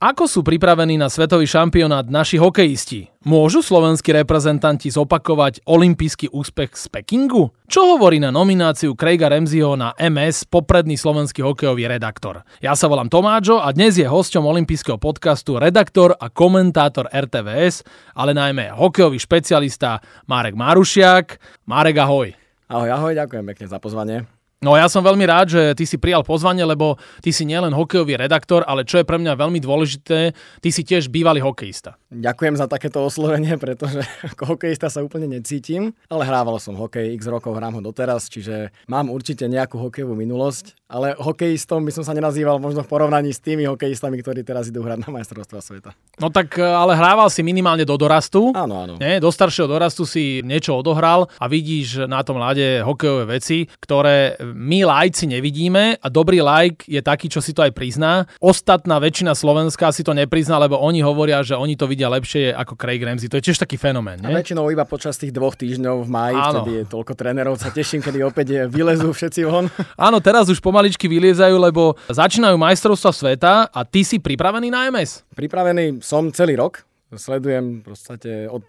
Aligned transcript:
Ako 0.00 0.24
sú 0.24 0.40
pripravení 0.40 0.96
na 0.96 1.12
svetový 1.12 1.44
šampionát 1.44 2.08
naši 2.08 2.40
hokejisti? 2.40 3.12
Môžu 3.20 3.60
slovenskí 3.60 4.16
reprezentanti 4.16 4.88
zopakovať 4.88 5.60
olimpijský 5.68 6.32
úspech 6.32 6.72
z 6.72 6.88
Pekingu? 6.88 7.52
Čo 7.68 7.84
hovorí 7.84 8.16
na 8.16 8.32
nomináciu 8.32 8.96
Craiga 8.96 9.28
Remziho 9.28 9.76
na 9.76 9.92
MS 10.00 10.48
popredný 10.48 10.96
slovenský 10.96 11.44
hokejový 11.44 11.84
redaktor? 11.84 12.48
Ja 12.64 12.72
sa 12.80 12.88
volám 12.88 13.12
Tomáčo 13.12 13.60
a 13.60 13.68
dnes 13.76 14.00
je 14.00 14.08
hosťom 14.08 14.40
olympijského 14.40 14.96
podcastu 14.96 15.60
redaktor 15.60 16.16
a 16.16 16.32
komentátor 16.32 17.12
RTVS, 17.12 17.84
ale 18.16 18.32
najmä 18.32 18.72
hokejový 18.72 19.20
špecialista 19.20 20.00
Marek 20.24 20.56
Marušiak. 20.56 21.36
Marek, 21.68 22.00
ahoj. 22.00 22.32
Ahoj, 22.72 22.88
ahoj, 22.88 23.12
ďakujem 23.20 23.44
pekne 23.52 23.66
za 23.68 23.76
pozvanie. 23.76 24.39
No 24.60 24.76
ja 24.76 24.92
som 24.92 25.00
veľmi 25.00 25.24
rád, 25.24 25.56
že 25.56 25.62
ty 25.72 25.88
si 25.88 25.96
prijal 25.96 26.20
pozvanie, 26.20 26.60
lebo 26.68 27.00
ty 27.24 27.32
si 27.32 27.48
nielen 27.48 27.72
hokejový 27.72 28.20
redaktor, 28.20 28.60
ale 28.68 28.84
čo 28.84 29.00
je 29.00 29.08
pre 29.08 29.16
mňa 29.16 29.32
veľmi 29.32 29.56
dôležité, 29.56 30.36
ty 30.60 30.68
si 30.68 30.84
tiež 30.84 31.08
bývalý 31.08 31.40
hokejista. 31.40 31.96
Ďakujem 32.12 32.60
za 32.60 32.68
takéto 32.68 33.00
oslovenie, 33.00 33.56
pretože 33.56 34.04
ako 34.36 34.52
hokejista 34.52 34.92
sa 34.92 35.00
úplne 35.00 35.32
necítim, 35.32 35.96
ale 36.12 36.28
hrával 36.28 36.60
som 36.60 36.76
hokej, 36.76 37.16
x 37.16 37.24
rokov 37.32 37.56
hrám 37.56 37.80
ho 37.80 37.82
doteraz, 37.88 38.28
čiže 38.28 38.68
mám 38.84 39.08
určite 39.08 39.48
nejakú 39.48 39.80
hokejovú 39.80 40.12
minulosť, 40.12 40.76
ale 40.92 41.16
hokejistom 41.16 41.80
by 41.80 41.96
som 41.96 42.04
sa 42.04 42.12
nenazýval 42.12 42.60
možno 42.60 42.84
v 42.84 42.92
porovnaní 42.92 43.32
s 43.32 43.40
tými 43.40 43.64
hokejistami, 43.64 44.20
ktorí 44.20 44.44
teraz 44.44 44.68
idú 44.68 44.84
hrať 44.84 45.08
na 45.08 45.08
majstrovstva 45.08 45.64
sveta. 45.64 45.96
No 46.20 46.28
tak 46.28 46.60
ale 46.60 47.00
hrával 47.00 47.32
si 47.32 47.40
minimálne 47.40 47.88
do 47.88 47.96
dorastu. 47.96 48.52
Áno, 48.52 48.84
áno. 48.84 49.00
Nie, 49.00 49.24
do 49.24 49.32
staršieho 49.32 49.72
dorastu 49.72 50.04
si 50.04 50.44
niečo 50.44 50.76
odohral 50.76 51.32
a 51.40 51.48
vidíš 51.48 52.04
na 52.04 52.20
tom 52.20 52.36
ľade 52.36 52.84
hokejové 52.84 53.40
veci, 53.40 53.64
ktoré 53.80 54.36
my 54.52 54.84
lajci 54.84 55.26
nevidíme 55.30 55.96
a 55.98 56.06
dobrý 56.12 56.42
like 56.42 56.84
je 56.86 57.00
taký, 57.00 57.30
čo 57.30 57.38
si 57.40 57.54
to 57.54 57.64
aj 57.64 57.72
prizná. 57.72 58.28
Ostatná 58.42 58.98
väčšina 58.98 59.32
Slovenska 59.32 59.90
si 59.94 60.04
to 60.04 60.12
neprizná, 60.12 60.58
lebo 60.58 60.78
oni 60.78 61.00
hovoria, 61.00 61.40
že 61.40 61.56
oni 61.56 61.74
to 61.74 61.86
vidia 61.86 62.10
lepšie 62.10 62.52
ako 62.52 62.74
Craig 62.76 63.00
Ramsey. 63.00 63.30
To 63.30 63.38
je 63.38 63.50
tiež 63.50 63.58
taký 63.62 63.80
fenomén. 63.80 64.20
Nie? 64.20 64.34
A 64.34 64.38
väčšinou 64.42 64.68
iba 64.68 64.84
počas 64.84 65.16
tých 65.16 65.32
dvoch 65.32 65.54
týždňov 65.54 66.04
v 66.04 66.08
maji, 66.10 66.36
Áno. 66.36 66.52
vtedy 66.62 66.72
je 66.82 66.84
toľko 66.90 67.12
trénerov, 67.16 67.54
sa 67.56 67.70
teším, 67.70 68.00
kedy 68.02 68.18
opäť 68.26 68.46
vylezú 68.68 69.10
všetci 69.14 69.40
von. 69.46 69.66
Áno, 70.06 70.18
teraz 70.20 70.46
už 70.50 70.58
pomaličky 70.60 71.08
vyliezajú, 71.08 71.56
lebo 71.56 71.96
začínajú 72.10 72.54
majstrovstva 72.58 73.10
sveta 73.10 73.52
a 73.70 73.80
ty 73.86 74.04
si 74.04 74.20
pripravený 74.20 74.68
na 74.68 74.90
MS? 74.90 75.24
Pripravený 75.34 76.04
som 76.04 76.28
celý 76.34 76.58
rok. 76.60 76.84
Sledujem 77.10 77.82
v 77.82 77.90
podstate 77.90 78.46
od 78.46 78.62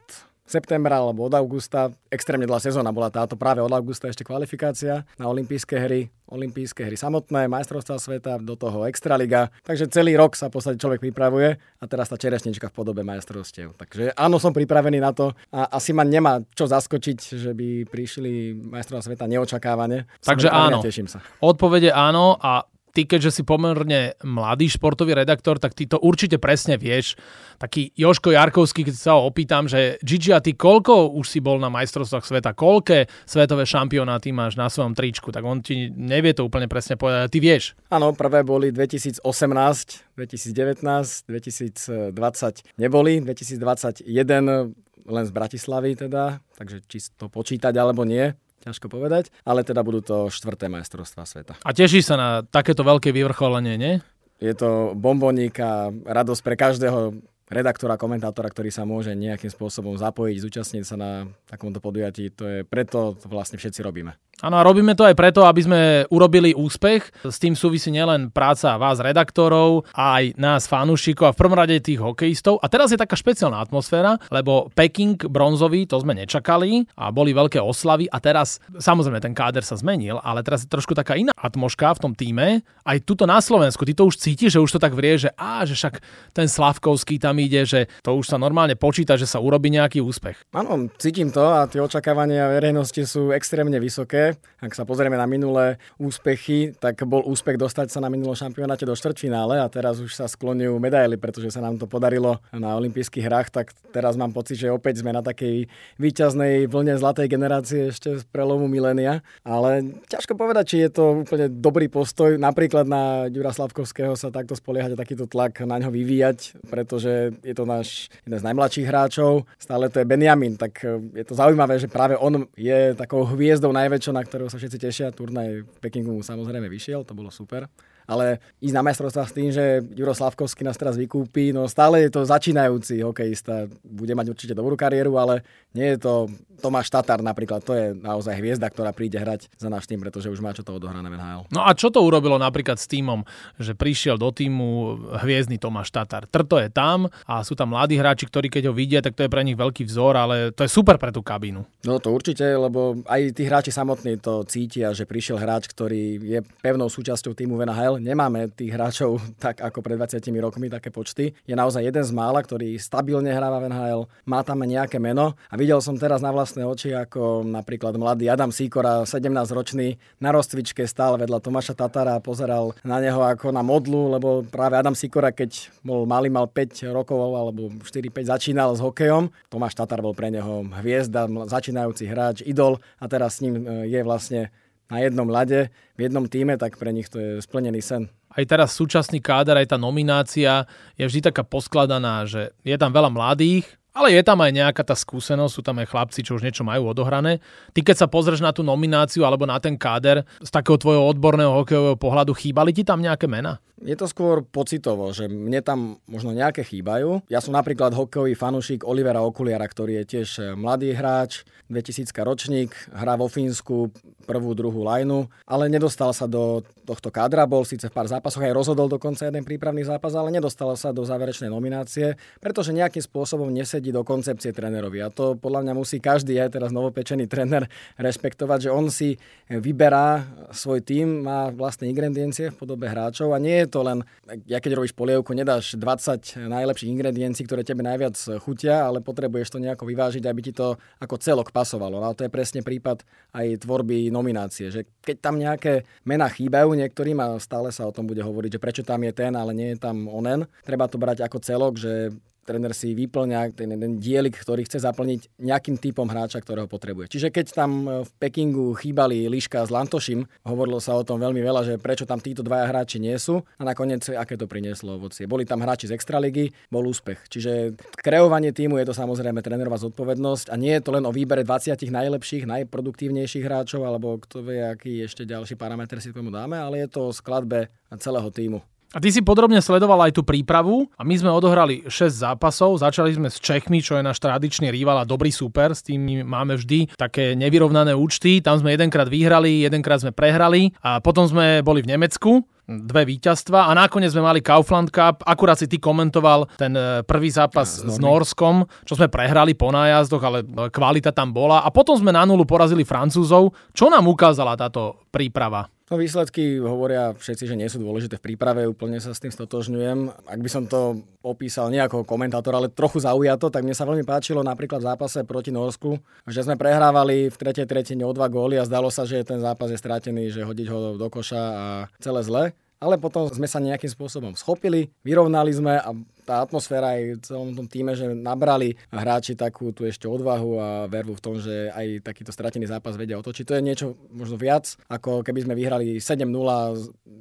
septembra 0.45 1.00
alebo 1.00 1.28
od 1.28 1.34
augusta. 1.36 1.94
Extrémne 2.11 2.47
dlhá 2.47 2.59
sezóna 2.59 2.92
bola 2.92 3.14
táto 3.14 3.39
práve 3.39 3.64
od 3.64 3.72
augusta 3.72 4.09
ešte 4.11 4.28
kvalifikácia 4.28 5.08
na 5.16 5.25
olympijské 5.31 5.80
hry, 5.80 6.11
olympijské 6.28 6.88
hry 6.88 6.98
samotné, 6.98 7.48
majstrovstvá 7.48 7.98
sveta, 8.00 8.39
do 8.42 8.56
toho 8.56 8.88
Extraliga. 8.88 9.53
Takže 9.64 9.92
celý 9.92 10.16
rok 10.16 10.36
sa 10.36 10.48
v 10.50 10.59
podstate 10.59 10.81
človek 10.81 11.00
pripravuje 11.00 11.56
a 11.56 11.83
teraz 11.88 12.09
tá 12.09 12.17
čerešnička 12.20 12.72
v 12.72 12.75
podobe 12.75 13.02
majstrovstiev. 13.06 13.75
Takže 13.75 14.16
áno, 14.16 14.39
som 14.39 14.56
pripravený 14.56 15.00
na 15.03 15.11
to 15.11 15.36
a 15.52 15.72
asi 15.78 15.92
ma 15.92 16.03
nemá 16.08 16.44
čo 16.55 16.67
zaskočiť, 16.67 17.17
že 17.38 17.52
by 17.53 17.88
prišli 17.88 18.55
majstrovstvá 18.55 19.14
sveta 19.14 19.26
neočakávane. 19.28 20.09
Takže 20.23 20.48
áno. 20.50 20.80
Teším 20.81 21.08
sa. 21.08 21.23
Odpovede 21.44 21.94
áno 21.94 22.36
a 22.39 22.66
ty, 22.92 23.08
keďže 23.08 23.42
si 23.42 23.44
pomerne 23.47 24.14
mladý 24.22 24.67
športový 24.72 25.16
redaktor, 25.16 25.58
tak 25.58 25.73
ty 25.73 25.88
to 25.88 25.97
určite 26.00 26.38
presne 26.38 26.75
vieš. 26.75 27.16
Taký 27.58 27.95
Joško 27.95 28.36
Jarkovský, 28.36 28.88
keď 28.88 28.95
sa 28.95 29.11
ho 29.17 29.28
opýtam, 29.28 29.66
že 29.66 29.98
Gigi, 30.03 30.36
a 30.36 30.44
ty 30.44 30.53
koľko 30.53 31.16
už 31.16 31.25
si 31.25 31.39
bol 31.39 31.58
na 31.58 31.72
majstrovstvách 31.72 32.25
sveta, 32.28 32.52
koľké 32.56 33.08
svetové 33.25 33.64
šampionáty 33.66 34.36
máš 34.36 34.59
na 34.59 34.67
svojom 34.67 34.94
tričku, 34.94 35.31
tak 35.31 35.44
on 35.48 35.64
ti 35.64 35.89
nevie 35.89 36.36
to 36.36 36.45
úplne 36.45 36.67
presne 36.67 37.00
povedať, 37.00 37.31
ty 37.31 37.39
vieš. 37.39 37.73
Áno, 37.89 38.11
prvé 38.14 38.44
boli 38.44 38.70
2018, 38.70 39.23
2019, 39.23 40.83
2020 41.28 42.80
neboli, 42.80 43.23
2021 43.23 44.76
len 45.02 45.26
z 45.26 45.32
Bratislavy 45.33 45.98
teda, 45.98 46.38
takže 46.58 46.86
či 46.86 47.02
to 47.17 47.26
počítať 47.26 47.73
alebo 47.73 48.05
nie. 48.05 48.38
Ťažko 48.61 48.94
povedať, 48.94 49.33
ale 49.42 49.66
teda 49.66 49.82
budú 49.82 50.05
to 50.05 50.30
štvrté 50.30 50.70
majstrovstvá 50.70 51.26
sveta. 51.26 51.54
A 51.66 51.73
teší 51.73 52.05
sa 52.05 52.16
na 52.16 52.30
takéto 52.45 52.86
veľké 52.86 53.10
vyvrcholenie, 53.10 53.76
nie? 53.76 53.94
Je 54.42 54.54
to 54.54 54.94
bomboník 54.98 55.58
a 55.61 55.89
radosť 55.89 56.42
pre 56.42 56.55
každého 56.58 57.14
redaktora, 57.52 58.00
komentátora, 58.00 58.48
ktorý 58.48 58.71
sa 58.71 58.88
môže 58.88 59.11
nejakým 59.11 59.52
spôsobom 59.52 60.00
zapojiť, 60.00 60.38
zúčastniť 60.39 60.83
sa 60.88 60.95
na 60.95 61.11
takomto 61.45 61.83
podujatí. 61.83 62.32
To 62.39 62.44
je 62.48 62.60
preto 62.64 63.20
to 63.20 63.27
vlastne 63.27 63.60
všetci 63.60 63.83
robíme. 63.83 64.16
Áno, 64.41 64.57
a 64.57 64.65
robíme 64.65 64.97
to 64.97 65.05
aj 65.05 65.13
preto, 65.13 65.45
aby 65.45 65.61
sme 65.61 65.79
urobili 66.09 66.57
úspech. 66.57 67.13
S 67.21 67.37
tým 67.37 67.53
súvisí 67.53 67.93
nielen 67.93 68.33
práca 68.33 68.73
vás, 68.73 68.97
redaktorov, 68.97 69.85
aj 69.93 70.33
nás, 70.33 70.65
fanúšikov 70.65 71.29
a 71.29 71.33
v 71.33 71.39
prvom 71.45 71.53
rade 71.61 71.77
tých 71.77 72.02
hokejistov. 72.02 72.57
A 72.57 72.65
teraz 72.65 72.89
je 72.89 72.97
taká 72.97 73.13
špeciálna 73.13 73.61
atmosféra, 73.61 74.17
lebo 74.33 74.73
Peking 74.73 75.13
bronzový, 75.29 75.85
to 75.85 76.02
sme 76.02 76.17
nečakali 76.17 76.89
a 76.97 77.13
boli 77.13 77.37
veľké 77.37 77.61
oslavy 77.61 78.09
a 78.09 78.17
teraz, 78.17 78.57
samozrejme, 78.73 79.21
ten 79.21 79.37
káder 79.37 79.61
sa 79.61 79.77
zmenil, 79.77 80.17
ale 80.25 80.41
teraz 80.41 80.65
je 80.65 80.73
trošku 80.73 80.97
taká 80.97 81.13
iná 81.21 81.37
atmoška 81.37 82.02
v 82.02 82.02
tom 82.02 82.13
týme. 82.17 82.65
Aj 82.81 82.97
tuto 82.97 83.29
na 83.29 83.37
Slovensku, 83.37 83.85
ty 83.85 83.93
to 83.93 84.09
už 84.09 84.17
cítiš, 84.17 84.58
že 84.58 84.63
už 84.63 84.73
to 84.73 84.79
tak 84.81 84.97
vrie, 84.97 85.21
že 85.21 85.29
á, 85.37 85.69
že 85.69 85.77
však 85.77 86.02
ten 86.33 86.49
Slavkovský 86.49 87.21
tam 87.21 87.37
ide, 87.37 87.61
že 87.61 87.85
to 88.02 88.17
už 88.17 88.33
sa 88.33 88.41
normálne 88.41 88.73
počíta, 88.73 89.21
že 89.21 89.29
sa 89.29 89.37
urobí 89.37 89.69
nejaký 89.69 90.02
úspech. 90.02 90.49
Áno, 90.58 90.89
cítim 90.97 91.29
to 91.29 91.45
a 91.45 91.69
tie 91.69 91.77
očakávania 91.77 92.49
verejnosti 92.49 93.05
sú 93.05 93.29
extrémne 93.29 93.77
vysoké. 93.77 94.30
Ak 94.61 94.77
sa 94.77 94.86
pozrieme 94.86 95.17
na 95.17 95.25
minulé 95.25 95.81
úspechy, 95.97 96.73
tak 96.77 97.03
bol 97.08 97.25
úspech 97.25 97.58
dostať 97.58 97.93
sa 97.93 97.99
na 97.99 98.11
minulom 98.11 98.37
šampionáte 98.37 98.86
do 98.86 98.93
štvrťfinále 98.93 99.61
a 99.61 99.67
teraz 99.71 99.97
už 99.99 100.14
sa 100.14 100.30
sklonujú 100.30 100.77
medaily, 100.77 101.17
pretože 101.17 101.53
sa 101.53 101.61
nám 101.64 101.81
to 101.81 101.89
podarilo 101.89 102.37
na 102.53 102.77
olympijských 102.77 103.25
hrách, 103.25 103.49
tak 103.49 103.73
teraz 103.91 104.15
mám 104.15 104.31
pocit, 104.31 104.61
že 104.61 104.73
opäť 104.73 105.02
sme 105.02 105.11
na 105.11 105.25
takej 105.25 105.67
výťaznej 105.97 106.70
vlne 106.70 106.95
zlatej 106.97 107.27
generácie 107.27 107.91
ešte 107.91 108.21
z 108.21 108.23
prelomu 108.30 108.70
milénia. 108.70 109.25
Ale 109.43 109.97
ťažko 110.08 110.37
povedať, 110.37 110.65
či 110.67 110.77
je 110.87 110.89
to 110.91 111.23
úplne 111.25 111.49
dobrý 111.49 111.91
postoj. 111.91 112.37
Napríklad 112.37 112.87
na 112.87 113.27
Ďura 113.27 113.52
Slavkovského 113.52 114.15
sa 114.15 114.31
takto 114.31 114.55
spoliehať 114.55 114.95
a 114.95 115.02
takýto 115.02 115.25
tlak 115.25 115.64
na 115.65 115.77
ňo 115.81 115.91
vyvíjať, 115.91 116.61
pretože 116.70 117.36
je 117.43 117.53
to 117.55 117.65
náš 117.67 118.08
jeden 118.23 118.39
z 118.39 118.45
najmladších 118.45 118.87
hráčov. 118.87 119.45
Stále 119.59 119.91
to 119.91 119.99
je 120.02 120.09
Benjamin, 120.09 120.55
tak 120.55 120.81
je 121.14 121.25
to 121.25 121.33
zaujímavé, 121.36 121.77
že 121.77 121.91
práve 121.91 122.15
on 122.17 122.47
je 122.55 122.93
takou 122.95 123.27
hviezdou 123.27 123.73
najväčšou 123.73 124.14
na 124.15 124.20
ktorého 124.26 124.49
sa 124.49 124.58
všetci 124.58 124.77
tešia. 124.77 125.08
Turnaj 125.14 125.65
Pekingu 125.83 126.15
samozrejme 126.21 126.70
vyšiel, 126.71 127.04
to 127.04 127.14
bolo 127.14 127.30
super 127.33 127.67
ale 128.12 128.44
ísť 128.60 128.75
na 128.75 128.83
majstrovstvá 128.83 129.24
s 129.24 129.31
tým, 129.31 129.56
že 129.56 129.80
Juro 129.95 130.12
Slavkovský 130.12 130.68
nás 130.68 130.75
teraz 130.75 131.00
vykúpi, 131.00 131.56
no 131.56 131.63
stále 131.72 132.04
je 132.04 132.12
to 132.12 132.27
začínajúci 132.27 133.00
hokejista. 133.00 133.72
Bude 133.88 134.12
mať 134.12 134.36
určite 134.36 134.51
dobrú 134.51 134.75
kariéru, 134.75 135.16
ale 135.16 135.48
nie 135.72 135.95
je 135.95 136.04
to 136.04 136.27
Tomáš 136.62 136.92
Tatar 136.92 137.24
napríklad, 137.24 137.63
to 137.66 137.74
je 137.74 137.95
naozaj 137.98 138.38
hviezda, 138.38 138.69
ktorá 138.69 138.94
príde 138.94 139.18
hrať 139.18 139.50
za 139.57 139.71
náš 139.71 139.89
tým, 139.89 139.98
pretože 139.98 140.30
už 140.30 140.44
má 140.44 140.54
čo 140.54 140.62
to 140.62 140.77
odohrané 140.77 141.10
v 141.10 141.18
NHL. 141.18 141.50
No 141.50 141.66
a 141.66 141.74
čo 141.74 141.89
to 141.89 142.04
urobilo 142.04 142.38
napríklad 142.38 142.77
s 142.77 142.86
týmom, 142.86 143.25
že 143.57 143.74
prišiel 143.74 144.19
do 144.19 144.30
týmu 144.30 145.00
hviezdny 145.24 145.57
Tomáš 145.57 145.89
Tatar? 145.89 146.30
Trto 146.30 146.62
je 146.62 146.69
tam 146.69 147.10
a 147.25 147.42
sú 147.42 147.57
tam 147.57 147.74
mladí 147.74 147.98
hráči, 147.98 148.30
ktorí 148.30 148.51
keď 148.51 148.69
ho 148.69 148.74
vidia, 148.75 149.01
tak 149.01 149.18
to 149.18 149.25
je 149.25 149.31
pre 149.31 149.42
nich 149.42 149.57
veľký 149.57 149.88
vzor, 149.88 150.13
ale 150.13 150.36
to 150.54 150.62
je 150.62 150.69
super 150.69 151.01
pre 151.01 151.10
tú 151.10 151.24
kabínu. 151.24 151.66
No 151.88 151.98
to 151.98 152.13
určite, 152.13 152.45
lebo 152.45 153.01
aj 153.10 153.33
tí 153.33 153.48
hráči 153.48 153.74
samotní 153.74 154.21
to 154.21 154.45
cítia, 154.45 154.94
že 154.94 155.10
prišiel 155.10 155.42
hráč, 155.42 155.66
ktorý 155.66 156.19
je 156.21 156.39
pevnou 156.62 156.92
súčasťou 156.92 157.33
týmu 157.33 157.57
v 157.57 157.71
NHL 157.71 158.00
nemáme 158.01 158.50
tých 158.50 158.74
hráčov 158.74 159.22
tak 159.44 159.62
ako 159.62 159.86
pred 159.86 159.95
20 160.01 160.18
rokmi, 160.42 160.68
také 160.68 160.89
počty. 160.89 161.38
Je 161.45 161.54
naozaj 161.54 161.86
jeden 161.86 162.01
z 162.01 162.12
mála, 162.12 162.42
ktorý 162.42 162.75
stabilne 162.81 163.30
hráva 163.30 163.62
v 163.62 163.69
NHL, 163.69 164.01
má 164.25 164.42
tam 164.42 164.66
nejaké 164.66 164.98
meno 164.98 165.38
a 165.50 165.54
videl 165.57 165.78
som 165.80 165.98
teraz 165.98 166.19
na 166.25 166.34
vlastné 166.34 166.66
oči, 166.66 166.94
ako 166.98 167.45
napríklad 167.45 167.94
mladý 167.98 168.30
Adam 168.30 168.50
Sikora, 168.50 169.06
17-ročný, 169.06 169.98
na 170.18 170.30
rozcvičke 170.34 170.86
stál 170.89 171.18
vedľa 171.21 171.39
Tomáša 171.42 171.77
Tatara 171.77 172.18
a 172.18 172.24
pozeral 172.24 172.74
na 172.81 172.98
neho 172.98 173.21
ako 173.21 173.53
na 173.53 173.62
modlu, 173.62 174.12
lebo 174.13 174.42
práve 174.47 174.77
Adam 174.77 174.97
Sikora, 174.97 175.30
keď 175.30 175.69
bol 175.86 176.06
malý, 176.09 176.31
mal 176.31 176.50
5 176.50 176.89
rokov 176.89 177.19
alebo 177.19 177.69
4-5 177.83 178.31
začínal 178.31 178.74
s 178.74 178.81
hokejom. 178.81 179.30
Tomáš 179.51 179.75
Tatar 179.75 180.00
bol 180.00 180.15
pre 180.15 180.31
neho 180.31 180.63
hviezda, 180.81 181.27
začínajúci 181.27 182.07
hráč, 182.07 182.38
idol 182.47 182.80
a 182.97 183.06
teraz 183.06 183.38
s 183.38 183.44
ním 183.44 183.62
e, 183.62 183.92
je 183.92 184.00
vlastne 184.01 184.42
na 184.91 184.99
jednom 184.99 185.25
ľade, 185.25 185.71
v 185.95 185.99
jednom 186.03 186.27
týme, 186.27 186.59
tak 186.59 186.75
pre 186.75 186.91
nich 186.91 187.07
to 187.07 187.17
je 187.17 187.29
splnený 187.39 187.79
sen. 187.79 188.11
Aj 188.31 188.43
teraz 188.43 188.75
súčasný 188.75 189.23
káder, 189.23 189.55
aj 189.55 189.71
tá 189.71 189.77
nominácia 189.79 190.67
je 190.99 191.07
vždy 191.07 191.31
taká 191.31 191.47
poskladaná, 191.47 192.27
že 192.27 192.51
je 192.67 192.75
tam 192.75 192.91
veľa 192.91 193.11
mladých, 193.11 193.67
Ale 193.91 194.15
je 194.15 194.23
tam 194.23 194.39
aj 194.39 194.55
nejaká 194.55 194.88
tá 194.88 194.95
skúsenosť, 194.95 195.51
sú 195.51 195.61
tam 195.67 195.75
aj 195.83 195.91
chlapci, 195.91 196.23
čo 196.23 196.39
už 196.39 196.47
niečo 196.47 196.63
majú 196.63 196.95
odohrané. 196.95 197.43
Ty 197.75 197.91
keď 197.91 197.95
sa 197.99 198.07
pozrieš 198.07 198.39
na 198.39 198.55
tú 198.55 198.63
nomináciu 198.63 199.27
alebo 199.27 199.43
na 199.43 199.59
ten 199.59 199.75
káder 199.75 200.23
z 200.39 200.47
takého 200.47 200.79
tvojho 200.79 201.03
odborného 201.11 201.51
hokejového 201.51 201.99
pohľadu, 201.99 202.31
chýbali 202.31 202.71
ti 202.71 202.88
tam 202.88 203.03
nejaké 203.03 203.27
mená? 203.27 203.59
Je 203.81 203.97
to 203.97 204.05
skôr 204.05 204.45
pocitovo, 204.45 205.09
že 205.09 205.25
mne 205.25 205.57
tam 205.65 205.97
možno 206.05 206.38
nejaké 206.38 206.61
chýbajú. 206.61 207.25
Ja 207.33 207.41
som 207.41 207.57
napríklad 207.57 207.97
hokejový 207.97 208.38
fanúšik 208.38 208.85
Olivera 208.85 209.25
Okuliara, 209.25 209.65
ktorý 209.65 210.05
je 210.05 210.05
tiež 210.05 210.29
e, 210.37 210.41
mladý 210.53 210.94
hráč, 210.94 211.41
2000 211.65 212.13
ročník, 212.21 212.69
hrá 212.94 213.17
vo 213.17 213.25
Fínsku 213.25 213.89
prvú, 214.29 214.53
druhú 214.53 214.85
lajnu, 214.85 215.25
ale 215.49 215.65
nedostal 215.65 216.13
sa 216.13 216.29
do 216.29 216.61
tohto 216.85 217.09
kádra, 217.09 217.49
bol 217.49 217.65
síce 217.65 217.89
v 217.89 217.95
pár 217.95 218.05
zápasoch, 218.05 218.45
aj 218.45 218.53
rozhodol 218.53 218.85
dokonca 218.85 219.25
jeden 219.25 219.41
prípravný 219.41 219.81
zápas, 219.81 220.13
ale 220.13 220.29
nedostal 220.29 220.77
sa 220.77 220.94
do 220.94 221.01
záverečnej 221.01 221.49
nominácie, 221.49 222.13
pretože 222.37 222.75
nejakým 222.75 223.01
spôsobom 223.01 223.49
nesedí 223.49 223.81
do 223.89 224.06
koncepcie 224.06 224.54
trénerovi. 224.54 225.01
A 225.01 225.10
to 225.10 225.33
podľa 225.33 225.66
mňa 225.66 225.74
musí 225.74 225.98
každý, 225.98 226.38
aj 226.38 226.62
teraz 226.62 226.69
novopečený 226.69 227.25
tréner, 227.25 227.66
rešpektovať, 227.98 228.69
že 228.69 228.72
on 228.72 228.94
si 228.94 229.18
vyberá 229.50 230.22
svoj 230.54 230.86
tým, 230.86 231.25
má 231.25 231.50
vlastné 231.50 231.89
ingrediencie 231.89 232.54
v 232.54 232.60
podobe 232.62 232.86
hráčov 232.86 233.33
a 233.33 233.42
nie 233.42 233.66
je 233.66 233.68
to 233.74 233.81
len, 233.81 234.06
ja 234.45 234.62
keď 234.62 234.78
robíš 234.78 234.94
polievku, 234.94 235.33
nedáš 235.33 235.74
20 235.74 236.45
najlepších 236.45 236.92
ingrediencií, 236.94 237.50
ktoré 237.50 237.66
tebe 237.66 237.81
najviac 237.81 238.13
chutia, 238.45 238.86
ale 238.86 239.01
potrebuješ 239.01 239.57
to 239.57 239.63
nejako 239.63 239.89
vyvážiť, 239.89 240.24
aby 240.30 240.42
ti 240.45 240.54
to 240.54 240.78
ako 241.01 241.16
celok 241.18 241.50
pasovalo. 241.50 242.04
A 242.06 242.13
to 242.13 242.28
je 242.28 242.31
presne 242.31 242.62
prípad 242.62 243.01
aj 243.31 243.63
tvorby 243.63 244.12
nominácie, 244.12 244.68
že 244.69 244.83
keď 245.00 245.16
tam 245.24 245.39
nejaké 245.39 245.88
mená 246.04 246.28
chýbajú 246.28 246.75
niektorým 246.75 247.16
a 247.24 247.39
stále 247.39 247.72
sa 247.72 247.88
o 247.88 247.95
tom 247.95 248.04
bude 248.04 248.19
hovoriť, 248.19 248.60
že 248.60 248.63
prečo 248.63 248.83
tam 248.83 249.07
je 249.07 249.13
ten, 249.16 249.31
ale 249.31 249.56
nie 249.56 249.72
je 249.72 249.80
tam 249.80 250.12
onen, 250.12 250.44
treba 250.68 250.92
to 250.92 251.00
brať 251.00 251.24
ako 251.24 251.38
celok, 251.39 251.74
že 251.80 252.12
tréner 252.45 252.73
si 252.73 252.97
vyplňa 252.97 253.53
ten 253.53 253.69
jeden 253.69 254.01
dielik, 254.01 254.35
ktorý 254.35 254.65
chce 254.65 254.81
zaplniť 254.81 255.38
nejakým 255.38 255.77
typom 255.77 256.09
hráča, 256.09 256.41
ktorého 256.41 256.65
potrebuje. 256.65 257.13
Čiže 257.13 257.29
keď 257.29 257.45
tam 257.53 257.71
e, 257.85 257.89
v 258.05 258.11
Pekingu 258.17 258.73
chýbali 258.73 259.29
Liška 259.29 259.61
s 259.61 259.69
Lantošim, 259.69 260.25
hovorilo 260.45 260.81
sa 260.81 260.97
o 260.97 261.05
tom 261.05 261.21
veľmi 261.21 261.39
veľa, 261.39 261.61
že 261.63 261.73
prečo 261.77 262.09
tam 262.09 262.17
títo 262.17 262.41
dvaja 262.41 262.69
hráči 262.69 262.97
nie 262.97 263.13
sú 263.15 263.45
a 263.57 263.63
nakoniec 263.63 264.03
aké 264.09 264.35
to 264.35 264.49
prinieslo 264.49 264.97
ovocie. 264.97 265.29
Boli 265.29 265.45
tam 265.45 265.61
hráči 265.61 265.88
z 265.88 265.95
Extraligy, 265.95 266.49
bol 266.73 266.85
úspech. 266.89 267.29
Čiže 267.29 267.77
kreovanie 268.01 268.51
týmu 268.51 268.81
je 268.81 268.89
to 268.89 268.95
samozrejme 268.97 269.39
trénerová 269.45 269.77
zodpovednosť 269.77 270.49
a 270.49 270.55
nie 270.57 270.73
je 270.77 270.83
to 270.83 270.91
len 270.97 271.05
o 271.05 271.13
výbere 271.13 271.45
20 271.45 271.77
najlepších, 271.77 272.49
najproduktívnejších 272.49 273.45
hráčov 273.45 273.85
alebo 273.85 274.17
kto 274.17 274.41
vie, 274.41 274.65
aký 274.65 275.05
ešte 275.05 275.23
ďalší 275.23 275.55
parameter 275.55 276.01
si 276.01 276.09
tomu 276.09 276.33
dáme, 276.33 276.57
ale 276.57 276.83
je 276.85 276.89
to 276.89 277.09
o 277.09 277.15
skladbe 277.15 277.69
celého 277.99 278.29
týmu. 278.33 278.59
A 278.91 278.99
ty 278.99 279.07
si 279.07 279.23
podrobne 279.23 279.63
sledoval 279.63 280.03
aj 280.03 280.19
tú 280.19 280.27
prípravu 280.27 280.83
a 280.99 281.07
my 281.07 281.15
sme 281.15 281.31
odohrali 281.31 281.88
6 281.88 282.11
zápasov. 282.11 282.75
Začali 282.83 283.15
sme 283.15 283.31
s 283.31 283.39
Čechmi, 283.39 283.79
čo 283.79 283.95
je 283.95 284.03
náš 284.03 284.19
tradičný 284.19 284.67
rival 284.67 284.99
a 284.99 285.07
dobrý 285.07 285.31
super. 285.31 285.71
S 285.71 285.79
tým 285.79 286.27
máme 286.27 286.59
vždy 286.59 286.99
také 286.99 287.31
nevyrovnané 287.39 287.95
účty. 287.95 288.43
Tam 288.43 288.59
sme 288.59 288.75
jedenkrát 288.75 289.07
vyhrali, 289.07 289.63
jedenkrát 289.63 290.03
sme 290.03 290.11
prehrali 290.11 290.75
a 290.83 290.99
potom 290.99 291.23
sme 291.23 291.63
boli 291.63 291.88
v 291.88 291.95
Nemecku 291.95 292.43
dve 292.67 293.07
víťazstva 293.07 293.67
a 293.67 293.71
nakoniec 293.79 294.11
sme 294.11 294.27
mali 294.27 294.43
Kaufland 294.43 294.91
Cup. 294.91 295.23
Akurát 295.23 295.55
si 295.55 295.71
ty 295.71 295.79
komentoval 295.79 296.51
ten 296.59 296.75
e, 296.75 296.99
prvý 297.07 297.31
zápas 297.31 297.79
ja, 297.79 297.87
s 297.87 297.95
Norskom, 297.95 298.67
čo 298.83 298.99
sme 298.99 299.07
prehrali 299.07 299.55
po 299.55 299.71
nájazdoch, 299.71 300.23
ale 300.23 300.44
kvalita 300.67 301.15
tam 301.15 301.31
bola. 301.31 301.63
A 301.63 301.71
potom 301.71 301.95
sme 301.95 302.11
na 302.11 302.27
nulu 302.27 302.44
porazili 302.44 302.83
Francúzov. 302.83 303.55
Čo 303.71 303.87
nám 303.87 304.03
ukázala 304.07 304.59
táto 304.59 304.99
príprava? 305.15 305.67
No 305.91 305.99
výsledky 305.99 306.55
hovoria 306.63 307.11
všetci, 307.11 307.51
že 307.51 307.59
nie 307.59 307.67
sú 307.67 307.83
dôležité 307.83 308.15
v 308.15 308.31
príprave, 308.31 308.63
úplne 308.63 309.03
sa 309.03 309.11
s 309.11 309.19
tým 309.19 309.27
stotožňujem. 309.27 310.23
Ak 310.23 310.39
by 310.39 310.47
som 310.47 310.63
to 310.63 311.03
opísal 311.19 311.67
nie 311.67 311.83
ako 311.83 312.07
komentátor, 312.07 312.55
ale 312.55 312.71
trochu 312.71 313.03
zaujato, 313.03 313.51
tak 313.51 313.67
mne 313.67 313.75
sa 313.75 313.83
veľmi 313.83 314.07
páčilo 314.07 314.39
napríklad 314.39 314.79
v 314.79 314.88
zápase 314.88 315.19
proti 315.27 315.51
Norsku, 315.51 315.99
že 316.31 316.47
sme 316.47 316.55
prehrávali 316.55 317.27
v 317.27 317.35
tretej 317.35 317.67
tretine 317.67 318.07
o 318.07 318.15
dva 318.15 318.31
góly 318.31 318.55
a 318.55 318.63
zdalo 318.63 318.88
sa, 318.88 319.03
že 319.03 319.19
ten 319.27 319.43
zápas 319.43 319.67
je 319.67 319.75
stratený, 319.75 320.31
že 320.31 320.47
hodiť 320.47 320.67
ho 320.71 320.95
do 320.95 321.07
koša 321.11 321.43
a 321.43 321.65
celé 321.99 322.23
zle 322.23 322.44
ale 322.81 322.97
potom 322.97 323.29
sme 323.29 323.45
sa 323.45 323.61
nejakým 323.61 323.94
spôsobom 323.94 324.33
schopili, 324.33 324.89
vyrovnali 325.05 325.53
sme 325.53 325.77
a 325.77 325.94
tá 326.23 326.41
atmosféra 326.45 326.97
aj 326.97 327.01
v 327.18 327.21
celom 327.21 327.50
tom 327.53 327.68
týme, 327.68 327.94
že 327.97 328.12
nabrali 328.13 328.77
hráči 328.89 329.33
takú 329.38 329.73
tu 329.75 329.85
ešte 329.85 330.06
odvahu 330.06 330.51
a 330.57 330.68
vervu 330.88 331.18
v 331.18 331.23
tom, 331.23 331.35
že 331.38 331.69
aj 331.73 332.06
takýto 332.06 332.31
stratený 332.31 332.69
zápas 332.69 332.95
vedia 332.95 333.19
otočiť. 333.19 333.45
To 333.47 333.56
je 333.57 333.65
niečo 333.65 333.88
možno 334.13 334.38
viac, 334.38 334.77
ako 334.88 335.25
keby 335.25 335.45
sme 335.45 335.53
vyhrali 335.57 335.97
7-0 335.97 336.29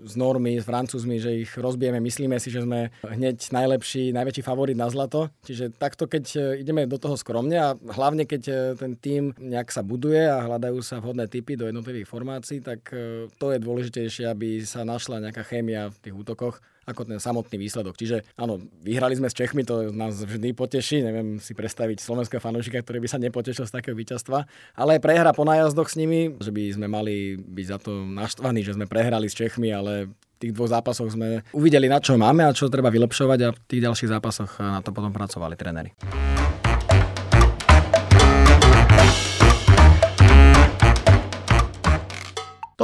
s 0.07 0.15
Normy, 0.17 0.61
s 0.61 0.65
Francúzmi, 0.65 1.21
že 1.21 1.45
ich 1.45 1.53
rozbijeme. 1.53 2.01
Myslíme 2.01 2.37
si, 2.41 2.49
že 2.53 2.65
sme 2.65 2.93
hneď 3.05 3.37
najlepší, 3.53 4.13
najväčší 4.17 4.43
favorit 4.45 4.77
na 4.77 4.89
zlato. 4.89 5.29
Čiže 5.45 5.77
takto, 5.77 6.09
keď 6.09 6.57
ideme 6.61 6.89
do 6.89 6.97
toho 6.97 7.17
skromne 7.17 7.57
a 7.57 7.77
hlavne 7.77 8.25
keď 8.25 8.77
ten 8.77 8.97
tým 8.97 9.33
nejak 9.37 9.69
sa 9.73 9.85
buduje 9.85 10.25
a 10.25 10.45
hľadajú 10.45 10.79
sa 10.81 11.03
vhodné 11.03 11.27
typy 11.27 11.57
do 11.57 11.67
jednotlivých 11.69 12.09
formácií, 12.09 12.59
tak 12.61 12.93
e, 12.93 13.27
to 13.37 13.53
je 13.53 13.59
dôležitejšie, 13.59 14.25
aby 14.29 14.63
sa 14.65 14.87
našla 14.87 15.23
nejaká 15.23 15.43
chémia 15.47 15.89
v 15.91 15.99
tých 16.01 16.15
útokoch 16.15 16.63
ako 16.91 17.07
ten 17.07 17.19
samotný 17.23 17.57
výsledok. 17.57 17.95
Čiže 17.97 18.27
áno, 18.35 18.59
vyhrali 18.83 19.15
sme 19.15 19.31
s 19.31 19.37
Čechmi, 19.39 19.63
to 19.63 19.95
nás 19.95 20.21
vždy 20.21 20.53
poteší. 20.53 21.07
Neviem 21.07 21.39
si 21.39 21.55
predstaviť 21.55 22.03
slovenského 22.03 22.43
fanúšika, 22.43 22.83
ktorý 22.83 23.01
by 23.01 23.09
sa 23.09 23.23
nepotešil 23.23 23.65
z 23.65 23.75
takého 23.75 23.95
víťazstva. 23.95 24.45
Ale 24.75 24.99
prehra 24.99 25.31
po 25.31 25.47
nájazdoch 25.47 25.89
s 25.89 25.97
nimi, 25.97 26.35
že 26.43 26.51
by 26.51 26.63
sme 26.75 26.87
mali 26.91 27.39
byť 27.39 27.67
za 27.67 27.79
to 27.79 28.05
naštvaní, 28.05 28.67
že 28.67 28.75
sme 28.75 28.91
prehrali 28.91 29.31
s 29.31 29.39
Čechmi, 29.39 29.71
ale 29.71 30.11
tých 30.41 30.57
dvoch 30.57 30.73
zápasoch 30.73 31.13
sme 31.13 31.45
uvideli, 31.53 31.85
na 31.87 32.01
čo 32.01 32.17
máme 32.17 32.49
a 32.49 32.57
čo 32.57 32.73
treba 32.73 32.89
vylepšovať 32.89 33.39
a 33.45 33.49
v 33.53 33.59
tých 33.69 33.85
ďalších 33.85 34.09
zápasoch 34.09 34.57
na 34.57 34.81
to 34.81 34.91
potom 34.91 35.13
pracovali 35.13 35.55
tréneri. 35.55 35.93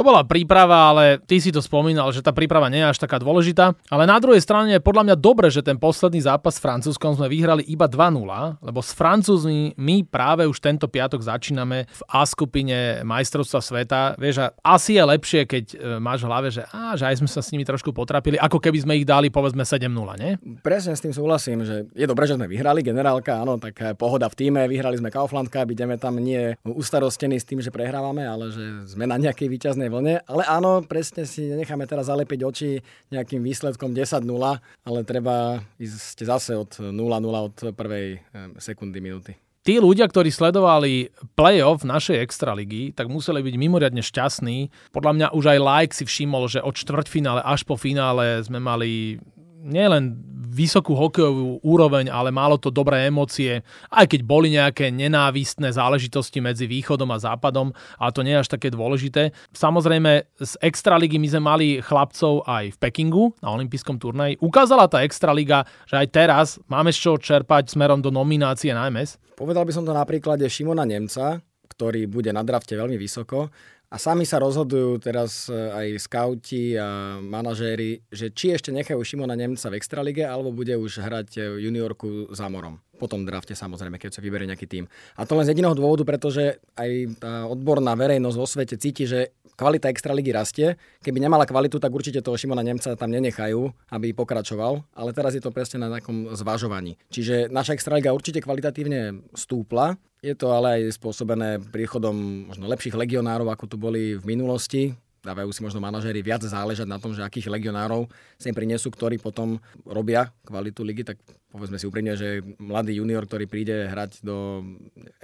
Bola 0.07 0.23
príprava, 0.23 0.95
ale 0.95 1.19
ty 1.19 1.43
si 1.43 1.51
to 1.51 1.59
spomínal, 1.59 2.07
že 2.15 2.23
tá 2.23 2.31
príprava 2.31 2.71
nie 2.71 2.79
je 2.79 2.95
až 2.95 3.03
taká 3.03 3.19
dôležitá. 3.19 3.75
Ale 3.91 4.07
na 4.07 4.15
druhej 4.23 4.39
strane 4.39 4.79
je 4.79 4.81
podľa 4.81 5.11
mňa 5.11 5.15
dobre, 5.19 5.51
že 5.51 5.59
ten 5.59 5.75
posledný 5.75 6.23
zápas 6.23 6.55
s 6.55 6.63
Francúzskom 6.63 7.19
sme 7.19 7.27
vyhrali 7.27 7.67
iba 7.67 7.91
2-0, 7.91 8.63
lebo 8.63 8.79
s 8.79 8.95
Francúzmi 8.95 9.75
my 9.75 10.07
práve 10.07 10.47
už 10.47 10.63
tento 10.63 10.87
piatok 10.87 11.19
začíname 11.19 11.91
v 11.91 12.01
A 12.07 12.23
skupine 12.23 13.03
majstrovstva 13.03 13.59
sveta. 13.59 13.99
Vieš, 14.15 14.55
asi 14.63 14.95
je 14.95 15.03
lepšie, 15.03 15.41
keď 15.43 15.65
e, 15.75 15.75
máš 15.99 16.23
v 16.23 16.27
hlave, 16.31 16.47
že, 16.55 16.63
á, 16.71 16.95
že 16.95 17.03
aj 17.03 17.19
sme 17.19 17.27
sa 17.27 17.43
s 17.43 17.51
nimi 17.51 17.67
trošku 17.67 17.91
potrapili, 17.91 18.39
ako 18.39 18.63
keby 18.63 18.79
sme 18.79 18.93
ich 18.95 19.03
dali 19.03 19.27
povedzme 19.27 19.67
7-0, 19.67 19.91
nie? 20.23 20.39
Presne 20.63 20.95
s 20.95 21.03
tým 21.03 21.11
súhlasím, 21.11 21.67
že 21.67 21.83
je 21.91 22.07
dobré, 22.07 22.23
že 22.23 22.39
sme 22.39 22.47
vyhrali 22.47 22.79
generálka, 22.79 23.43
áno, 23.43 23.59
tak 23.59 23.75
e, 23.83 23.91
pohoda 23.91 24.31
v 24.31 24.37
týme, 24.39 24.63
vyhrali 24.71 24.95
sme 24.95 25.11
Kaufland 25.11 25.51
Cup, 25.51 25.67
ideme 25.67 25.99
tam 25.99 26.15
nie 26.15 26.55
ustarostení 26.63 27.35
s 27.35 27.43
tým, 27.43 27.59
že 27.59 27.73
prehrávame, 27.73 28.23
ale 28.23 28.53
že 28.53 28.63
sme 28.87 29.03
na 29.03 29.19
nejakej 29.19 29.51
víťaznej 29.51 29.96
vlne. 29.97 30.21
Ale 30.29 30.45
áno, 30.45 30.85
presne 30.85 31.25
si 31.25 31.49
nenecháme 31.49 31.89
teraz 31.89 32.07
zalepiť 32.07 32.39
oči 32.45 32.69
nejakým 33.09 33.41
výsledkom 33.41 33.91
10-0, 33.91 34.23
ale 34.61 34.99
treba 35.03 35.65
ísť 35.81 36.17
zase 36.23 36.53
od 36.53 36.77
0-0 36.77 36.93
od 37.25 37.57
prvej 37.73 38.21
sekundy 38.61 39.01
minúty 39.01 39.33
tí 39.67 39.83
ľudia, 39.83 40.07
ktorí 40.07 40.31
sledovali 40.31 41.11
playoff 41.35 41.83
našej 41.83 42.23
extraligy, 42.23 42.95
tak 42.95 43.11
museli 43.11 43.43
byť 43.43 43.55
mimoriadne 43.59 43.99
šťastní. 43.99 44.71
Podľa 44.95 45.11
mňa 45.11 45.27
už 45.35 45.43
aj 45.51 45.59
like 45.59 45.91
si 45.91 46.07
všimol, 46.07 46.47
že 46.47 46.63
od 46.63 46.71
štvrťfinále 46.71 47.43
až 47.43 47.67
po 47.67 47.75
finále 47.75 48.39
sme 48.47 48.63
mali 48.63 49.19
nielen 49.63 50.17
vysokú 50.47 50.97
hokejovú 50.97 51.61
úroveň, 51.61 52.09
ale 52.09 52.33
malo 52.33 52.57
to 52.57 52.73
dobré 52.73 53.05
emócie, 53.05 53.61
aj 53.93 54.09
keď 54.09 54.21
boli 54.25 54.57
nejaké 54.57 54.89
nenávistné 54.89 55.69
záležitosti 55.69 56.41
medzi 56.41 56.65
východom 56.65 57.13
a 57.13 57.21
západom, 57.21 57.69
ale 58.01 58.11
to 58.15 58.25
nie 58.25 58.33
je 58.33 58.41
až 58.41 58.49
také 58.57 58.73
dôležité. 58.73 59.35
Samozrejme, 59.53 60.25
z 60.41 60.53
Extraligy 60.65 61.21
my 61.21 61.27
sme 61.29 61.41
mali 61.45 61.67
chlapcov 61.77 62.41
aj 62.49 62.73
v 62.73 62.77
Pekingu 62.81 63.37
na 63.43 63.53
olympijskom 63.53 64.01
turnaji. 64.01 64.41
Ukázala 64.41 64.89
tá 64.89 65.05
Extraliga, 65.05 65.61
že 65.85 66.01
aj 66.01 66.07
teraz 66.09 66.47
máme 66.65 66.89
z 66.89 66.97
čoho 67.05 67.17
čerpať 67.21 67.69
smerom 67.69 68.01
do 68.01 68.09
nominácie 68.09 68.73
na 68.73 68.89
MS? 68.89 69.21
Povedal 69.37 69.61
by 69.61 69.73
som 69.75 69.85
to 69.85 69.93
na 69.93 70.01
príklade 70.09 70.49
Šimona 70.49 70.81
Nemca, 70.89 71.37
ktorý 71.69 72.09
bude 72.09 72.33
na 72.33 72.41
drafte 72.41 72.73
veľmi 72.73 72.97
vysoko 72.97 73.53
a 73.87 73.95
sami 73.95 74.27
sa 74.27 74.43
rozhodujú 74.43 74.99
teraz 74.99 75.47
e, 75.47 75.55
aj 75.55 75.87
skauti 76.03 76.75
a 76.75 77.19
manažéri, 77.23 78.03
že 78.11 78.35
či 78.35 78.51
ešte 78.51 78.75
nechajú 78.75 78.99
Šimona 78.99 79.31
Nemca 79.39 79.71
v 79.71 79.79
Extralige, 79.79 80.27
alebo 80.27 80.51
bude 80.51 80.75
už 80.75 80.99
hrať 80.99 81.39
e, 81.39 81.41
juniorku 81.63 82.35
za 82.35 82.51
morom. 82.51 82.83
Po 82.99 83.07
tom 83.07 83.23
drafte 83.23 83.55
samozrejme, 83.55 83.95
keď 83.95 84.19
sa 84.19 84.25
vyberie 84.25 84.49
nejaký 84.49 84.67
tým. 84.67 84.91
A 85.15 85.23
to 85.23 85.39
len 85.39 85.47
z 85.47 85.55
jediného 85.55 85.71
dôvodu, 85.71 86.03
pretože 86.03 86.59
aj 86.75 86.91
tá 87.21 87.47
odborná 87.47 87.95
verejnosť 87.95 88.35
vo 88.35 88.47
svete 88.49 88.75
cíti, 88.75 89.07
že 89.07 89.31
kvalita 89.55 89.87
Extraligy 89.87 90.35
rastie. 90.35 90.75
Keby 90.99 91.23
nemala 91.23 91.47
kvalitu, 91.47 91.79
tak 91.79 91.95
určite 91.95 92.19
toho 92.19 92.35
Šimona 92.35 92.67
Nemca 92.67 92.91
tam 92.99 93.07
nenechajú, 93.07 93.71
aby 93.95 94.11
pokračoval. 94.11 94.83
Ale 94.99 95.15
teraz 95.15 95.31
je 95.31 95.41
to 95.41 95.55
presne 95.55 95.79
na 95.79 95.87
takom 95.87 96.35
zvažovaní. 96.35 96.99
Čiže 97.07 97.47
naša 97.47 97.73
Extraliga 97.73 98.11
určite 98.11 98.43
kvalitatívne 98.43 99.31
stúpla, 99.31 99.95
je 100.27 100.35
to 100.35 100.51
ale 100.51 100.67
aj 100.83 100.99
spôsobené 100.99 101.63
príchodom 101.71 102.47
možno 102.51 102.67
lepších 102.67 102.99
legionárov, 102.99 103.47
ako 103.47 103.65
tu 103.71 103.75
boli 103.79 104.19
v 104.19 104.25
minulosti. 104.27 104.91
dávajú 105.23 105.51
si 105.51 105.63
možno 105.63 105.79
manažéri 105.79 106.19
viac 106.23 106.43
záležať 106.43 106.87
na 106.87 106.99
tom, 106.99 107.15
že 107.15 107.23
akých 107.23 107.51
legionárov 107.51 108.07
sem 108.39 108.51
prinesú, 108.51 108.91
ktorí 108.91 109.19
potom 109.19 109.59
robia 109.83 110.31
kvalitu 110.43 110.83
ligy, 110.83 111.03
tak 111.03 111.19
povedzme 111.51 111.79
si 111.79 111.87
úprimne, 111.87 112.15
že 112.15 112.43
mladý 112.59 112.99
junior, 112.99 113.23
ktorý 113.23 113.47
príde 113.47 113.87
hrať 113.87 114.23
do 114.23 114.63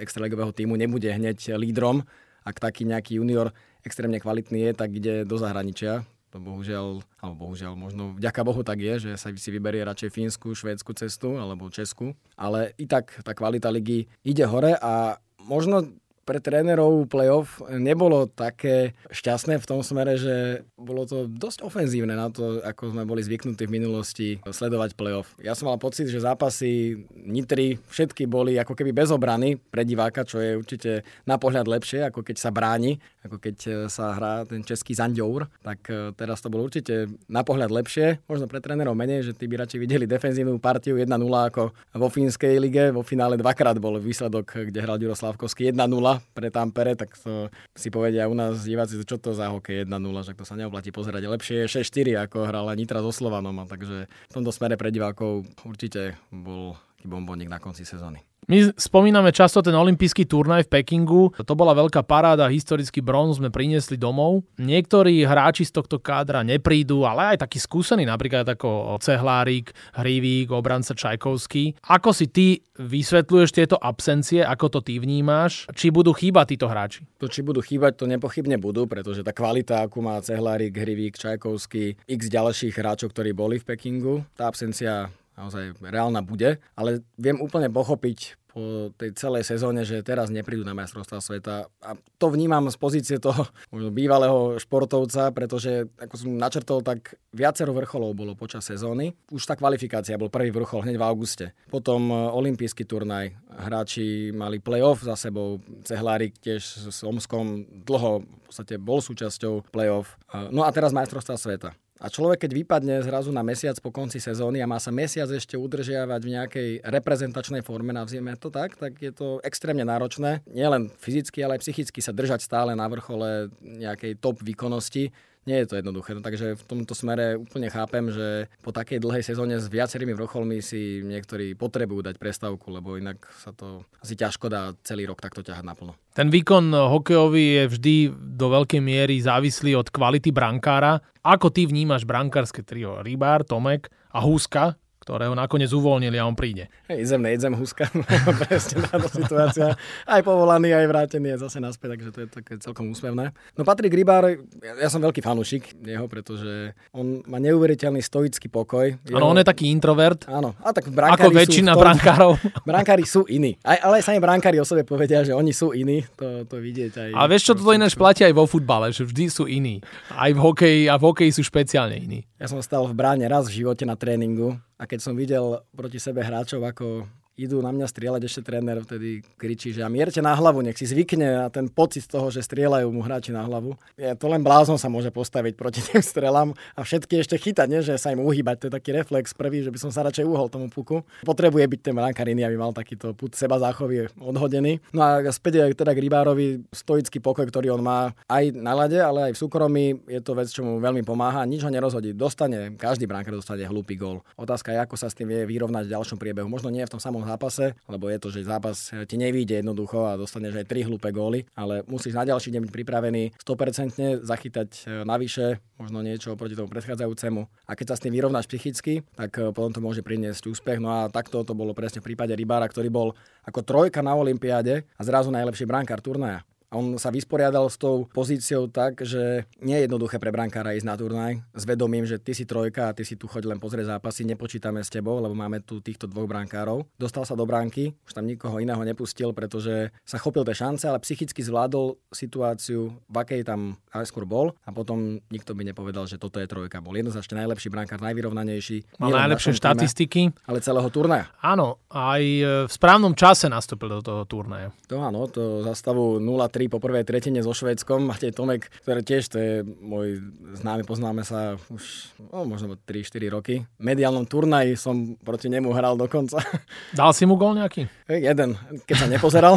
extraligového 0.00 0.52
týmu, 0.52 0.76
nebude 0.76 1.08
hneď 1.08 1.56
lídrom, 1.56 2.04
ak 2.44 2.60
taký 2.60 2.84
nejaký 2.84 3.16
junior 3.20 3.52
extrémne 3.84 4.20
kvalitný 4.20 4.68
je, 4.68 4.72
tak 4.76 4.92
ide 4.92 5.24
do 5.24 5.36
zahraničia. 5.40 6.04
To 6.34 6.42
bohužiaľ, 6.42 6.98
alebo 7.22 7.46
bohužiaľ, 7.46 7.78
možno 7.78 8.18
vďaka 8.18 8.42
Bohu 8.42 8.66
tak 8.66 8.82
je, 8.82 9.06
že 9.06 9.10
sa 9.14 9.30
si 9.30 9.50
vyberie 9.54 9.86
radšej 9.86 10.10
fínsku, 10.10 10.50
švédsku 10.50 10.90
cestu 10.98 11.38
alebo 11.38 11.70
česku. 11.70 12.18
Ale 12.34 12.74
i 12.74 12.90
tak 12.90 13.22
tá 13.22 13.38
kvalita 13.38 13.70
ligy 13.70 14.10
ide 14.26 14.42
hore 14.42 14.74
a 14.74 15.22
možno 15.38 15.94
pre 16.24 16.40
trénerov 16.40 17.06
playoff 17.06 17.60
nebolo 17.68 18.26
také 18.26 18.96
šťastné 19.12 19.60
v 19.60 19.68
tom 19.68 19.84
smere, 19.84 20.16
že 20.16 20.64
bolo 20.74 21.04
to 21.04 21.28
dosť 21.28 21.62
ofenzívne 21.62 22.16
na 22.16 22.32
to, 22.32 22.64
ako 22.64 22.96
sme 22.96 23.04
boli 23.04 23.20
zvyknutí 23.20 23.68
v 23.68 23.74
minulosti 23.76 24.28
sledovať 24.42 24.96
playoff. 24.96 25.36
Ja 25.38 25.52
som 25.52 25.68
mal 25.68 25.76
pocit, 25.76 26.08
že 26.08 26.24
zápasy 26.24 27.04
Nitry 27.12 27.76
všetky 27.92 28.24
boli 28.24 28.56
ako 28.56 28.72
keby 28.72 28.96
bez 28.96 29.12
obrany 29.12 29.60
pre 29.60 29.84
diváka, 29.84 30.24
čo 30.24 30.40
je 30.40 30.56
určite 30.56 31.04
na 31.28 31.36
pohľad 31.36 31.68
lepšie, 31.68 32.08
ako 32.08 32.24
keď 32.24 32.36
sa 32.40 32.50
bráni, 32.50 32.96
ako 33.24 33.36
keď 33.36 33.56
e, 33.64 33.70
sa 33.92 34.16
hrá 34.16 34.48
ten 34.48 34.64
český 34.64 34.96
Zanďour. 34.96 35.48
Tak 35.60 35.80
e, 35.88 35.94
teraz 36.16 36.40
to 36.40 36.48
bolo 36.48 36.64
určite 36.64 37.08
na 37.28 37.44
pohľad 37.44 37.68
lepšie, 37.68 38.24
možno 38.24 38.48
pre 38.48 38.64
trénerov 38.64 38.96
menej, 38.96 39.28
že 39.28 39.32
tí 39.36 39.44
by 39.44 39.64
radšej 39.64 39.80
videli 39.80 40.04
defenzívnu 40.08 40.56
partiu 40.62 40.96
1-0 40.96 41.10
ako 41.20 41.72
vo 41.74 42.08
fínskej 42.08 42.56
lige. 42.62 42.84
Vo 42.94 43.04
finále 43.04 43.36
dvakrát 43.36 43.76
bol 43.76 44.00
výsledok, 44.00 44.70
kde 44.70 44.78
hral 44.80 44.96
Ďuro 44.96 45.18
Slavkovský 45.18 45.74
1-0 45.74 46.13
pre 46.34 46.50
Tampere, 46.50 46.98
tak 46.98 47.14
to 47.18 47.48
si 47.74 47.88
povedia 47.88 48.28
u 48.28 48.34
nás 48.36 48.62
diváci, 48.66 48.98
čo 49.02 49.16
to 49.18 49.32
za 49.32 49.50
hokej 49.50 49.86
1-0, 49.88 50.26
že 50.26 50.36
to 50.36 50.44
sa 50.44 50.58
neoplatí 50.58 50.90
pozerať. 50.90 51.26
Lepšie 51.26 51.56
je 51.64 51.82
6-4, 51.82 52.28
ako 52.28 52.46
hrala 52.46 52.76
Nitra 52.76 53.00
so 53.00 53.14
Slovanom, 53.14 53.56
a 53.62 53.64
takže 53.64 54.06
v 54.06 54.34
tomto 54.34 54.50
smere 54.52 54.78
pre 54.78 54.92
divákov 54.92 55.46
určite 55.64 56.18
bol 56.30 56.78
bombonik 57.08 57.48
na 57.48 57.60
konci 57.60 57.84
sezóny. 57.84 58.20
My 58.44 58.60
spomíname 58.76 59.32
často 59.32 59.64
ten 59.64 59.72
olimpijský 59.72 60.28
turnaj 60.28 60.68
v 60.68 60.72
Pekingu. 60.76 61.32
To 61.32 61.56
bola 61.56 61.72
veľká 61.72 62.04
paráda, 62.04 62.52
historický 62.52 63.00
bronz 63.00 63.40
sme 63.40 63.48
priniesli 63.48 63.96
domov. 63.96 64.44
Niektorí 64.60 65.24
hráči 65.24 65.64
z 65.64 65.80
tohto 65.80 65.96
kádra 65.96 66.44
neprídu, 66.44 67.08
ale 67.08 67.32
aj 67.32 67.48
takí 67.48 67.56
skúsení, 67.56 68.04
napríklad 68.04 68.44
ako 68.44 69.00
Cehlárik, 69.00 69.72
Hrivík, 69.96 70.52
obranca 70.52 70.92
Čajkovský. 70.92 71.80
Ako 71.88 72.12
si 72.12 72.28
ty 72.28 72.60
vysvetľuješ 72.76 73.48
tieto 73.48 73.80
absencie, 73.80 74.44
ako 74.44 74.76
to 74.76 74.80
ty 74.84 75.00
vnímáš? 75.00 75.64
Či 75.72 75.88
budú 75.88 76.12
chýbať 76.12 76.52
títo 76.52 76.68
hráči? 76.68 77.08
To, 77.24 77.32
či 77.32 77.40
budú 77.40 77.64
chýbať, 77.64 77.96
to 77.96 78.04
nepochybne 78.04 78.60
budú, 78.60 78.84
pretože 78.84 79.24
tá 79.24 79.32
kvalita, 79.32 79.88
akú 79.88 80.04
má 80.04 80.20
Cehlárik, 80.20 80.76
Hrivík, 80.76 81.16
Čajkovský, 81.16 81.96
x 82.04 82.28
ďalších 82.28 82.76
hráčov, 82.76 83.16
ktorí 83.16 83.32
boli 83.32 83.56
v 83.56 83.72
Pekingu, 83.72 84.20
tá 84.36 84.52
absencia 84.52 85.08
naozaj 85.34 85.78
reálna 85.82 86.22
bude, 86.22 86.62
ale 86.78 87.02
viem 87.18 87.38
úplne 87.38 87.70
pochopiť 87.70 88.38
po 88.54 88.94
tej 88.94 89.18
celej 89.18 89.42
sezóne, 89.50 89.82
že 89.82 90.06
teraz 90.06 90.30
neprídu 90.30 90.62
na 90.62 90.78
majstrovstvá 90.78 91.18
sveta. 91.18 91.66
A 91.82 91.98
to 92.22 92.30
vnímam 92.30 92.70
z 92.70 92.78
pozície 92.78 93.18
toho 93.18 93.50
bývalého 93.98 94.62
športovca, 94.62 95.34
pretože 95.34 95.90
ako 95.98 96.14
som 96.14 96.30
načrtol, 96.38 96.78
tak 96.86 97.18
viacero 97.34 97.74
vrcholov 97.74 98.14
bolo 98.14 98.38
počas 98.38 98.62
sezóny. 98.62 99.10
Už 99.34 99.42
tá 99.42 99.58
kvalifikácia 99.58 100.14
bol 100.14 100.30
prvý 100.30 100.54
vrchol 100.54 100.86
hneď 100.86 101.02
v 101.02 101.06
auguste. 101.10 101.46
Potom 101.66 102.06
e, 102.06 102.14
olimpijský 102.14 102.86
turnaj. 102.86 103.34
Hráči 103.50 104.30
mali 104.30 104.62
play-off 104.62 105.02
za 105.02 105.18
sebou. 105.18 105.58
Cehlárik 105.82 106.38
tiež 106.38 106.62
s 106.94 107.02
Omskom 107.02 107.66
dlho 107.82 108.22
v 108.22 108.46
podstate 108.46 108.78
bol 108.78 109.02
súčasťou 109.02 109.66
play-off. 109.74 110.14
No 110.54 110.62
a 110.62 110.70
teraz 110.70 110.94
majstrovstvá 110.94 111.34
sveta. 111.34 111.74
A 112.02 112.10
človek, 112.10 112.42
keď 112.42 112.52
vypadne 112.58 112.96
zrazu 113.06 113.30
na 113.30 113.46
mesiac 113.46 113.78
po 113.78 113.94
konci 113.94 114.18
sezóny 114.18 114.58
a 114.58 114.66
má 114.66 114.82
sa 114.82 114.90
mesiac 114.90 115.30
ešte 115.30 115.54
udržiavať 115.54 116.20
v 116.26 116.32
nejakej 116.34 116.68
reprezentačnej 116.82 117.62
forme, 117.62 117.94
nazvieme 117.94 118.34
to 118.34 118.50
tak, 118.50 118.74
tak 118.74 118.98
je 118.98 119.14
to 119.14 119.38
extrémne 119.46 119.86
náročné. 119.86 120.42
Nielen 120.50 120.90
fyzicky, 120.98 121.38
ale 121.46 121.54
aj 121.54 121.62
psychicky 121.62 122.02
sa 122.02 122.10
držať 122.10 122.42
stále 122.42 122.74
na 122.74 122.90
vrchole 122.90 123.46
nejakej 123.62 124.18
top 124.18 124.42
výkonnosti 124.42 125.14
nie 125.44 125.60
je 125.62 125.68
to 125.68 125.78
jednoduché. 125.78 126.16
No, 126.16 126.24
takže 126.24 126.56
v 126.56 126.64
tomto 126.64 126.96
smere 126.96 127.36
úplne 127.36 127.68
chápem, 127.68 128.08
že 128.08 128.48
po 128.64 128.72
takej 128.72 129.00
dlhej 129.00 129.24
sezóne 129.24 129.60
s 129.60 129.68
viacerými 129.68 130.16
vrcholmi 130.16 130.64
si 130.64 131.04
niektorí 131.04 131.56
potrebujú 131.56 132.04
dať 132.04 132.16
prestávku, 132.16 132.72
lebo 132.72 132.96
inak 132.96 133.20
sa 133.40 133.52
to 133.52 133.84
asi 134.00 134.16
ťažko 134.16 134.48
dá 134.48 134.72
celý 134.84 135.08
rok 135.08 135.20
takto 135.20 135.44
ťahať 135.44 135.64
naplno. 135.64 135.96
Ten 136.14 136.30
výkon 136.30 136.72
hokejový 136.72 137.44
je 137.60 137.64
vždy 137.76 137.94
do 138.38 138.46
veľkej 138.54 138.80
miery 138.80 139.18
závislý 139.18 139.74
od 139.74 139.90
kvality 139.90 140.30
brankára. 140.30 141.02
Ako 141.24 141.50
ty 141.50 141.66
vnímaš 141.66 142.06
brankárske 142.06 142.62
trio? 142.62 143.00
Rybár, 143.00 143.42
Tomek 143.42 143.88
a 144.14 144.22
Húska, 144.22 144.78
ktorého 145.04 145.36
nakoniec 145.36 145.68
uvoľnili 145.68 146.16
a 146.16 146.24
on 146.24 146.32
príde. 146.32 146.72
Hej, 146.88 147.04
idem, 147.04 147.20
nejdem, 147.20 147.52
Huska, 147.60 147.92
presne 148.48 148.80
táto 148.88 149.08
situácia. 149.12 149.76
Aj 150.08 150.20
povolaný, 150.24 150.72
aj 150.72 150.86
vrátený 150.88 151.36
je 151.36 151.44
zase 151.44 151.60
naspäť, 151.60 152.00
takže 152.00 152.10
to 152.10 152.18
je 152.24 152.28
také 152.32 152.52
celkom 152.58 152.88
úsmevné. 152.90 153.36
No 153.54 153.62
Patrik 153.68 153.92
Rybár, 153.92 154.40
ja 154.80 154.88
som 154.88 155.04
veľký 155.04 155.20
fanúšik 155.20 155.76
jeho, 155.84 156.08
pretože 156.08 156.72
on 156.96 157.20
má 157.28 157.36
neuveriteľný 157.36 158.00
stoický 158.00 158.48
pokoj. 158.48 158.96
Áno, 159.12 159.20
jeho... 159.20 159.30
on 159.30 159.38
je 159.38 159.46
taký 159.46 159.68
introvert. 159.68 160.24
Áno, 160.24 160.56
a 160.64 160.72
tak 160.72 160.88
Ako 160.88 161.28
väčšina 161.28 161.76
tom... 161.76 161.84
brankárov. 161.84 162.32
brankári 162.68 163.04
sú 163.04 163.28
iní. 163.28 163.60
Aj, 163.60 163.76
ale 163.84 164.00
aj 164.00 164.08
sami 164.08 164.18
brankári 164.18 164.56
o 164.56 164.66
sebe 164.66 164.88
povedia, 164.88 165.20
že 165.20 165.36
oni 165.36 165.52
sú 165.52 165.76
iní. 165.76 166.00
To, 166.16 166.48
to 166.48 166.56
vidieť 166.56 166.92
aj. 166.96 167.10
A 167.12 167.28
vieš, 167.28 167.50
čo 167.50 167.52
toto 167.52 167.76
ináč 167.76 167.92
platí 167.92 168.24
aj 168.24 168.32
vo 168.32 168.48
futbale, 168.48 168.88
že 168.94 169.04
vždy 169.04 169.24
sú 169.28 169.44
iní. 169.44 169.84
Aj 170.14 170.32
v 170.32 170.40
hokeji 170.40 170.88
a 170.88 170.96
v 170.96 171.02
hokeji 171.12 171.30
sú 171.34 171.42
špeciálne 171.44 171.98
iní. 171.98 172.24
Ja 172.40 172.48
som 172.48 172.62
stal 172.62 172.86
v 172.86 172.94
bráne 172.94 173.26
raz 173.26 173.50
v 173.50 173.64
živote 173.64 173.84
na 173.84 173.98
tréningu 173.98 174.56
keď 174.84 175.00
som 175.00 175.14
videl 175.16 175.60
proti 175.74 175.98
sebe 175.98 176.22
hráčov, 176.22 176.62
ako 176.64 177.08
idú 177.34 177.58
na 177.58 177.74
mňa 177.74 177.86
strieľať, 177.90 178.22
ešte 178.26 178.40
tréner 178.46 178.78
vtedy 178.82 179.26
kričí, 179.34 179.74
že 179.74 179.82
a 179.82 179.90
mierte 179.90 180.22
na 180.22 180.34
hlavu, 180.34 180.62
nech 180.62 180.78
si 180.78 180.86
zvykne 180.86 181.46
na 181.46 181.48
ten 181.50 181.66
pocit 181.66 182.06
toho, 182.06 182.30
že 182.30 182.46
strieľajú 182.46 182.86
mu 182.94 183.02
hráči 183.02 183.34
na 183.34 183.42
hlavu. 183.42 183.74
Je, 183.98 184.06
to 184.14 184.30
len 184.30 184.46
blázon 184.46 184.78
sa 184.78 184.86
môže 184.86 185.10
postaviť 185.10 185.58
proti 185.58 185.82
tým 185.90 185.98
strelám 185.98 186.54
a 186.78 186.80
všetky 186.86 187.18
ešte 187.18 187.34
chytať, 187.34 187.66
nie? 187.66 187.82
že 187.82 187.98
sa 187.98 188.14
im 188.14 188.22
uhýbať. 188.22 188.56
To 188.62 188.66
je 188.70 188.72
taký 188.78 188.90
reflex 188.94 189.34
prvý, 189.34 189.66
že 189.66 189.74
by 189.74 189.78
som 189.82 189.90
sa 189.90 190.06
radšej 190.06 190.24
uhol 190.24 190.46
tomu 190.46 190.70
puku. 190.70 191.02
Potrebuje 191.26 191.66
byť 191.66 191.80
ten 191.82 191.94
brankár 191.94 192.30
iný, 192.30 192.46
aby 192.46 192.54
mal 192.54 192.70
takýto 192.70 193.12
put 193.18 193.34
seba 193.34 193.58
záchovy 193.58 194.06
odhodený. 194.22 194.78
No 194.94 195.02
a 195.02 195.18
späť 195.34 195.74
teda 195.74 195.90
k 195.90 196.02
Rybárovi 196.06 196.62
stoický 196.70 197.18
pokoj, 197.18 197.50
ktorý 197.50 197.74
on 197.74 197.82
má 197.82 198.14
aj 198.30 198.54
na 198.54 198.72
lade, 198.78 198.98
ale 198.98 199.30
aj 199.30 199.32
v 199.34 199.40
súkromí. 199.42 199.84
Je 200.06 200.22
to 200.22 200.38
vec, 200.38 200.46
čo 200.46 200.62
mu 200.62 200.78
veľmi 200.78 201.02
pomáha. 201.02 201.42
Nič 201.42 201.66
ho 201.66 201.70
nerozhodí. 201.72 202.14
Dostane, 202.14 202.78
každý 202.78 203.10
brankár 203.10 203.34
dostane 203.34 203.66
hlupý 203.66 203.98
gól. 203.98 204.22
Otázka 204.38 204.70
je, 204.70 204.78
ako 204.78 204.94
sa 204.94 205.10
s 205.10 205.18
tým 205.18 205.26
vie 205.26 205.42
vyrovnať 205.48 205.90
v 205.90 205.94
ďalšom 205.98 206.18
priebehu. 206.20 206.46
Možno 206.46 206.70
nie 206.70 206.84
v 206.86 206.92
tom 206.94 207.02
samom 207.02 207.23
zápase, 207.24 207.74
lebo 207.88 208.06
je 208.12 208.18
to, 208.20 208.28
že 208.30 208.46
zápas 208.46 208.92
ti 209.08 209.16
nevíde 209.16 209.60
jednoducho 209.60 210.06
a 210.06 210.20
dostaneš 210.20 210.60
aj 210.60 210.66
3 210.68 210.88
hlúpe 210.88 211.08
góly, 211.10 211.48
ale 211.56 211.82
musíš 211.88 212.14
na 212.14 212.24
ďalší 212.28 212.52
deň 212.52 212.68
byť 212.68 212.72
pripravený 212.72 213.22
100% 213.40 214.22
zachytať 214.22 214.68
e, 214.84 215.02
navyše, 215.02 215.58
možno 215.80 216.04
niečo 216.04 216.36
proti 216.38 216.54
tomu 216.54 216.68
predchádzajúcemu. 216.70 217.40
A 217.68 217.72
keď 217.72 217.86
sa 217.92 217.96
s 217.96 218.02
tým 218.04 218.14
vyrovnáš 218.14 218.46
psychicky, 218.46 219.02
tak 219.16 219.36
e, 219.40 219.50
potom 219.50 219.72
to 219.72 219.80
môže 219.80 220.04
priniesť 220.04 220.46
úspech. 220.48 220.78
No 220.78 221.04
a 221.04 221.12
takto 221.12 221.42
to 221.42 221.52
bolo 221.56 221.72
presne 221.72 222.04
v 222.04 222.12
prípade 222.12 222.36
Rybára, 222.36 222.68
ktorý 222.68 222.88
bol 222.88 223.08
ako 223.44 223.60
trojka 223.64 224.00
na 224.00 224.14
Olympiáde 224.14 224.84
a 224.96 225.02
zrazu 225.02 225.32
najlepší 225.32 225.64
brankár 225.68 226.00
turnaja. 226.00 226.44
A 226.74 226.82
on 226.82 226.98
sa 226.98 227.14
vysporiadal 227.14 227.70
s 227.70 227.78
tou 227.78 228.10
pozíciou 228.10 228.66
tak, 228.66 229.06
že 229.06 229.46
nie 229.62 229.78
je 229.78 229.86
jednoduché 229.86 230.18
pre 230.18 230.34
brankára 230.34 230.74
ísť 230.74 230.86
na 230.90 230.98
turnaj 230.98 231.38
s 231.54 231.62
vedomím, 231.62 232.02
že 232.02 232.18
ty 232.18 232.34
si 232.34 232.42
trojka 232.42 232.90
a 232.90 232.94
ty 232.98 233.06
si 233.06 233.14
tu 233.14 233.30
choď 233.30 233.54
len 233.54 233.62
pozrieť 233.62 233.94
zápasy, 233.94 234.26
nepočítame 234.26 234.82
s 234.82 234.90
tebou, 234.90 235.22
lebo 235.22 235.38
máme 235.38 235.62
tu 235.62 235.78
týchto 235.78 236.10
dvoch 236.10 236.26
brankárov. 236.26 236.82
Dostal 236.98 237.22
sa 237.22 237.38
do 237.38 237.46
bránky, 237.46 237.94
už 238.02 238.18
tam 238.18 238.26
nikoho 238.26 238.58
iného 238.58 238.82
nepustil, 238.82 239.30
pretože 239.30 239.94
sa 240.02 240.18
chopil 240.18 240.42
tie 240.42 240.58
šance, 240.58 240.82
ale 240.90 240.98
psychicky 240.98 241.46
zvládol 241.46 241.94
situáciu, 242.10 242.90
v 243.06 243.16
akej 243.22 243.46
tam 243.46 243.78
skôr 244.02 244.26
bol 244.26 244.50
a 244.66 244.74
potom 244.74 245.22
nikto 245.30 245.54
by 245.54 245.62
nepovedal, 245.70 246.10
že 246.10 246.18
toto 246.18 246.42
je 246.42 246.50
trojka. 246.50 246.82
Bol 246.82 246.98
jednoznačne 246.98 247.46
najlepší 247.46 247.70
brankár, 247.70 248.02
najvyrovnanejší. 248.02 248.98
Mal 248.98 249.14
najlepšie 249.14 249.54
štatistiky. 249.62 250.34
ale 250.50 250.58
celého 250.58 250.90
turnaja. 250.90 251.30
Áno, 251.38 251.78
aj 251.92 252.22
v 252.66 252.72
správnom 252.72 253.14
čase 253.14 253.46
nastúpil 253.46 253.94
do 253.94 254.02
toho 254.02 254.26
turnaja. 254.26 254.74
To 254.90 254.98
áno, 254.98 255.30
to 255.30 255.62
zastavu 255.62 256.18
0-3 256.18 256.63
po 256.68 256.82
prvej 256.82 257.06
tretine 257.06 257.40
so 257.40 257.52
Švédskom. 257.52 258.08
Matej 258.08 258.34
Tomek, 258.34 258.68
ktorý 258.82 259.00
tiež, 259.02 259.24
to 259.30 259.36
je 259.40 259.52
môj 259.64 260.20
známy, 260.58 260.82
poznáme 260.84 261.22
sa 261.22 261.56
už 261.72 262.14
no, 262.32 262.44
možno 262.44 262.74
3-4 262.74 263.34
roky. 263.34 263.64
V 263.78 263.84
mediálnom 263.84 264.28
turnaji 264.28 264.76
som 264.76 265.16
proti 265.20 265.48
nemu 265.48 265.70
hral 265.72 265.94
dokonca. 265.96 266.40
Dal 266.98 267.12
si 267.12 267.24
mu 267.24 267.34
gol 267.38 267.56
nejaký? 267.58 267.86
Jeden, 268.08 268.56
keď 268.84 268.96
sa 268.96 269.08
nepozeral. 269.08 269.56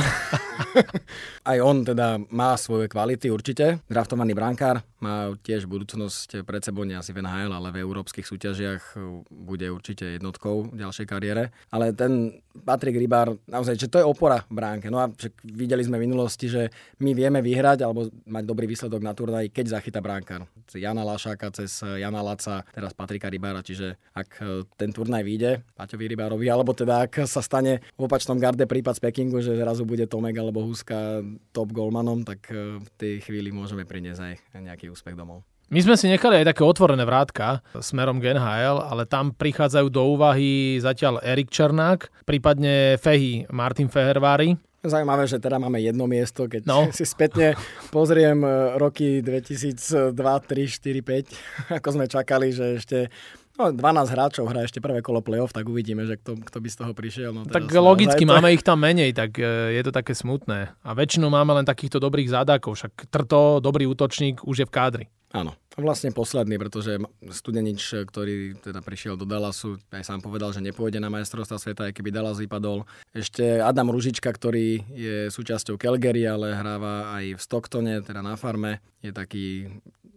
Aj 1.50 1.58
on 1.62 1.86
teda 1.86 2.18
má 2.34 2.58
svoje 2.58 2.90
kvality 2.90 3.30
určite. 3.30 3.82
Draftovaný 3.88 4.34
brankár, 4.34 4.82
má 4.98 5.30
tiež 5.46 5.70
budúcnosť 5.70 6.42
pred 6.42 6.66
sebou, 6.66 6.82
nie 6.82 6.98
asi 6.98 7.14
v 7.14 7.22
NHL, 7.22 7.54
ale 7.54 7.70
v 7.70 7.86
európskych 7.86 8.26
súťažiach 8.26 8.98
bude 9.30 9.70
určite 9.70 10.18
jednotkou 10.18 10.74
v 10.74 10.82
ďalšej 10.82 11.06
kariére. 11.06 11.54
Ale 11.70 11.94
ten 11.94 12.42
Patrik 12.66 12.98
Rybár, 12.98 13.38
naozaj, 13.46 13.78
že 13.78 13.92
to 13.94 14.02
je 14.02 14.06
opora 14.10 14.42
v 14.50 14.58
bránke. 14.58 14.90
No 14.90 14.98
a 14.98 15.06
videli 15.46 15.86
sme 15.86 16.02
v 16.02 16.10
minulosti, 16.10 16.50
že 16.50 16.74
my 16.98 17.12
vieme 17.14 17.40
vyhrať 17.42 17.86
alebo 17.86 18.10
mať 18.26 18.44
dobrý 18.46 18.66
výsledok 18.66 19.02
na 19.06 19.14
turnaji, 19.14 19.54
keď 19.54 19.80
zachytá 19.80 20.02
bránkár. 20.02 20.50
Jana 20.74 21.06
Lašáka 21.06 21.54
cez 21.54 21.82
Jana 21.82 22.26
Laca, 22.26 22.66
teraz 22.74 22.94
Patrika 22.98 23.30
Rybára, 23.30 23.62
čiže 23.62 23.98
ak 24.14 24.30
e, 24.42 24.66
ten 24.78 24.90
turnaj 24.90 25.22
vyjde 25.22 25.62
Paťovi 25.78 26.06
Rybárovi, 26.12 26.48
alebo 26.50 26.74
teda 26.74 27.06
ak 27.06 27.30
sa 27.30 27.42
stane 27.46 27.86
v 27.96 28.02
opačnom 28.06 28.42
garde 28.42 28.66
prípad 28.66 28.98
z 28.98 29.02
Pekingu, 29.06 29.40
že 29.42 29.58
zrazu 29.58 29.86
bude 29.86 30.10
Tomek 30.10 30.38
alebo 30.38 30.66
Huska 30.66 31.22
top 31.54 31.70
golmanom, 31.72 32.26
tak 32.26 32.50
e, 32.50 32.82
v 32.82 32.90
tej 32.98 33.14
chvíli 33.22 33.54
môžeme 33.54 33.86
priniesť 33.86 34.22
aj 34.22 34.34
nejaký 34.62 34.90
úspech 34.90 35.14
domov. 35.14 35.46
My 35.68 35.84
sme 35.84 36.00
si 36.00 36.08
nechali 36.08 36.40
aj 36.40 36.56
také 36.56 36.64
otvorené 36.64 37.04
vrátka 37.04 37.60
smerom 37.76 38.24
k 38.24 38.32
NHL, 38.32 38.80
ale 38.88 39.04
tam 39.04 39.36
prichádzajú 39.36 39.92
do 39.92 40.00
úvahy 40.16 40.80
zatiaľ 40.80 41.20
Erik 41.20 41.52
Černák, 41.52 42.24
prípadne 42.24 42.96
Fehy 42.96 43.44
Martin 43.52 43.92
Fehervári. 43.92 44.56
Zaujímavé, 44.88 45.28
že 45.28 45.44
teda 45.44 45.60
máme 45.60 45.84
jedno 45.84 46.08
miesto, 46.08 46.48
keď 46.48 46.64
no. 46.64 46.88
si 46.96 47.04
spätne 47.04 47.60
pozriem 47.92 48.40
e, 48.48 48.80
roky 48.80 49.20
2002, 49.20 50.16
3, 50.16 50.16
4, 50.16 51.76
5, 51.76 51.76
ako 51.84 51.88
sme 51.92 52.06
čakali, 52.08 52.48
že 52.56 52.66
ešte 52.80 53.12
No, 53.58 53.74
12 53.74 54.14
hráčov 54.14 54.46
hrá 54.54 54.70
ešte 54.70 54.78
prvé 54.78 55.02
kolo 55.02 55.18
play-off, 55.26 55.50
tak 55.50 55.66
uvidíme, 55.66 56.06
že 56.06 56.22
kto, 56.22 56.38
kto 56.46 56.62
by 56.62 56.70
z 56.70 56.78
toho 56.78 56.94
prišiel. 56.94 57.34
No, 57.34 57.42
tak 57.42 57.66
logicky 57.74 58.22
to... 58.22 58.30
máme 58.30 58.54
ich 58.54 58.62
tam 58.62 58.78
menej, 58.86 59.18
tak 59.18 59.34
e, 59.42 59.74
je 59.74 59.82
to 59.82 59.90
také 59.90 60.14
smutné. 60.14 60.78
A 60.86 60.94
väčšinou 60.94 61.34
máme 61.34 61.58
len 61.58 61.66
takýchto 61.66 61.98
dobrých 61.98 62.30
zádákov, 62.30 62.78
však 62.78 63.10
Trto, 63.10 63.58
dobrý 63.58 63.90
útočník, 63.90 64.46
už 64.46 64.62
je 64.62 64.68
v 64.70 64.72
kádri. 64.72 65.06
ennå. 65.34 65.54
Vlastne 65.78 66.10
posledný, 66.10 66.58
pretože 66.58 66.98
Studenič, 67.22 68.10
ktorý 68.10 68.58
teda 68.58 68.82
prišiel 68.82 69.14
do 69.14 69.30
Dallasu, 69.30 69.78
aj 69.94 70.04
sám 70.04 70.26
povedal, 70.26 70.50
že 70.50 70.66
nepôjde 70.66 70.98
na 70.98 71.14
majstrovstva 71.14 71.62
sveta, 71.62 71.90
aj 71.90 71.94
keby 71.94 72.10
Dallas 72.10 72.42
vypadol. 72.42 72.84
Ešte 73.14 73.62
Adam 73.62 73.94
Ružička, 73.94 74.30
ktorý 74.34 74.82
je 74.90 75.30
súčasťou 75.30 75.78
Calgary, 75.78 76.26
ale 76.26 76.58
hráva 76.58 77.14
aj 77.14 77.38
v 77.38 77.42
Stocktone, 77.42 77.94
teda 78.02 78.26
na 78.26 78.34
farme. 78.36 78.82
Je 79.06 79.14
taký 79.14 79.70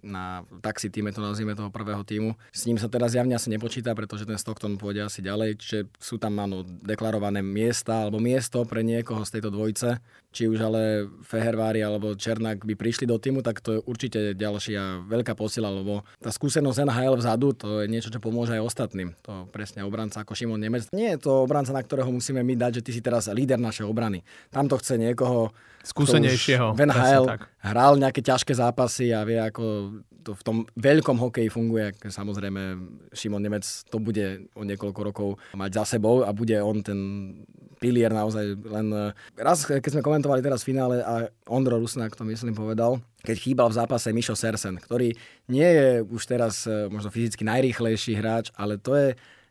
na 0.03 0.45
taxi 0.65 0.89
týme, 0.89 1.13
to 1.13 1.21
nazvime 1.21 1.53
toho 1.53 1.69
prvého 1.69 2.01
týmu. 2.05 2.33
S 2.53 2.65
ním 2.65 2.81
sa 2.81 2.89
teraz 2.89 3.13
zjavne 3.13 3.37
asi 3.37 3.53
nepočíta, 3.53 3.93
pretože 3.93 4.25
ten 4.25 4.37
Stockton 4.41 4.81
pôjde 4.81 5.05
asi 5.05 5.21
ďalej, 5.21 5.61
čiže 5.61 5.79
sú 6.01 6.17
tam 6.17 6.41
áno, 6.41 6.65
deklarované 6.65 7.45
miesta 7.45 8.05
alebo 8.05 8.17
miesto 8.17 8.65
pre 8.65 8.81
niekoho 8.81 9.23
z 9.25 9.39
tejto 9.39 9.53
dvojice. 9.53 10.01
Či 10.31 10.47
už 10.47 10.59
ale 10.63 11.11
Fehervári 11.27 11.83
alebo 11.83 12.15
Černák 12.15 12.63
by 12.63 12.75
prišli 12.79 13.05
do 13.05 13.19
týmu, 13.19 13.43
tak 13.43 13.61
to 13.61 13.79
je 13.79 13.81
určite 13.85 14.21
ďalšia 14.39 15.05
veľká 15.05 15.35
posila, 15.51 15.67
lebo 15.67 16.07
tá 16.23 16.31
skúsenosť 16.31 16.87
NHL 16.87 17.19
vzadu, 17.19 17.51
to 17.59 17.83
je 17.83 17.91
niečo, 17.91 18.07
čo 18.07 18.23
pomôže 18.23 18.55
aj 18.55 18.63
ostatným. 18.63 19.19
To 19.27 19.51
presne 19.51 19.83
obranca 19.83 20.23
ako 20.23 20.39
Šimon 20.39 20.63
Nemec. 20.63 20.87
Nie 20.95 21.19
je 21.19 21.27
to 21.27 21.43
obranca, 21.43 21.75
na 21.75 21.83
ktorého 21.83 22.07
musíme 22.07 22.39
my 22.47 22.55
dať, 22.55 22.79
že 22.79 22.85
ty 22.87 22.91
si 22.95 23.03
teraz 23.03 23.27
líder 23.27 23.59
našej 23.59 23.83
obrany. 23.83 24.23
Tam 24.55 24.71
to 24.71 24.79
chce 24.79 24.95
niekoho 24.95 25.51
skúsenejšieho. 25.83 26.79
V 26.79 26.87
NHL 26.87 27.27
hral 27.67 27.99
nejaké 27.99 28.23
ťažké 28.23 28.55
zápasy 28.55 29.11
a 29.11 29.27
vie, 29.27 29.43
ako 29.43 29.99
to 30.23 30.37
v 30.37 30.43
tom 30.47 30.57
veľkom 30.79 31.17
hokeji 31.19 31.51
funguje. 31.51 31.97
Samozrejme, 32.07 32.79
Šimon 33.11 33.43
Nemec 33.43 33.67
to 33.91 33.99
bude 33.99 34.47
o 34.55 34.63
niekoľko 34.63 35.01
rokov 35.03 35.29
mať 35.59 35.71
za 35.83 35.99
sebou 35.99 36.23
a 36.23 36.31
bude 36.31 36.55
on 36.63 36.85
ten 36.85 37.01
pilier 37.81 38.13
naozaj 38.13 38.61
len... 38.61 39.17
Raz, 39.41 39.65
keď 39.65 39.89
sme 39.89 40.05
komentovali 40.05 40.45
teraz 40.45 40.61
v 40.61 40.77
finále 40.77 41.01
a 41.01 41.33
Ondro 41.49 41.81
Rusnak 41.81 42.13
to 42.13 42.29
myslím 42.29 42.53
povedal, 42.53 43.01
keď 43.21 43.37
chýbal 43.37 43.69
v 43.69 43.79
zápase 43.79 44.09
Mišo 44.11 44.35
Sersen, 44.35 44.81
ktorý 44.81 45.13
nie 45.49 45.69
je 45.69 45.89
už 46.05 46.23
teraz 46.25 46.65
e, 46.65 46.89
možno 46.89 47.13
fyzicky 47.13 47.45
najrýchlejší 47.45 48.17
hráč, 48.17 48.53
ale 48.57 48.81
to 48.81 48.97
je 48.97 49.09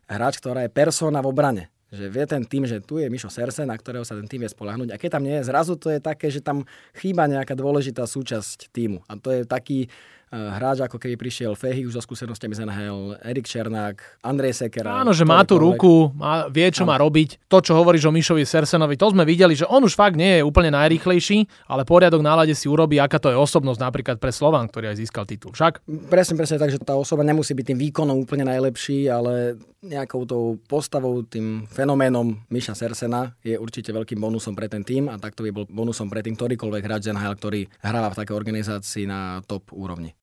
hráč, 0.09 0.41
ktorá 0.41 0.65
je 0.65 0.73
persona 0.73 1.21
v 1.21 1.29
obrane 1.29 1.63
že 1.89 2.05
vie 2.05 2.25
ten 2.29 2.45
tým, 2.45 2.69
že 2.69 2.77
tu 2.85 3.01
je 3.01 3.09
Mišo 3.09 3.33
Serse, 3.33 3.65
na 3.65 3.73
ktorého 3.73 4.05
sa 4.05 4.13
ten 4.13 4.29
tým 4.29 4.45
vie 4.45 4.49
spolahnuť. 4.49 4.93
A 4.93 5.01
keď 5.01 5.17
tam 5.17 5.25
nie 5.25 5.41
je, 5.41 5.49
zrazu 5.49 5.73
to 5.73 5.89
je 5.89 5.97
také, 5.97 6.29
že 6.29 6.37
tam 6.37 6.69
chýba 6.93 7.25
nejaká 7.25 7.57
dôležitá 7.57 8.05
súčasť 8.05 8.69
týmu. 8.69 9.01
A 9.09 9.17
to 9.17 9.33
je 9.33 9.41
taký 9.41 9.89
hráč, 10.29 10.85
ako 10.85 11.01
keby 11.01 11.17
prišiel 11.17 11.57
Fehy 11.57 11.89
už 11.89 11.97
so 11.97 12.01
skúsenostiami 12.05 12.53
z 12.53 12.61
NHL, 12.65 13.17
Erik 13.25 13.49
Černák, 13.49 14.21
Andrej 14.21 14.61
Sekera. 14.61 15.01
Áno, 15.01 15.09
že 15.09 15.25
má 15.25 15.41
tú 15.41 15.57
ruku, 15.57 16.13
má, 16.13 16.45
vie, 16.47 16.69
čo 16.69 16.85
Áno. 16.85 16.93
má 16.93 16.95
robiť. 17.01 17.49
To, 17.49 17.57
čo 17.59 17.73
hovoríš 17.73 18.05
o 18.05 18.13
Mišovi 18.13 18.45
Sersenovi, 18.45 18.93
to 18.93 19.09
sme 19.09 19.25
videli, 19.25 19.57
že 19.57 19.65
on 19.65 19.81
už 19.81 19.97
fakt 19.97 20.13
nie 20.13 20.39
je 20.39 20.45
úplne 20.45 20.69
najrýchlejší, 20.73 21.69
ale 21.69 21.81
poriadok 21.85 22.21
na 22.21 22.37
lade 22.37 22.53
si 22.53 22.69
urobí, 22.69 23.01
aká 23.01 23.17
to 23.17 23.33
je 23.33 23.37
osobnosť 23.37 23.79
napríklad 23.81 24.17
pre 24.21 24.29
Slován, 24.29 24.69
ktorý 24.69 24.93
aj 24.93 24.97
získal 25.01 25.25
titul. 25.25 25.51
Však? 25.57 25.81
Presne, 26.09 26.37
presne 26.37 26.61
tak, 26.61 26.69
že 26.69 26.77
tá 26.77 26.93
osoba 26.93 27.25
nemusí 27.25 27.57
byť 27.57 27.65
tým 27.73 27.79
výkonom 27.89 28.21
úplne 28.21 28.45
najlepší, 28.45 29.09
ale 29.09 29.57
nejakou 29.79 30.27
tou 30.27 30.59
postavou, 30.67 31.23
tým 31.23 31.63
fenoménom 31.71 32.35
Miša 32.51 32.75
Sersena 32.75 33.31
je 33.39 33.55
určite 33.55 33.95
veľkým 33.95 34.19
bonusom 34.19 34.51
pre 34.51 34.67
ten 34.67 34.83
tým 34.83 35.07
a 35.07 35.15
takto 35.15 35.47
by 35.47 35.55
bol 35.55 35.65
bonusom 35.71 36.11
pre 36.11 36.19
tým 36.19 36.35
ktorýkoľvek 36.35 36.83
hráč 36.83 37.07
NHL, 37.07 37.39
ktorý 37.39 37.61
hráva 37.79 38.11
v 38.11 38.19
takej 38.19 38.35
organizácii 38.35 39.07
na 39.07 39.39
top 39.47 39.71
úrovni. 39.71 40.18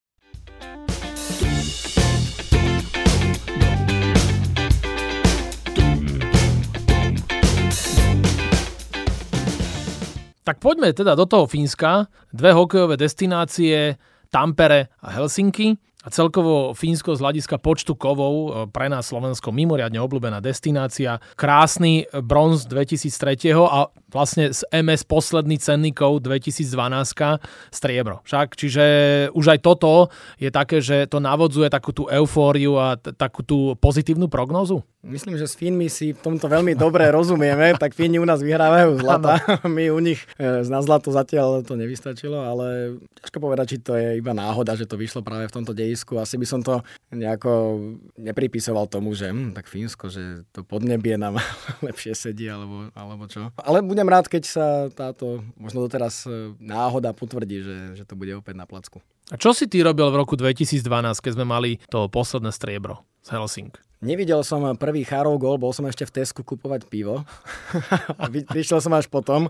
Tak 10.47 10.63
poďme 10.63 10.95
teda 10.95 11.19
do 11.19 11.27
toho 11.27 11.51
Fínska. 11.51 12.07
Dve 12.31 12.55
hokejové 12.55 12.95
destinácie, 12.97 13.99
Tampere 14.31 14.95
a 15.03 15.11
Helsinky. 15.11 15.75
A 16.07 16.09
celkovo 16.15 16.71
Fínsko 16.71 17.19
z 17.19 17.21
hľadiska 17.27 17.59
počtu 17.59 17.99
kovov 17.99 18.35
e, 18.35 18.51
pre 18.71 18.87
nás 18.87 19.11
Slovensko 19.11 19.51
mimoriadne 19.51 19.99
obľúbená 19.99 20.39
destinácia. 20.39 21.19
Krásny 21.35 22.07
bronz 22.23 22.71
2003 22.71 23.51
a 23.59 23.91
vlastne 24.15 24.55
z 24.55 24.63
MS 24.71 25.03
posledný 25.03 25.59
cenný 25.59 25.91
kov 25.91 26.23
2012 26.23 27.43
striebro. 27.75 28.23
Však, 28.23 28.55
čiže 28.55 28.85
už 29.35 29.59
aj 29.59 29.59
toto 29.67 30.15
je 30.39 30.55
také, 30.55 30.79
že 30.79 31.11
to 31.11 31.19
navodzuje 31.19 31.67
takú 31.75 31.91
tú 31.91 32.07
eufóriu 32.07 32.79
a 32.79 32.95
t- 32.95 33.11
takú 33.11 33.43
tú 33.43 33.75
pozitívnu 33.83 34.31
prognozu? 34.31 34.87
Myslím, 35.07 35.39
že 35.39 35.47
s 35.47 35.55
Fínmi 35.55 35.87
si 35.87 36.11
v 36.11 36.19
tomto 36.19 36.51
veľmi 36.51 36.75
dobre 36.75 37.07
rozumieme, 37.15 37.79
tak 37.79 37.95
Fíni 37.95 38.19
u 38.19 38.27
nás 38.27 38.43
vyhrávajú 38.43 38.99
zlata. 39.03 39.39
My 39.63 39.87
u 39.95 40.03
nich 40.03 40.19
e, 40.35 40.67
na 40.67 40.83
zlato 40.83 41.15
zatiaľ 41.15 41.63
to 41.63 41.79
nevystačilo, 41.79 42.35
ale 42.35 42.99
ťažko 43.23 43.39
povedať, 43.39 43.67
či 43.71 43.77
to 43.87 43.95
je 43.95 44.19
iba 44.19 44.35
náhoda, 44.35 44.75
že 44.75 44.91
to 44.91 44.99
vyšlo 44.99 45.23
práve 45.23 45.47
v 45.47 45.55
tomto 45.55 45.71
dejisku. 45.97 46.21
Asi 46.21 46.37
by 46.37 46.45
som 46.45 46.61
to 46.61 46.85
nejako 47.09 47.81
nepripisoval 48.21 48.85
tomu, 48.93 49.17
že 49.17 49.33
hm, 49.33 49.57
tak 49.57 49.65
Fínsko, 49.65 50.13
že 50.13 50.45
to 50.53 50.61
podnebie 50.61 51.17
nám 51.17 51.41
lepšie 51.89 52.13
sedí, 52.13 52.53
alebo, 52.53 52.93
alebo 52.93 53.25
čo. 53.25 53.49
Ale 53.57 53.81
budem 53.81 54.05
rád, 54.05 54.29
keď 54.29 54.43
sa 54.45 54.67
táto 54.93 55.41
možno 55.57 55.89
doteraz 55.89 56.29
e, 56.29 56.53
náhoda 56.61 57.17
potvrdí, 57.17 57.65
že, 57.65 57.77
že 57.97 58.05
to 58.05 58.13
bude 58.13 58.37
opäť 58.37 58.61
na 58.61 58.69
placku. 58.69 59.01
A 59.33 59.41
čo 59.41 59.57
si 59.57 59.65
ty 59.65 59.81
robil 59.81 60.13
v 60.13 60.21
roku 60.21 60.37
2012, 60.37 60.85
keď 61.25 61.33
sme 61.33 61.49
mali 61.49 61.81
to 61.89 62.07
posledné 62.13 62.53
striebro 62.53 63.03
z 63.25 63.35
Helsing? 63.35 63.73
Nevidel 64.05 64.45
som 64.45 64.77
prvý 64.77 65.09
Charov 65.09 65.41
gol, 65.41 65.57
bol 65.57 65.73
som 65.73 65.89
ešte 65.89 66.05
v 66.05 66.21
Tesku 66.21 66.45
kupovať 66.45 66.85
pivo. 66.87 67.25
Prišiel 68.55 68.85
som 68.85 68.93
až 68.93 69.09
potom, 69.09 69.49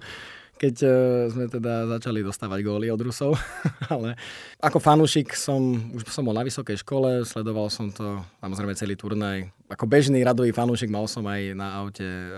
keď 0.56 0.74
e, 0.82 0.88
sme 1.30 1.44
teda 1.52 1.86
začali 1.96 2.24
dostávať 2.24 2.64
góly 2.64 2.88
od 2.88 3.00
Rusov. 3.00 3.36
Ale 3.92 4.16
ako 4.58 4.80
fanúšik 4.80 5.36
som, 5.36 5.60
už 5.92 6.08
som 6.08 6.24
bol 6.24 6.32
na 6.32 6.42
vysokej 6.42 6.80
škole, 6.80 7.22
sledoval 7.28 7.68
som 7.68 7.92
to, 7.92 8.24
samozrejme 8.40 8.72
celý 8.74 8.96
turnaj. 8.96 9.46
Ako 9.68 9.84
bežný 9.84 10.24
radový 10.24 10.50
fanúšik 10.56 10.88
mal 10.88 11.04
som 11.06 11.24
aj 11.28 11.52
na 11.52 11.76
aute 11.78 12.04
e, 12.04 12.28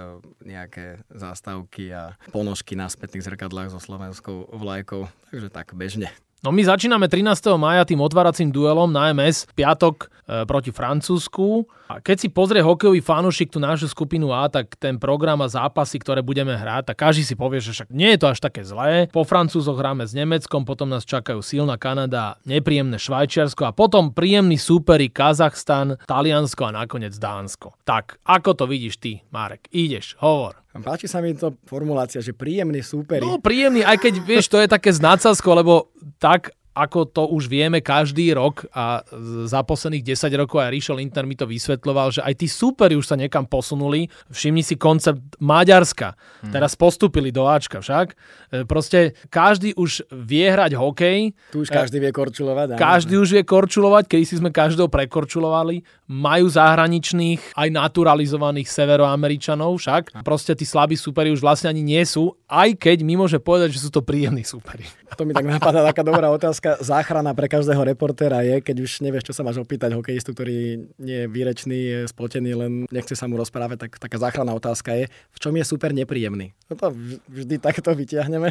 nejaké 0.45 1.01
zástavky 1.15 1.95
a 1.95 2.19
ponožky 2.35 2.75
na 2.75 2.91
spätných 2.91 3.25
zrkadlách 3.25 3.73
so 3.73 3.81
slovenskou 3.81 4.51
vlajkou. 4.51 5.07
Takže 5.31 5.49
tak 5.49 5.73
bežne. 5.79 6.11
No 6.39 6.55
my 6.55 6.63
začíname 6.63 7.11
13. 7.11 7.35
maja 7.59 7.83
tým 7.83 7.99
otváracím 7.99 8.55
duelom 8.55 8.87
na 8.95 9.11
MS, 9.11 9.51
piatok 9.59 10.07
e, 10.07 10.47
proti 10.47 10.71
Francúzsku. 10.71 11.67
A 11.91 11.99
keď 11.99 12.17
si 12.23 12.29
pozrie 12.31 12.63
hokejový 12.63 13.03
fanúšik 13.03 13.51
tú 13.51 13.59
našu 13.59 13.91
skupinu 13.91 14.31
A, 14.31 14.47
tak 14.47 14.79
ten 14.79 15.03
program 15.03 15.43
a 15.43 15.51
zápasy, 15.51 15.99
ktoré 15.99 16.23
budeme 16.23 16.55
hrať, 16.55 16.95
tak 16.95 17.11
každý 17.11 17.27
si 17.27 17.35
povie, 17.35 17.59
že 17.59 17.75
však 17.75 17.91
nie 17.91 18.15
je 18.15 18.23
to 18.23 18.31
až 18.31 18.39
také 18.39 18.63
zlé. 18.63 19.11
Po 19.11 19.27
Francúzoch 19.27 19.75
hráme 19.75 20.07
s 20.07 20.15
Nemeckom, 20.15 20.63
potom 20.63 20.87
nás 20.87 21.03
čakajú 21.03 21.43
silná 21.43 21.75
Kanada, 21.75 22.39
nepríjemné 22.47 23.03
Švajčiarsko 23.03 23.67
a 23.67 23.75
potom 23.75 24.15
príjemný 24.15 24.63
súperi 24.63 25.11
Kazachstan, 25.11 25.99
Taliansko 26.07 26.71
a 26.71 26.87
nakoniec 26.87 27.19
Dánsko. 27.19 27.75
Tak, 27.83 28.23
ako 28.23 28.55
to 28.55 28.65
vidíš 28.71 29.03
ty, 29.03 29.27
Marek? 29.35 29.67
Ideš, 29.75 30.15
hovor. 30.23 30.63
Páči 30.83 31.07
sa 31.11 31.19
mi 31.23 31.35
to 31.35 31.55
formulácia, 31.67 32.23
že 32.23 32.35
príjemný 32.35 32.83
súperi. 32.83 33.25
No 33.25 33.39
príjemný, 33.43 33.83
aj 33.83 33.99
keď 33.99 34.15
vieš, 34.23 34.51
to 34.51 34.61
je 34.61 34.69
také 34.71 34.95
nadsázkou, 34.95 35.53
lebo 35.55 35.91
tak 36.19 36.55
ako 36.79 37.11
to 37.11 37.23
už 37.35 37.51
vieme 37.51 37.83
každý 37.83 38.31
rok 38.39 38.63
a 38.71 39.03
za 39.51 39.67
posledných 39.67 40.15
10 40.15 40.31
rokov 40.39 40.63
aj 40.63 40.71
Ríšo 40.71 40.95
Lindner 40.95 41.27
mi 41.27 41.35
to 41.35 41.51
vysvetľoval, 41.51 42.15
že 42.15 42.23
aj 42.23 42.35
tí 42.39 42.47
súperi 42.47 42.95
už 42.95 43.11
sa 43.11 43.19
niekam 43.19 43.43
posunuli. 43.51 44.07
Všimni 44.31 44.63
si 44.63 44.79
koncept 44.79 45.19
Maďarska. 45.43 46.15
Hmm. 46.15 46.55
Teraz 46.55 46.79
postupili 46.79 47.35
do 47.35 47.51
Ačka 47.51 47.83
však. 47.83 48.15
E, 48.15 48.63
proste 48.63 49.19
každý 49.27 49.75
už 49.75 50.07
vie 50.15 50.47
hrať 50.47 50.79
hokej. 50.79 51.35
Tu 51.51 51.67
už 51.67 51.69
každý 51.75 51.99
vie 51.99 52.15
korčulovať. 52.15 52.79
Každý 52.79 53.19
už 53.19 53.29
vie 53.35 53.43
korčulovať, 53.43 54.05
keď 54.07 54.19
si 54.23 54.39
sme 54.39 54.55
každého 54.55 54.87
prekorčulovali. 54.87 55.83
Majú 56.09 56.49
zahraničných 56.49 57.53
aj 57.53 57.69
naturalizovaných 57.69 58.65
severoameričanov 58.65 59.77
však. 59.77 60.25
Proste 60.25 60.57
tí 60.57 60.65
slabí 60.65 60.97
súperi 60.97 61.29
už 61.29 61.45
vlastne 61.45 61.69
ani 61.69 61.85
nie 61.85 62.01
sú, 62.09 62.33
aj 62.49 62.81
keď 62.81 63.05
mi 63.05 63.13
môže 63.13 63.37
povedať, 63.37 63.77
že 63.77 63.85
sú 63.85 63.93
to 63.93 64.01
príjemní 64.01 64.41
súperi. 64.41 64.89
To 65.21 65.29
mi 65.29 65.37
tak 65.37 65.45
napadá 65.45 65.85
taká 65.85 66.01
dobrá 66.01 66.33
otázka. 66.33 66.81
Záchrana 66.81 67.37
pre 67.37 67.45
každého 67.49 67.85
reportéra 67.85 68.41
je, 68.41 68.65
keď 68.65 68.77
už 68.89 69.05
nevieš, 69.05 69.29
čo 69.29 69.37
sa 69.37 69.45
máš 69.45 69.61
opýtať 69.61 69.93
hokejistu, 69.93 70.33
ktorý 70.33 70.89
nie 70.97 71.19
je 71.25 71.27
výrečný, 71.29 71.77
je 71.77 71.99
spotený, 72.09 72.51
len 72.57 72.73
nechce 72.89 73.13
sa 73.13 73.29
mu 73.29 73.37
rozprávať, 73.37 73.89
tak 73.89 73.91
taká 74.01 74.17
záchranná 74.17 74.57
otázka 74.57 74.97
je, 74.97 75.13
v 75.13 75.39
čom 75.41 75.53
je 75.57 75.65
super 75.69 75.93
nepríjemný. 75.93 76.57
No 76.73 76.75
to 76.77 76.97
vždy 77.29 77.61
takto 77.61 77.93
vyťahneme. 77.93 78.49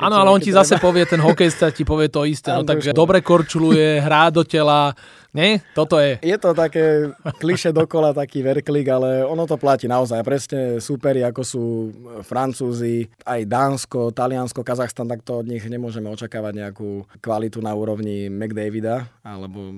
Áno, 0.00 0.16
ale 0.16 0.32
on 0.32 0.40
ti 0.40 0.48
zase 0.48 0.80
povie, 0.80 1.04
ten 1.04 1.20
hokejista 1.20 1.68
ti 1.68 1.84
povie 1.84 2.08
to 2.08 2.24
isté. 2.24 2.56
No, 2.56 2.64
takže 2.64 2.96
dobre 2.96 3.20
korčuluje, 3.20 4.00
hrá 4.00 4.32
do 4.32 4.44
tela, 4.48 4.96
nie? 5.36 5.60
Toto 5.76 6.00
je. 6.00 6.16
Je 6.24 6.36
to 6.40 6.56
také 6.56 6.85
kliše 7.42 7.70
dokola, 7.70 8.16
taký 8.16 8.42
verklik, 8.42 8.86
ale 8.88 9.22
ono 9.26 9.44
to 9.44 9.58
platí 9.58 9.86
naozaj. 9.86 10.22
Presne 10.22 10.78
súperi, 10.82 11.22
ako 11.22 11.42
sú 11.42 11.64
Francúzi, 12.24 13.06
aj 13.24 13.40
Dánsko, 13.46 14.10
Taliansko, 14.12 14.60
Kazachstan, 14.64 15.10
tak 15.10 15.22
to 15.22 15.42
od 15.42 15.46
nich 15.46 15.64
nemôžeme 15.66 16.10
očakávať 16.10 16.54
nejakú 16.66 17.06
kvalitu 17.20 17.58
na 17.60 17.72
úrovni 17.74 18.30
McDavida 18.30 19.08
alebo 19.22 19.72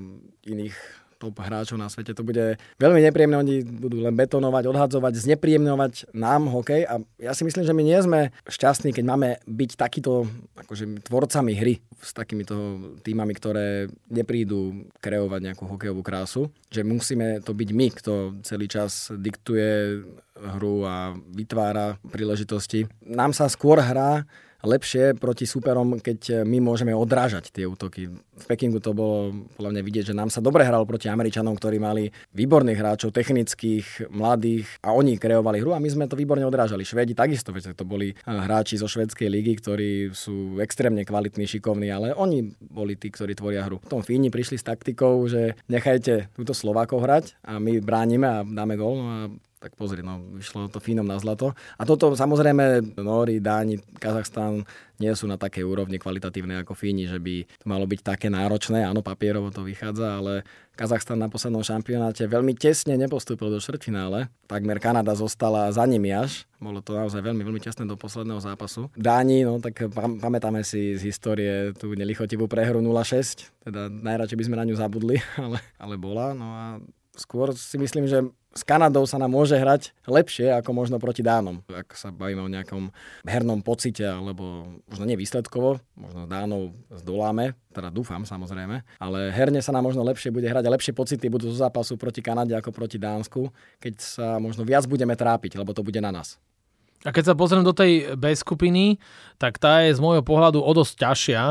iných 0.45 0.77
top 1.19 1.35
hráčov 1.43 1.77
na 1.77 1.91
svete. 1.91 2.15
To 2.15 2.23
bude 2.23 2.57
veľmi 2.79 3.03
nepríjemné, 3.03 3.37
oni 3.37 3.57
budú 3.67 4.01
len 4.07 4.15
betonovať, 4.15 4.65
odhadzovať, 4.71 5.13
znepríjemňovať 5.19 6.15
nám 6.15 6.47
hokej 6.49 6.87
a 6.87 7.03
ja 7.19 7.33
si 7.35 7.43
myslím, 7.43 7.67
že 7.67 7.75
my 7.75 7.83
nie 7.83 7.99
sme 7.99 8.21
šťastní, 8.47 8.95
keď 8.95 9.05
máme 9.05 9.29
byť 9.45 9.71
takýto 9.75 10.31
akože, 10.55 11.03
tvorcami 11.03 11.53
hry 11.59 11.75
s 11.99 12.15
takýmito 12.15 12.55
týmami, 13.03 13.35
ktoré 13.35 13.91
neprídu 14.07 14.87
kreovať 15.03 15.41
nejakú 15.51 15.67
hokejovú 15.67 16.07
krásu, 16.07 16.55
že 16.71 16.87
musíme 16.87 17.43
to 17.43 17.51
byť 17.53 17.69
my, 17.75 17.87
kto 17.91 18.13
celý 18.47 18.71
čas 18.71 19.11
diktuje 19.11 20.01
hru 20.39 20.87
a 20.87 21.19
vytvára 21.35 21.99
príležitosti. 22.07 22.87
Nám 23.03 23.35
sa 23.35 23.51
skôr 23.51 23.83
hrá 23.83 24.23
lepšie 24.67 25.15
proti 25.15 25.47
súperom, 25.47 26.03
keď 26.03 26.43
my 26.43 26.59
môžeme 26.59 26.91
odrážať 26.91 27.55
tie 27.55 27.65
útoky. 27.69 28.11
V 28.11 28.45
Pekingu 28.47 28.83
to 28.83 28.91
bolo 28.91 29.47
podľa 29.55 29.71
mňa 29.79 29.83
vidieť, 29.83 30.05
že 30.11 30.19
nám 30.19 30.31
sa 30.35 30.43
dobre 30.43 30.67
hralo 30.67 30.83
proti 30.83 31.07
Američanom, 31.07 31.55
ktorí 31.55 31.79
mali 31.79 32.11
výborných 32.35 32.79
hráčov, 32.79 33.15
technických, 33.15 34.11
mladých 34.11 34.67
a 34.83 34.95
oni 34.95 35.19
kreovali 35.19 35.63
hru 35.63 35.75
a 35.75 35.83
my 35.83 35.89
sme 35.91 36.11
to 36.11 36.19
výborne 36.19 36.43
odrážali. 36.43 36.83
Švedi 36.83 37.15
takisto, 37.15 37.55
veď 37.55 37.75
to 37.79 37.87
boli 37.87 38.15
eh, 38.15 38.19
hráči 38.27 38.79
zo 38.79 38.91
švedskej 38.91 39.31
ligy, 39.31 39.59
ktorí 39.59 39.91
sú 40.11 40.59
extrémne 40.59 41.07
kvalitní, 41.07 41.47
šikovní, 41.47 41.91
ale 41.91 42.15
oni 42.15 42.55
boli 42.59 42.99
tí, 42.99 43.15
ktorí 43.15 43.39
tvoria 43.39 43.67
hru. 43.67 43.79
Potom 43.79 44.03
Fíni 44.03 44.31
prišli 44.31 44.59
s 44.59 44.67
taktikou, 44.67 45.27
že 45.31 45.55
nechajte 45.71 46.35
túto 46.35 46.55
Slovákov 46.55 47.07
hrať 47.07 47.25
a 47.47 47.63
my 47.63 47.79
bránime 47.79 48.27
a 48.27 48.39
dáme 48.43 48.75
gól. 48.75 48.97
No 48.99 49.07
a 49.07 49.19
tak 49.59 49.75
pozri, 49.75 50.07
no, 50.07 50.23
vyšlo 50.39 50.71
to 50.71 50.79
fínom 50.79 51.03
na 51.03 51.19
zlato. 51.19 51.51
A 51.79 51.83
toto 51.83 52.15
samozrejme 52.15 52.95
Nóri, 53.03 53.43
Dáni, 53.43 53.83
Kazachstan 53.99 54.63
nie 54.99 55.15
sú 55.15 55.31
na 55.31 55.39
takej 55.39 55.63
úrovni 55.63 55.99
kvalitatívnej 55.99 56.63
ako 56.63 56.75
Fíni, 56.75 57.07
že 57.07 57.23
by 57.23 57.47
to 57.47 57.67
malo 57.67 57.87
byť 57.87 58.01
také 58.03 58.27
náročné. 58.31 58.83
Áno, 58.83 59.03
papierovo 59.03 59.51
to 59.55 59.63
vychádza, 59.63 60.19
ale 60.19 60.43
Kazachstan 60.75 61.19
na 61.19 61.31
poslednom 61.31 61.63
šampionáte 61.63 62.27
veľmi 62.27 62.55
tesne 62.55 62.95
nepostúpil 62.99 63.51
do 63.51 63.59
štvrtfinále. 63.59 64.31
Takmer 64.47 64.79
Kanada 64.79 65.15
zostala 65.15 65.71
za 65.75 65.87
nimi 65.87 66.11
až. 66.15 66.47
Bolo 66.59 66.83
to 66.83 66.95
naozaj 66.95 67.19
veľmi, 67.19 67.43
veľmi 67.43 67.63
tesné 67.63 67.87
do 67.87 67.99
posledného 67.99 68.43
zápasu. 68.43 68.91
Dáni, 68.95 69.43
no 69.47 69.59
tak 69.63 69.91
pamätáme 69.95 70.63
si 70.67 70.99
z 70.99 71.03
histórie 71.03 71.75
tú 71.79 71.95
nelichotivú 71.95 72.47
prehru 72.51 72.79
0-6. 72.83 73.51
Teda 73.67 73.91
najradšej 73.91 74.39
by 74.39 74.45
sme 74.47 74.57
na 74.59 74.67
ňu 74.67 74.75
zabudli, 74.79 75.19
ale, 75.43 75.59
ale 75.79 75.95
bola. 75.95 76.35
No 76.35 76.47
a 76.55 76.65
skôr 77.19 77.51
si 77.55 77.75
myslím, 77.79 78.07
že 78.07 78.23
s 78.57 78.63
Kanadou 78.65 79.05
sa 79.05 79.21
nám 79.21 79.31
môže 79.31 79.55
hrať 79.55 79.93
lepšie 80.09 80.51
ako 80.57 80.71
možno 80.73 80.97
proti 80.97 81.21
Dánom. 81.21 81.61
Ak 81.69 81.93
sa 81.95 82.09
bavíme 82.09 82.43
o 82.43 82.51
nejakom 82.51 82.91
hernom 83.29 83.61
pocite, 83.61 84.03
alebo 84.03 84.67
možno 84.89 85.05
nie 85.05 85.21
výsledkovo, 85.21 85.79
možno 85.95 86.25
Dánov 86.25 86.73
zdoláme, 86.91 87.55
teda 87.71 87.93
dúfam 87.93 88.25
samozrejme, 88.25 88.83
ale 88.99 89.19
herne 89.31 89.61
sa 89.61 89.71
nám 89.71 89.87
možno 89.93 90.03
lepšie 90.03 90.33
bude 90.33 90.49
hrať 90.49 90.65
a 90.65 90.75
lepšie 90.75 90.97
pocity 90.97 91.29
budú 91.29 91.53
zo 91.53 91.61
zápasu 91.61 92.01
proti 92.01 92.25
Kanade 92.25 92.57
ako 92.57 92.73
proti 92.73 92.97
Dánsku, 92.97 93.53
keď 93.79 93.95
sa 94.01 94.27
možno 94.43 94.65
viac 94.65 94.89
budeme 94.89 95.15
trápiť, 95.15 95.61
lebo 95.61 95.77
to 95.77 95.85
bude 95.85 96.01
na 96.01 96.11
nás. 96.11 96.41
A 97.07 97.15
keď 97.15 97.31
sa 97.31 97.39
pozriem 97.39 97.63
do 97.63 97.71
tej 97.71 98.19
B 98.19 98.35
skupiny, 98.35 98.99
tak 99.39 99.63
tá 99.63 99.87
je 99.87 99.95
z 99.95 100.03
môjho 100.03 100.27
pohľadu 100.27 100.59
o 100.59 100.73
dosť 100.75 100.99
ťažšia. 100.99 101.43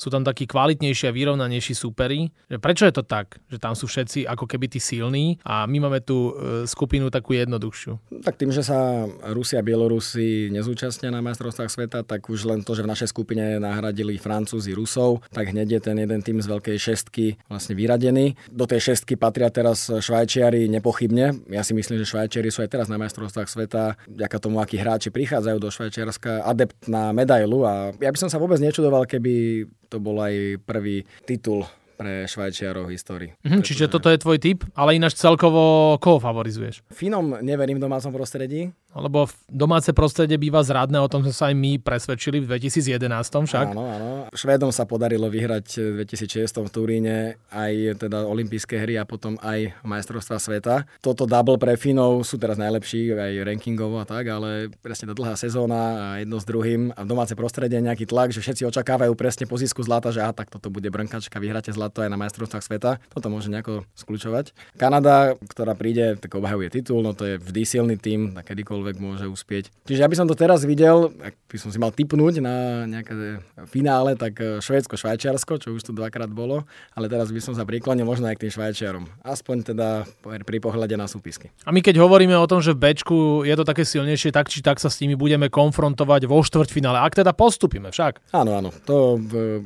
Sú 0.00 0.08
tam 0.08 0.24
takí 0.24 0.48
kvalitnejší 0.48 1.12
a 1.12 1.14
vyrovnanejší 1.14 1.76
súperi. 1.76 2.32
Prečo 2.48 2.88
je 2.88 2.94
to 2.96 3.04
tak, 3.04 3.36
že 3.52 3.60
tam 3.60 3.76
sú 3.76 3.84
všetci 3.84 4.24
ako 4.24 4.48
keby 4.48 4.66
tí 4.72 4.80
silní 4.80 5.38
a 5.44 5.68
my 5.68 5.86
máme 5.86 6.00
tú 6.00 6.32
e, 6.32 6.64
skupinu 6.64 7.12
takú 7.12 7.36
jednoduchšiu? 7.36 8.24
Tak 8.24 8.40
tým, 8.40 8.50
že 8.50 8.64
sa 8.64 9.04
Rusia 9.30 9.60
a 9.60 9.66
Bielorusi 9.66 10.48
nezúčastnia 10.50 11.12
na 11.12 11.20
majstrovstvách 11.20 11.70
sveta, 11.70 12.00
tak 12.02 12.26
už 12.32 12.48
len 12.48 12.64
to, 12.64 12.72
že 12.72 12.82
v 12.82 12.90
našej 12.90 13.12
skupine 13.12 13.60
nahradili 13.60 14.16
Francúzi 14.16 14.72
Rusov, 14.72 15.20
tak 15.30 15.52
hneď 15.52 15.78
je 15.78 15.80
ten 15.84 15.96
jeden 16.00 16.24
tým 16.24 16.40
z 16.40 16.48
veľkej 16.48 16.76
šestky 16.80 17.36
vlastne 17.46 17.76
vyradený. 17.76 18.40
Do 18.48 18.64
tej 18.64 18.92
šestky 18.92 19.20
patria 19.20 19.52
teraz 19.52 19.92
Švajčiari 19.92 20.66
nepochybne. 20.72 21.44
Ja 21.52 21.60
si 21.60 21.76
myslím, 21.76 22.00
že 22.00 22.08
Švajčiari 22.08 22.48
sú 22.48 22.64
aj 22.64 22.72
teraz 22.72 22.88
na 22.88 22.96
majstrovstvách 22.96 23.46
sveta, 23.52 24.00
vďaka 24.08 24.36
tomu, 24.40 24.58
aký 24.64 24.80
hráči 24.94 25.10
prichádzajú 25.10 25.58
do 25.58 25.74
Švajčiarska, 25.74 26.46
adept 26.46 26.86
na 26.86 27.10
medailu 27.10 27.66
a 27.66 27.90
ja 27.98 28.14
by 28.14 28.18
som 28.22 28.30
sa 28.30 28.38
vôbec 28.38 28.62
nečudoval, 28.62 29.10
keby 29.10 29.66
to 29.90 29.98
bol 29.98 30.22
aj 30.22 30.62
prvý 30.62 31.02
titul 31.26 31.66
pre 31.98 32.30
Švajčiarov 32.30 32.86
v 32.86 32.94
histórii. 32.94 33.30
Mhm, 33.42 33.62
čiže 33.66 33.90
toto 33.90 34.06
je 34.10 34.18
tvoj 34.22 34.38
typ, 34.38 34.62
ale 34.78 34.98
ináč 34.98 35.18
celkovo 35.18 35.94
koho 35.98 36.22
favorizuješ? 36.22 36.86
Finom 36.94 37.42
neverím 37.42 37.82
v 37.82 37.90
domácom 37.90 38.14
prostredí. 38.14 38.70
Lebo 38.94 39.26
domáce 39.50 39.90
prostredie 39.90 40.38
býva 40.38 40.62
zradné, 40.62 41.02
o 41.02 41.10
tom 41.10 41.26
sme 41.26 41.34
sa 41.34 41.50
aj 41.50 41.56
my 41.58 41.82
presvedčili 41.82 42.38
v 42.42 42.46
2011 42.46 43.02
však. 43.50 43.66
Áno, 43.74 43.84
áno. 43.90 44.10
Švédom 44.30 44.70
sa 44.70 44.86
podarilo 44.86 45.26
vyhrať 45.26 45.66
v 45.82 45.94
2006 46.06 46.62
v 46.62 46.70
Turíne 46.70 47.16
aj 47.50 48.06
teda 48.06 48.22
olympijské 48.22 48.78
hry 48.78 48.94
a 48.98 49.04
potom 49.04 49.34
aj 49.42 49.74
majstrovstva 49.82 50.38
sveta. 50.38 50.86
Toto 51.02 51.26
double 51.26 51.58
pre 51.58 51.74
Finov 51.74 52.22
sú 52.22 52.38
teraz 52.38 52.54
najlepší 52.54 53.10
aj 53.14 53.32
rankingovo 53.42 53.98
a 53.98 54.06
tak, 54.06 54.30
ale 54.30 54.70
presne 54.78 55.10
tá 55.10 55.14
dlhá 55.16 55.34
sezóna 55.34 56.14
a 56.14 56.22
jedno 56.22 56.38
s 56.38 56.46
druhým 56.46 56.94
a 56.94 57.02
v 57.02 57.10
domáce 57.10 57.34
prostredie 57.34 57.82
nejaký 57.82 58.06
tlak, 58.06 58.30
že 58.30 58.40
všetci 58.40 58.62
očakávajú 58.70 59.12
presne 59.18 59.50
po 59.50 59.58
zisku 59.58 59.82
zlata, 59.82 60.14
že 60.14 60.22
a 60.22 60.30
tak 60.30 60.54
toto 60.54 60.70
bude 60.70 60.86
brnkačka, 60.88 61.42
vyhráte 61.42 61.74
zlato 61.74 62.06
aj 62.06 62.10
na 62.12 62.18
majstrovstvách 62.20 62.64
sveta. 62.64 63.02
Toto 63.10 63.26
môže 63.26 63.50
nejako 63.50 63.82
skľúčovať. 63.98 64.54
Kanada, 64.78 65.34
ktorá 65.50 65.74
príde, 65.74 66.14
tak 66.20 66.38
obhajuje 66.38 66.70
titul, 66.70 67.02
no 67.02 67.16
to 67.16 67.26
je 67.26 67.34
vždy 67.42 67.62
silný 67.66 67.96
tým, 67.98 68.38
kedykoľvek 68.38 68.83
ktokoľvek 68.84 69.00
môže 69.00 69.24
uspieť. 69.24 69.72
Čiže 69.88 70.02
ja 70.04 70.08
by 70.12 70.16
som 70.20 70.28
to 70.28 70.36
teraz 70.36 70.60
videl, 70.68 71.08
ak 71.24 71.32
by 71.48 71.56
som 71.56 71.72
si 71.72 71.80
mal 71.80 71.88
typnúť 71.88 72.44
na 72.44 72.84
nejaké 72.84 73.40
finále, 73.72 74.12
tak 74.12 74.36
eh, 74.44 74.60
Švédsko, 74.60 75.00
Švajčiarsko, 75.00 75.56
čo 75.56 75.72
už 75.72 75.88
tu 75.88 75.92
dvakrát 75.96 76.28
bolo, 76.28 76.68
ale 76.92 77.08
teraz 77.08 77.32
by 77.32 77.40
som 77.40 77.56
sa 77.56 77.64
priklonil 77.64 78.04
možno 78.04 78.28
aj 78.28 78.36
k 78.36 78.42
tým 78.46 78.52
Švajčiarom. 78.52 79.04
Aspoň 79.24 79.72
teda 79.72 80.04
pri 80.20 80.58
pohľade 80.60 80.92
na 81.00 81.08
súpisky. 81.08 81.48
A 81.64 81.72
my 81.72 81.80
keď 81.80 82.04
hovoríme 82.04 82.36
o 82.36 82.44
tom, 82.44 82.60
že 82.60 82.76
v 82.76 82.92
Bčku 82.92 83.48
je 83.48 83.54
to 83.56 83.64
také 83.64 83.88
silnejšie, 83.88 84.28
tak 84.28 84.52
či 84.52 84.60
tak 84.60 84.76
sa 84.76 84.92
s 84.92 85.00
nimi 85.00 85.16
budeme 85.16 85.48
konfrontovať 85.48 86.28
vo 86.28 86.44
štvrťfinále, 86.44 87.00
ak 87.00 87.24
teda 87.24 87.32
postupíme 87.32 87.88
však. 87.88 88.36
Áno, 88.36 88.60
áno. 88.60 88.68
To 88.84 89.16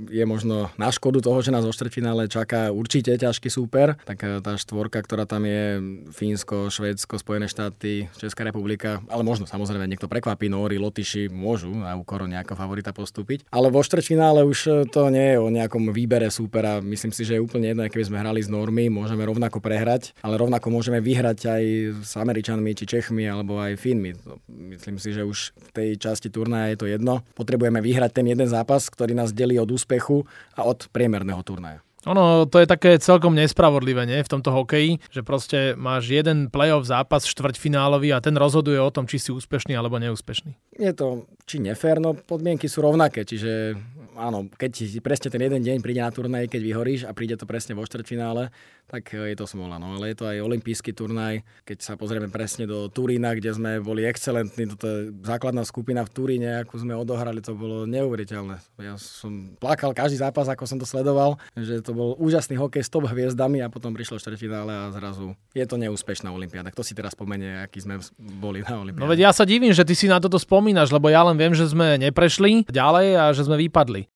je 0.07 0.23
možno 0.23 0.71
na 0.79 0.95
škodu 0.95 1.19
toho, 1.19 1.43
že 1.43 1.51
nás 1.51 1.67
vo 1.67 1.75
štvrťfinále 1.75 2.31
čaká 2.31 2.71
určite 2.71 3.19
ťažký 3.19 3.51
súper. 3.51 3.99
Tak 4.07 4.19
eh, 4.23 4.39
tá 4.39 4.55
štvorka, 4.55 5.03
ktorá 5.03 5.27
tam 5.27 5.43
je, 5.43 5.83
Fínsko, 6.15 6.71
Švédsko, 6.71 7.19
Spojené 7.19 7.49
štáty, 7.49 8.07
Česká 8.21 8.45
republika, 8.45 9.01
ale 9.09 9.23
možno 9.27 9.49
samozrejme 9.49 9.89
niekto 9.89 10.07
prekvapí, 10.07 10.47
Nóri, 10.47 10.77
Lotyši 10.79 11.33
môžu 11.33 11.73
na 11.73 11.97
úkor 11.97 12.25
nejakého 12.29 12.55
favorita 12.55 12.95
postúpiť. 12.95 13.49
Ale 13.51 13.73
vo 13.73 13.81
štvrťfinále 13.81 14.45
už 14.45 14.59
e, 14.69 14.71
to 14.89 15.09
nie 15.09 15.35
je 15.35 15.39
o 15.41 15.49
nejakom 15.49 15.91
výbere 15.91 16.29
súpera. 16.29 16.79
Myslím 16.85 17.11
si, 17.11 17.25
že 17.25 17.37
je 17.37 17.45
úplne 17.45 17.73
jedno, 17.73 17.85
keby 17.89 18.05
sme 18.07 18.21
hrali 18.21 18.41
s 18.45 18.53
Normy, 18.53 18.93
môžeme 18.93 19.25
rovnako 19.25 19.59
prehrať, 19.59 20.13
ale 20.21 20.39
rovnako 20.39 20.69
môžeme 20.71 21.01
vyhrať 21.03 21.39
aj 21.49 21.65
s 22.05 22.13
Američanmi, 22.15 22.77
či 22.77 22.85
Čechmi, 22.85 23.25
alebo 23.25 23.59
aj 23.59 23.81
Finmi. 23.81 24.15
Myslím 24.49 25.01
si, 25.01 25.17
že 25.17 25.25
už 25.25 25.57
v 25.57 25.71
tej 25.73 25.89
časti 25.99 26.29
turnaja 26.29 26.77
je 26.77 26.79
to 26.79 26.87
jedno. 26.87 27.25
Potrebujeme 27.35 27.81
vyhrať 27.81 28.23
ten 28.23 28.27
jeden 28.29 28.47
zápas, 28.47 28.87
ktorý 28.93 29.17
nás 29.17 29.33
delí 29.33 29.57
od 29.57 29.69
úspechu 29.73 30.29
a 30.55 30.69
od 30.69 30.87
priemerného 30.93 31.41
turnaja. 31.43 31.88
Ono, 32.07 32.47
to 32.47 32.63
je 32.63 32.71
také 32.71 32.95
celkom 33.03 33.35
nespravodlivé, 33.35 34.07
nie? 34.07 34.23
V 34.23 34.33
tomto 34.39 34.55
hokeji, 34.55 35.03
že 35.11 35.27
proste 35.27 35.75
máš 35.75 36.15
jeden 36.15 36.47
playoff 36.47 36.87
zápas 36.87 37.27
štvrťfinálový 37.27 38.15
a 38.15 38.23
ten 38.23 38.39
rozhoduje 38.39 38.79
o 38.79 38.93
tom, 38.95 39.11
či 39.11 39.19
si 39.19 39.35
úspešný 39.35 39.75
alebo 39.75 39.99
neúspešný. 39.99 40.79
Je 40.79 40.93
to 40.95 41.27
či 41.43 41.59
nefér, 41.59 41.99
no 41.99 42.15
podmienky 42.15 42.71
sú 42.71 42.87
rovnaké, 42.87 43.27
čiže 43.27 43.75
áno, 44.15 44.47
keď 44.47 45.03
presne 45.03 45.27
ten 45.31 45.43
jeden 45.43 45.59
deň 45.59 45.83
príde 45.83 45.99
na 45.99 46.15
turnaj, 46.15 46.47
keď 46.47 46.61
vyhoríš 46.63 47.03
a 47.07 47.15
príde 47.15 47.35
to 47.35 47.51
presne 47.51 47.75
vo 47.75 47.83
štvrťfinále, 47.83 48.55
tak 48.89 49.13
e, 49.13 49.31
je 49.31 49.37
to 49.37 49.45
smola. 49.45 49.77
No 49.77 50.01
ale 50.01 50.11
je 50.11 50.17
to 50.19 50.25
aj 50.27 50.41
olimpijský 50.41 50.97
turnaj, 50.97 51.45
keď 51.69 51.79
sa 51.85 51.93
pozrieme 51.95 52.33
presne 52.33 52.65
do 52.65 52.89
Turína, 52.89 53.37
kde 53.37 53.53
sme 53.53 53.71
boli 53.85 54.09
excelentní, 54.09 54.73
toto 54.75 54.89
je 54.89 54.99
základná 55.23 55.63
skupina 55.69 56.03
v 56.03 56.11
Turíne, 56.11 56.65
ako 56.65 56.81
sme 56.81 56.97
odohrali, 56.97 57.45
to 57.45 57.53
bolo 57.53 57.85
neuveriteľné. 57.85 58.57
Ja 58.81 58.97
som 58.97 59.55
plakal 59.61 59.93
každý 59.93 60.25
zápas, 60.25 60.49
ako 60.49 60.65
som 60.65 60.81
to 60.81 60.89
sledoval, 60.89 61.37
že 61.53 61.85
to 61.85 61.93
bol 61.93 62.17
úžasný 62.17 62.57
hokej 62.57 62.83
s 62.83 62.91
top 62.91 63.07
hviezdami 63.07 63.61
a 63.61 63.69
potom 63.69 63.93
prišlo 63.93 64.17
štvrťfinále 64.17 64.73
a 64.73 64.85
zrazu 64.97 65.37
je 65.53 65.65
to 65.69 65.77
neúspešná 65.77 66.33
olimpiáda. 66.33 66.73
Kto 66.73 66.81
si 66.81 66.97
teraz 66.97 67.13
spomenie, 67.13 67.61
aký 67.61 67.85
sme 67.85 68.01
boli 68.19 68.65
na 68.65 68.81
olimpiáde? 68.81 69.05
No 69.05 69.13
veď 69.13 69.29
ja 69.29 69.33
sa 69.37 69.45
divím, 69.45 69.77
že 69.77 69.85
ty 69.85 69.93
si 69.93 70.09
na 70.09 70.17
toto 70.17 70.41
spomínaš, 70.41 70.89
lebo 70.89 71.13
ja 71.13 71.21
len 71.29 71.37
viem, 71.37 71.53
že 71.53 71.69
sme 71.69 72.01
neprešli 72.01 72.65
ďalej 72.73 73.07
a 73.21 73.25
že 73.37 73.45
sme 73.45 73.61
vypadli. 73.69 74.09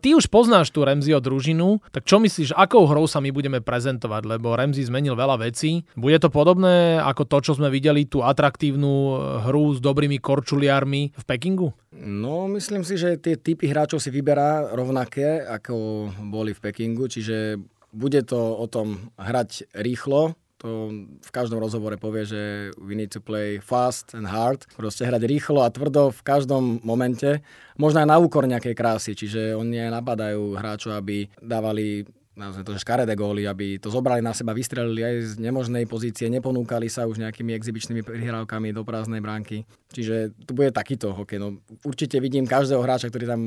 Ty 0.00 0.16
už 0.16 0.32
poznáš 0.32 0.72
tú 0.72 0.80
Remziho 0.80 1.20
družinu, 1.20 1.84
tak 1.92 2.08
čo 2.08 2.16
myslíš, 2.16 2.56
akou 2.56 2.88
hrou 2.88 3.04
sa 3.04 3.20
my 3.20 3.28
budeme 3.28 3.60
prezentovať? 3.60 4.24
Lebo 4.24 4.56
Remzi 4.56 4.80
zmenil 4.88 5.12
veľa 5.12 5.36
vecí. 5.36 5.84
Bude 5.92 6.16
to 6.16 6.32
podobné 6.32 6.96
ako 6.96 7.28
to, 7.28 7.38
čo 7.44 7.52
sme 7.60 7.68
videli, 7.68 8.08
tú 8.08 8.24
atraktívnu 8.24 9.20
hru 9.44 9.76
s 9.76 9.78
dobrými 9.84 10.16
korčuliarmi 10.16 11.12
v 11.12 11.24
Pekingu? 11.28 11.76
No, 12.00 12.48
myslím 12.48 12.80
si, 12.80 12.96
že 12.96 13.20
tie 13.20 13.36
typy 13.36 13.68
hráčov 13.68 14.00
si 14.00 14.08
vyberá 14.08 14.72
rovnaké, 14.72 15.44
ako 15.44 16.08
boli 16.32 16.56
v 16.56 16.62
Pekingu, 16.64 17.12
čiže 17.12 17.60
bude 17.92 18.22
to 18.22 18.38
o 18.38 18.66
tom 18.70 19.12
hrať 19.18 19.68
rýchlo, 19.74 20.32
to 20.60 20.92
v 21.24 21.30
každom 21.32 21.56
rozhovore 21.56 21.96
povie, 21.96 22.28
že 22.28 22.42
we 22.76 22.92
need 22.92 23.08
to 23.08 23.24
play 23.24 23.56
fast 23.58 24.12
and 24.12 24.28
hard, 24.28 24.68
proste 24.76 25.08
hrať 25.08 25.24
rýchlo 25.24 25.64
a 25.64 25.72
tvrdo 25.72 26.12
v 26.12 26.20
každom 26.20 26.84
momente, 26.84 27.40
možno 27.80 28.04
aj 28.04 28.08
na 28.12 28.20
úkor 28.20 28.44
nejakej 28.44 28.76
krásy, 28.76 29.16
čiže 29.16 29.56
oni 29.56 29.88
aj 29.88 29.90
napadajú 29.96 30.54
hráčov, 30.60 31.00
aby 31.00 31.32
dávali 31.40 32.04
nazvime 32.40 32.64
to, 32.64 32.72
že 32.72 32.84
škaredé 32.88 33.12
góly, 33.18 33.44
aby 33.44 33.76
to 33.76 33.92
zobrali 33.92 34.24
na 34.24 34.32
seba, 34.32 34.56
vystrelili 34.56 35.04
aj 35.04 35.14
z 35.36 35.44
nemožnej 35.44 35.84
pozície, 35.84 36.32
neponúkali 36.32 36.88
sa 36.88 37.04
už 37.04 37.20
nejakými 37.20 37.52
exibičnými 37.52 38.00
prihrávkami 38.00 38.72
do 38.72 38.80
prázdnej 38.80 39.20
bránky. 39.20 39.68
Čiže 39.90 40.32
to 40.46 40.54
bude 40.54 40.70
takýto 40.70 41.10
hokej. 41.10 41.42
No, 41.42 41.58
určite 41.82 42.22
vidím 42.22 42.46
každého 42.46 42.82
hráča, 42.82 43.10
ktorý 43.10 43.26
tam 43.26 43.42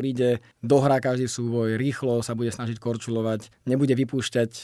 príde, 0.00 0.40
dohrá 0.64 0.96
každý 1.02 1.28
súboj, 1.28 1.76
rýchlo 1.76 2.24
sa 2.24 2.32
bude 2.32 2.48
snažiť 2.48 2.80
korčulovať, 2.80 3.52
nebude 3.68 3.92
vypúšťať 3.92 4.50
e, 4.50 4.62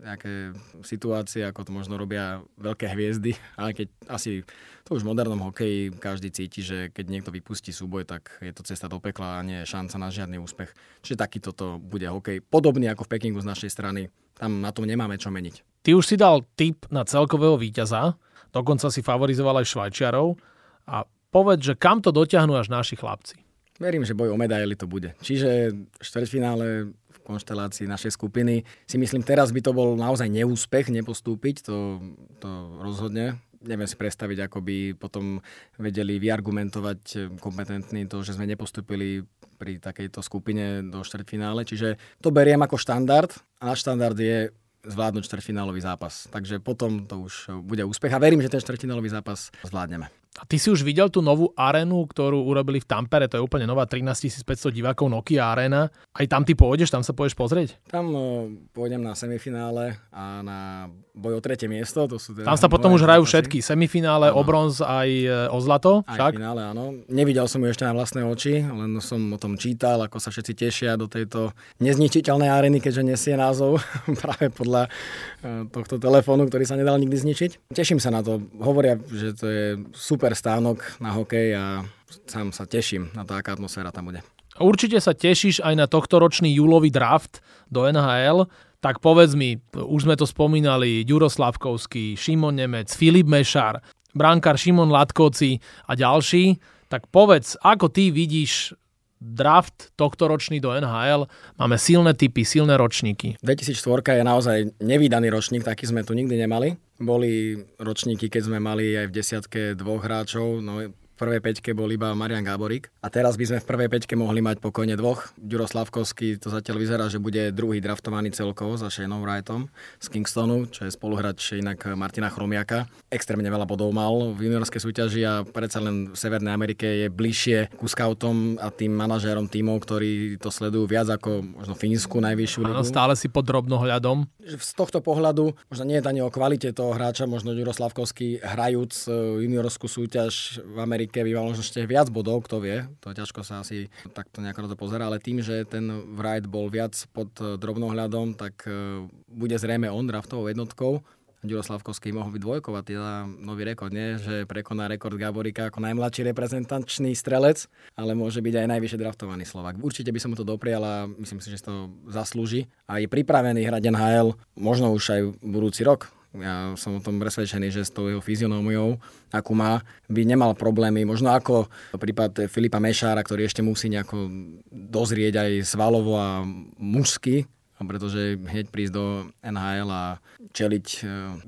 nejaké 0.00 0.56
situácie, 0.80 1.44
ako 1.44 1.68
to 1.68 1.70
možno 1.76 2.00
robia 2.00 2.40
veľké 2.56 2.88
hviezdy, 2.88 3.36
ale 3.60 3.76
keď 3.76 3.92
asi 4.08 4.46
to 4.88 4.96
už 4.96 5.04
v 5.04 5.10
modernom 5.12 5.44
hokeji 5.44 5.92
každý 6.00 6.32
cíti, 6.32 6.64
že 6.64 6.88
keď 6.88 7.04
niekto 7.12 7.30
vypustí 7.34 7.68
súboj, 7.68 8.08
tak 8.08 8.32
je 8.40 8.54
to 8.56 8.64
cesta 8.64 8.88
do 8.88 8.96
pekla 8.96 9.38
a 9.38 9.44
nie 9.44 9.60
je 9.62 9.70
šanca 9.70 9.96
na 10.00 10.08
žiadny 10.08 10.40
úspech. 10.40 10.72
Čiže 11.04 11.20
takýto 11.20 11.52
to 11.52 11.76
bude 11.76 12.08
hokej. 12.08 12.40
Podobný 12.40 12.88
ako 12.88 13.04
v 13.04 13.12
Pekingu 13.12 13.44
z 13.44 13.50
našej 13.52 13.70
strany. 13.70 14.08
Tam 14.34 14.64
na 14.64 14.72
tom 14.72 14.88
nemáme 14.88 15.20
čo 15.20 15.28
meniť. 15.28 15.84
Ty 15.84 15.90
už 16.00 16.08
si 16.08 16.16
dal 16.16 16.42
tip 16.56 16.88
na 16.88 17.04
celkového 17.04 17.60
víťaza, 17.60 18.16
dokonca 18.50 18.88
si 18.90 19.04
favorizoval 19.04 19.62
aj 19.62 19.70
Švajčiarov 19.70 20.51
a 20.86 21.06
povedz, 21.32 21.72
že 21.72 21.74
kam 21.78 22.04
to 22.04 22.12
dotiahnu 22.12 22.52
až 22.54 22.68
naši 22.68 22.94
chlapci. 22.98 23.40
Verím, 23.80 24.06
že 24.06 24.14
boj 24.14 24.30
o 24.30 24.38
medaily 24.38 24.76
to 24.78 24.86
bude. 24.86 25.16
Čiže 25.24 25.74
štvrťfinále 25.98 26.92
v 26.92 27.18
konštelácii 27.24 27.88
našej 27.88 28.14
skupiny 28.14 28.62
si 28.86 28.96
myslím, 29.00 29.26
teraz 29.26 29.50
by 29.50 29.58
to 29.64 29.72
bol 29.74 29.98
naozaj 29.98 30.28
neúspech 30.28 30.92
nepostúpiť, 30.92 31.66
to, 31.66 31.98
to 32.38 32.50
rozhodne. 32.78 33.42
Neviem 33.62 33.86
si 33.86 33.94
predstaviť, 33.94 34.50
ako 34.50 34.58
by 34.62 34.76
potom 34.98 35.38
vedeli 35.78 36.18
vyargumentovať 36.18 37.32
kompetentní 37.38 38.10
to, 38.10 38.22
že 38.26 38.34
sme 38.34 38.46
nepostúpili 38.50 39.22
pri 39.58 39.78
takejto 39.78 40.18
skupine 40.18 40.82
do 40.82 41.06
štvrťfinále. 41.06 41.62
Čiže 41.62 41.98
to 42.18 42.34
beriem 42.34 42.62
ako 42.62 42.74
štandard 42.74 43.30
a 43.62 43.74
štandard 43.78 44.18
je 44.18 44.50
zvládnuť 44.82 45.26
štvrťfinálový 45.26 45.78
zápas. 45.78 46.26
Takže 46.30 46.58
potom 46.58 47.06
to 47.06 47.22
už 47.30 47.62
bude 47.62 47.86
úspech 47.86 48.10
a 48.10 48.18
verím, 48.18 48.42
že 48.42 48.50
ten 48.50 48.58
štvrťfinálový 48.62 49.14
zápas 49.14 49.54
zvládneme. 49.62 50.21
A 50.40 50.48
ty 50.48 50.56
si 50.56 50.72
už 50.72 50.80
videl 50.80 51.12
tú 51.12 51.20
novú 51.20 51.52
arénu, 51.52 52.08
ktorú 52.08 52.48
urobili 52.48 52.80
v 52.80 52.88
Tampere, 52.88 53.28
to 53.28 53.36
je 53.36 53.44
úplne 53.44 53.68
nová 53.68 53.84
13 53.84 54.32
500 54.40 54.72
divákov 54.72 55.12
Nokia 55.12 55.52
Arena. 55.52 55.92
Aj 56.16 56.24
tam 56.24 56.40
ty 56.40 56.56
pôjdeš, 56.56 56.88
tam 56.88 57.04
sa 57.04 57.12
pôjdeš 57.12 57.36
pozrieť? 57.36 57.76
Tam 57.92 58.08
uh, 58.12 58.48
pôjdem 58.72 59.04
na 59.04 59.12
semifinále 59.12 60.00
a 60.08 60.40
na 60.40 60.88
boj 61.12 61.38
o 61.38 61.40
tretie 61.44 61.68
miesto. 61.68 62.08
To 62.08 62.16
sú 62.16 62.32
teda 62.32 62.48
tam 62.48 62.56
sa 62.56 62.68
potom 62.72 62.96
už 62.96 63.04
hrajú 63.04 63.28
všetky, 63.28 63.60
semifinále, 63.60 64.32
ano. 64.32 64.40
o 64.40 64.42
bronz 64.44 64.80
aj 64.80 65.08
e, 65.08 65.28
o 65.52 65.58
zlato. 65.60 66.00
Aj 66.08 66.16
však? 66.16 66.40
finále, 66.40 66.62
áno. 66.64 67.04
Nevidel 67.12 67.44
som 67.48 67.60
ju 67.60 67.68
ešte 67.68 67.84
na 67.84 67.92
vlastné 67.92 68.24
oči, 68.24 68.64
len 68.64 68.96
som 69.04 69.20
o 69.28 69.38
tom 69.38 69.60
čítal, 69.60 70.00
ako 70.00 70.16
sa 70.16 70.32
všetci 70.32 70.52
tešia 70.56 70.96
do 70.96 71.06
tejto 71.08 71.52
nezničiteľnej 71.84 72.48
arény, 72.48 72.80
keďže 72.80 73.02
nesie 73.04 73.34
názov 73.36 73.84
práve 74.24 74.48
podľa 74.48 74.88
uh, 74.88 75.68
tohto 75.68 76.00
telefónu, 76.00 76.48
ktorý 76.48 76.64
sa 76.64 76.80
nedal 76.80 76.96
nikdy 76.96 77.16
zničiť. 77.20 77.50
Teším 77.76 78.00
sa 78.00 78.08
na 78.08 78.24
to. 78.24 78.40
Hovoria, 78.56 78.96
že 79.12 79.36
to 79.36 79.46
je 79.48 79.64
super 79.92 80.21
super 80.22 80.38
stánok 80.38 81.02
na 81.02 81.10
hokej 81.18 81.50
a 81.58 81.82
sám 82.30 82.54
sa 82.54 82.62
teším 82.62 83.10
na 83.10 83.26
to, 83.26 83.34
aká 83.34 83.58
atmosféra 83.58 83.90
tam 83.90 84.14
bude. 84.14 84.22
Určite 84.54 85.02
sa 85.02 85.18
tešíš 85.18 85.58
aj 85.66 85.74
na 85.74 85.90
tohto 85.90 86.22
ročný 86.22 86.54
júlový 86.54 86.94
draft 86.94 87.42
do 87.66 87.90
NHL. 87.90 88.46
Tak 88.78 89.02
povedz 89.02 89.34
mi, 89.34 89.58
už 89.74 90.06
sme 90.06 90.14
to 90.14 90.22
spomínali, 90.22 91.02
Ďuro 91.02 91.26
Slavkovský, 91.26 92.14
Šimon 92.14 92.54
Nemec, 92.54 92.94
Filip 92.94 93.26
Mešar, 93.26 93.82
brankár 94.14 94.54
Šimon 94.54 94.94
Latkoci 94.94 95.58
a 95.90 95.98
ďalší. 95.98 96.54
Tak 96.86 97.10
povedz, 97.10 97.58
ako 97.58 97.90
ty 97.90 98.14
vidíš 98.14 98.78
draft 99.18 99.90
tohto 99.98 100.30
ročný 100.30 100.62
do 100.62 100.70
NHL. 100.70 101.26
Máme 101.58 101.82
silné 101.82 102.14
typy, 102.14 102.46
silné 102.46 102.78
ročníky. 102.78 103.38
2004 103.42 104.18
je 104.18 104.24
naozaj 104.26 104.58
nevýdaný 104.78 105.34
ročník, 105.34 105.66
taký 105.66 105.90
sme 105.90 106.06
tu 106.06 106.14
nikdy 106.14 106.38
nemali. 106.46 106.78
Boli 107.02 107.58
ročníky, 107.82 108.30
keď 108.30 108.42
sme 108.46 108.58
mali 108.62 108.94
aj 108.94 109.06
v 109.10 109.16
desiatke 109.18 109.62
dvoch 109.74 110.06
hráčov, 110.06 110.62
no 110.62 110.80
prvej 111.22 111.38
peťke 111.38 111.70
bol 111.70 111.86
iba 111.86 112.10
Marian 112.18 112.42
Gáborík. 112.42 112.90
A 112.98 113.06
teraz 113.06 113.38
by 113.38 113.46
sme 113.46 113.58
v 113.62 113.68
prvej 113.70 113.88
peťke 113.94 114.18
mohli 114.18 114.42
mať 114.42 114.58
pokojne 114.58 114.98
dvoch. 114.98 115.30
Ďuro 115.38 115.70
Slavkovský 115.70 116.42
to 116.42 116.50
zatiaľ 116.50 116.82
vyzerá, 116.82 117.04
že 117.06 117.22
bude 117.22 117.54
druhý 117.54 117.78
draftovaný 117.78 118.34
celkovo 118.34 118.74
za 118.74 118.90
Shaneom 118.90 119.22
Wrightom 119.22 119.70
z 120.02 120.06
Kingstonu, 120.10 120.66
čo 120.66 120.82
je 120.82 120.90
spoluhráč 120.90 121.54
inak 121.54 121.94
Martina 121.94 122.26
Chromiaka. 122.26 122.90
Extrémne 123.06 123.46
veľa 123.46 123.70
bodov 123.70 123.94
mal 123.94 124.34
v 124.34 124.50
juniorskej 124.50 124.82
súťaži 124.82 125.22
a 125.22 125.46
predsa 125.46 125.78
len 125.78 126.10
v 126.10 126.16
Severnej 126.18 126.50
Amerike 126.50 127.06
je 127.06 127.06
bližšie 127.12 127.78
ku 127.78 127.86
scoutom 127.86 128.58
a 128.58 128.72
tým 128.72 128.96
manažérom 128.96 129.46
tímov, 129.46 129.78
ktorí 129.84 130.40
to 130.42 130.48
sledujú 130.48 130.88
viac 130.88 131.06
ako 131.12 131.44
možno 131.44 131.76
Fínsku 131.76 132.18
najvyššiu 132.18 132.60
ligu. 132.64 132.80
Áno, 132.80 132.88
stále 132.88 133.14
si 133.14 133.28
pod 133.28 133.44
drobnohľadom. 133.44 134.24
Z 134.42 134.72
tohto 134.74 135.04
pohľadu 135.04 135.52
možno 135.68 135.84
nie 135.84 136.00
je 136.00 136.04
to 136.08 136.10
ani 136.10 136.20
o 136.24 136.32
kvalite 136.32 136.72
toho 136.72 136.96
hráča, 136.96 137.28
možno 137.28 137.52
Ďuro 137.52 137.76
Slavkovský 137.76 138.40
hrajúc 138.40 138.92
e, 139.06 139.44
juniorskú 139.44 139.86
súťaž 139.86 140.64
v 140.64 140.76
Amerike 140.80 141.11
Amerike 141.12 141.36
možno 141.36 141.60
ešte 141.60 141.84
viac 141.84 142.08
bodov, 142.08 142.48
kto 142.48 142.64
vie. 142.64 142.88
To 143.04 143.12
ťažko 143.12 143.44
sa 143.44 143.60
asi 143.60 143.92
takto 144.16 144.40
nejako 144.40 144.72
to 144.72 144.80
pozera, 144.80 145.04
ale 145.04 145.20
tým, 145.20 145.44
že 145.44 145.68
ten 145.68 145.84
Wright 146.16 146.48
bol 146.48 146.72
viac 146.72 146.96
pod 147.12 147.28
eh, 147.44 147.60
drobnohľadom, 147.60 148.32
tak 148.40 148.64
eh, 148.64 149.04
bude 149.28 149.52
zrejme 149.60 149.92
on 149.92 150.08
draftovou 150.08 150.48
jednotkou. 150.48 151.04
Ďuro 151.42 151.66
Slavkovský 151.66 152.14
mohol 152.14 152.38
byť 152.38 152.42
dvojkovať, 152.46 152.84
teda 152.86 153.26
nový 153.26 153.66
rekord, 153.66 153.90
nie? 153.90 154.14
že 154.14 154.46
prekoná 154.46 154.86
rekord 154.86 155.18
Gaborika 155.18 155.74
ako 155.74 155.82
najmladší 155.82 156.22
reprezentančný 156.30 157.18
strelec, 157.18 157.66
ale 157.98 158.14
môže 158.14 158.38
byť 158.38 158.62
aj 158.62 158.66
najvyššie 158.70 159.02
draftovaný 159.02 159.42
Slovak. 159.42 159.74
Určite 159.82 160.14
by 160.14 160.22
som 160.22 160.30
mu 160.32 160.38
to 160.38 160.46
doprial 160.46 160.86
a 160.86 161.10
myslím 161.18 161.42
si, 161.42 161.50
že 161.50 161.66
to 161.66 161.90
zaslúži 162.06 162.70
a 162.86 163.02
je 163.02 163.10
pripravený 163.10 163.66
hrať 163.66 163.90
NHL 163.90 164.38
možno 164.54 164.94
už 164.94 165.04
aj 165.18 165.20
budúci 165.42 165.82
rok 165.82 166.14
ja 166.40 166.72
som 166.80 166.96
o 166.96 167.04
tom 167.04 167.20
presvedčený, 167.20 167.68
že 167.68 167.84
s 167.84 167.92
tou 167.92 168.08
jeho 168.08 168.24
fyzionómiou, 168.24 168.96
akú 169.28 169.52
má, 169.52 169.84
by 170.08 170.24
nemal 170.24 170.56
problémy. 170.56 171.04
Možno 171.04 171.28
ako 171.32 171.68
prípad 171.96 172.48
Filipa 172.48 172.80
Mešára, 172.80 173.20
ktorý 173.20 173.44
ešte 173.44 173.60
musí 173.60 173.92
nejako 173.92 174.32
dozrieť 174.72 175.44
aj 175.44 175.50
svalovo 175.68 176.16
a 176.16 176.40
mužsky, 176.80 177.44
pretože 177.82 178.38
hneď 178.38 178.70
prísť 178.70 178.94
do 178.94 179.04
NHL 179.42 179.90
a 179.90 180.22
čeliť 180.54 180.86
e, 180.86 181.00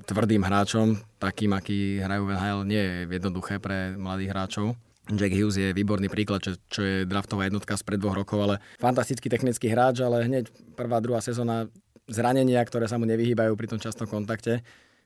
tvrdým 0.02 0.42
hráčom, 0.42 0.98
takým, 1.22 1.54
aký 1.54 2.02
hrajú 2.02 2.26
v 2.26 2.34
NHL, 2.34 2.60
nie 2.66 2.82
je 2.82 2.94
jednoduché 3.06 3.62
pre 3.62 3.94
mladých 3.94 4.32
hráčov. 4.34 4.66
Jack 5.04 5.36
Hughes 5.36 5.60
je 5.60 5.76
výborný 5.76 6.08
príklad, 6.08 6.40
čo, 6.40 6.56
čo 6.72 6.80
je 6.80 6.96
draftová 7.04 7.44
jednotka 7.44 7.76
spred 7.76 8.00
dvoch 8.00 8.16
rokov, 8.16 8.40
ale 8.40 8.54
fantastický 8.80 9.28
technický 9.28 9.68
hráč, 9.68 10.00
ale 10.00 10.24
hneď 10.24 10.48
prvá, 10.72 10.96
druhá 11.04 11.20
sezóna 11.20 11.68
zranenia, 12.08 12.60
ktoré 12.64 12.88
sa 12.88 13.00
mu 13.00 13.08
nevyhýbajú 13.08 13.52
pri 13.56 13.70
tom 13.70 13.80
častom 13.80 14.04
kontakte 14.04 14.64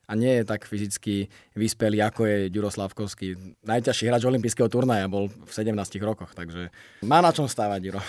a 0.08 0.12
nie 0.16 0.40
je 0.40 0.44
tak 0.48 0.64
fyzicky 0.64 1.28
vyspelý, 1.52 2.00
ako 2.00 2.24
je 2.24 2.36
Ďuro 2.48 2.72
Slavkovský. 2.72 3.36
Najťažší 3.60 4.08
hráč 4.08 4.24
olympijského 4.24 4.72
turnaja 4.72 5.04
bol 5.04 5.28
v 5.28 5.50
17 5.52 5.76
rokoch, 6.00 6.32
takže 6.32 6.72
má 7.04 7.20
na 7.20 7.28
čom 7.28 7.44
stávať 7.44 7.92
Ďuro. 7.92 8.00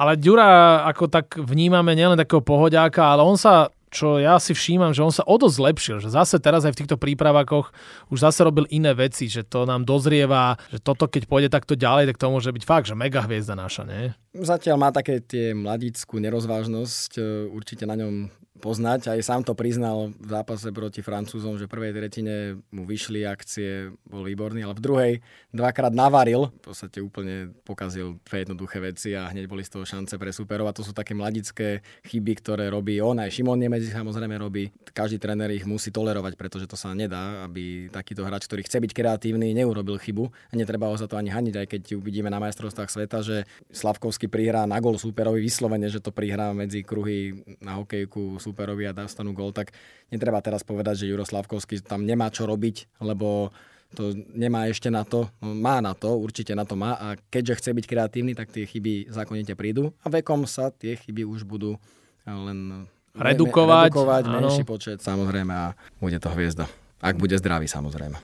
Ale 0.00 0.16
Ďura 0.16 0.82
ako 0.88 1.04
tak 1.12 1.36
vnímame 1.36 1.92
nielen 1.92 2.16
takého 2.16 2.40
pohodiáka, 2.40 3.12
ale 3.12 3.28
on 3.28 3.36
sa 3.36 3.68
čo 3.94 4.18
ja 4.18 4.42
si 4.42 4.50
všímam, 4.50 4.90
že 4.90 5.06
on 5.06 5.14
sa 5.14 5.22
o 5.22 5.38
dosť 5.38 5.54
zlepšil, 5.54 5.96
že 6.02 6.10
zase 6.10 6.42
teraz 6.42 6.66
aj 6.66 6.74
v 6.74 6.80
týchto 6.82 6.98
prípravakoch 6.98 7.70
už 8.10 8.26
zase 8.26 8.42
robil 8.42 8.66
iné 8.74 8.90
veci, 8.90 9.30
že 9.30 9.46
to 9.46 9.62
nám 9.62 9.86
dozrieva, 9.86 10.58
že 10.74 10.82
toto 10.82 11.06
keď 11.06 11.30
pôjde 11.30 11.48
takto 11.54 11.78
ďalej, 11.78 12.10
tak 12.10 12.18
to 12.18 12.26
môže 12.34 12.50
byť 12.50 12.64
fakt, 12.66 12.90
že 12.90 12.98
mega 12.98 13.22
hviezda 13.22 13.54
naša, 13.54 13.86
nie? 13.86 14.10
Zatiaľ 14.34 14.76
má 14.82 14.90
také 14.90 15.22
tie 15.22 15.54
mladíckú 15.54 16.18
nerozvážnosť, 16.18 17.10
e, 17.16 17.46
určite 17.54 17.86
na 17.86 17.94
ňom 17.94 18.26
poznať. 18.64 19.12
Aj 19.12 19.20
sám 19.20 19.44
to 19.44 19.52
priznal 19.52 20.16
v 20.16 20.28
zápase 20.32 20.72
proti 20.72 21.04
Francúzom, 21.04 21.60
že 21.60 21.68
v 21.68 21.74
prvej 21.76 21.92
tretine 21.92 22.64
mu 22.72 22.88
vyšli 22.88 23.28
akcie, 23.28 23.92
bol 24.08 24.24
výborný, 24.24 24.64
ale 24.64 24.72
v 24.72 24.80
druhej 24.80 25.12
dvakrát 25.52 25.92
navaril, 25.92 26.48
v 26.48 26.72
podstate 26.72 27.04
úplne 27.04 27.52
pokazil 27.68 28.16
dve 28.24 28.48
jednoduché 28.48 28.80
veci 28.80 29.12
a 29.12 29.28
hneď 29.28 29.44
boli 29.44 29.60
z 29.60 29.76
toho 29.76 29.84
šance 29.84 30.16
pre 30.16 30.32
superov. 30.32 30.64
A 30.64 30.72
to 30.72 30.80
sú 30.80 30.96
také 30.96 31.12
mladické 31.12 31.84
chyby, 32.08 32.40
ktoré 32.40 32.72
robí 32.72 33.04
on, 33.04 33.20
aj 33.20 33.36
Šimon 33.36 33.60
Nemedzi 33.60 33.92
samozrejme 33.92 34.40
robí. 34.40 34.72
Každý 34.96 35.20
tréner 35.20 35.52
ich 35.52 35.68
musí 35.68 35.92
tolerovať, 35.92 36.40
pretože 36.40 36.64
to 36.64 36.80
sa 36.80 36.96
nedá, 36.96 37.44
aby 37.44 37.92
takýto 37.92 38.24
hráč, 38.24 38.48
ktorý 38.48 38.64
chce 38.64 38.80
byť 38.80 38.92
kreatívny, 38.96 39.52
neurobil 39.52 40.00
chybu. 40.00 40.32
A 40.50 40.54
netreba 40.56 40.88
ho 40.88 40.96
za 40.96 41.04
to 41.04 41.20
ani 41.20 41.28
haniť, 41.28 41.54
aj 41.60 41.66
keď 41.68 41.82
uvidíme 42.00 42.32
na 42.32 42.40
majstrovstvách 42.40 42.88
sveta, 42.88 43.20
že 43.20 43.36
Slavkovský 43.74 44.30
prihrá 44.30 44.64
na 44.64 44.80
gol 44.80 44.96
superovi 44.96 45.42
vyslovene, 45.44 45.90
že 45.90 46.00
to 46.00 46.14
prihrá 46.14 46.54
medzi 46.54 46.80
kruhy 46.80 47.44
na 47.58 47.76
hokejku 47.82 48.38
superovi 48.54 48.86
a 48.86 48.94
dostanú 48.94 49.34
gol, 49.34 49.50
tak 49.50 49.74
netreba 50.14 50.38
teraz 50.38 50.62
povedať, 50.62 51.02
že 51.02 51.10
Juro 51.10 51.26
Slavkovský 51.26 51.82
tam 51.82 52.06
nemá 52.06 52.30
čo 52.30 52.46
robiť, 52.46 53.02
lebo 53.02 53.50
to 53.94 54.14
nemá 54.34 54.70
ešte 54.70 54.90
na 54.90 55.02
to, 55.02 55.30
no 55.42 55.54
má 55.54 55.82
na 55.82 55.94
to, 55.94 56.14
určite 56.18 56.54
na 56.54 56.62
to 56.62 56.78
má 56.78 56.94
a 56.94 57.18
keďže 57.30 57.58
chce 57.62 57.70
byť 57.74 57.84
kreatívny, 57.86 58.32
tak 58.34 58.50
tie 58.50 58.66
chyby 58.66 59.10
zákonite 59.10 59.54
prídu 59.54 59.90
a 60.02 60.10
vekom 60.10 60.46
sa 60.46 60.70
tie 60.70 60.94
chyby 60.94 61.26
už 61.26 61.46
budú 61.46 61.78
len 62.26 62.90
redukovať, 63.14 63.90
redukovať 63.90 64.22
menší 64.30 64.62
počet 64.66 64.98
samozrejme 65.02 65.52
a 65.54 65.66
bude 66.02 66.18
to 66.18 66.30
hviezda. 66.34 66.66
Ak 67.04 67.20
bude 67.20 67.36
zdravý 67.36 67.68
samozrejme. 67.68 68.23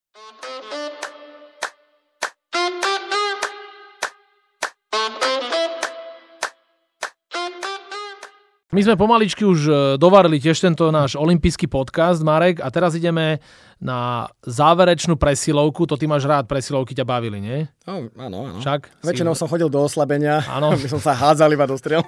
My 8.71 8.87
sme 8.87 8.95
pomaličky 8.95 9.43
už 9.43 9.61
e, 9.67 9.73
dovarili 9.99 10.39
tiež 10.39 10.63
tento 10.63 10.95
náš 10.95 11.19
olimpijský 11.19 11.67
podcast, 11.67 12.23
Marek, 12.23 12.63
a 12.63 12.71
teraz 12.71 12.95
ideme 12.95 13.43
na 13.83 14.31
záverečnú 14.47 15.19
presilovku. 15.19 15.91
To 15.91 15.99
ty 15.99 16.07
máš 16.07 16.23
rád, 16.23 16.47
presilovky 16.47 16.95
ťa 16.95 17.03
bavili, 17.03 17.43
nie? 17.43 17.67
No, 17.83 18.07
áno, 18.15 18.47
áno. 18.47 18.63
Však? 18.63 19.03
Väčšinou 19.03 19.35
si... 19.35 19.43
som 19.43 19.51
chodil 19.51 19.67
do 19.67 19.83
oslabenia, 19.83 20.47
áno. 20.47 20.79
my 20.79 20.87
som 20.87 21.03
sa 21.03 21.19
hádzal 21.19 21.51
iba 21.51 21.67
do 21.67 21.75
striel. 21.75 22.07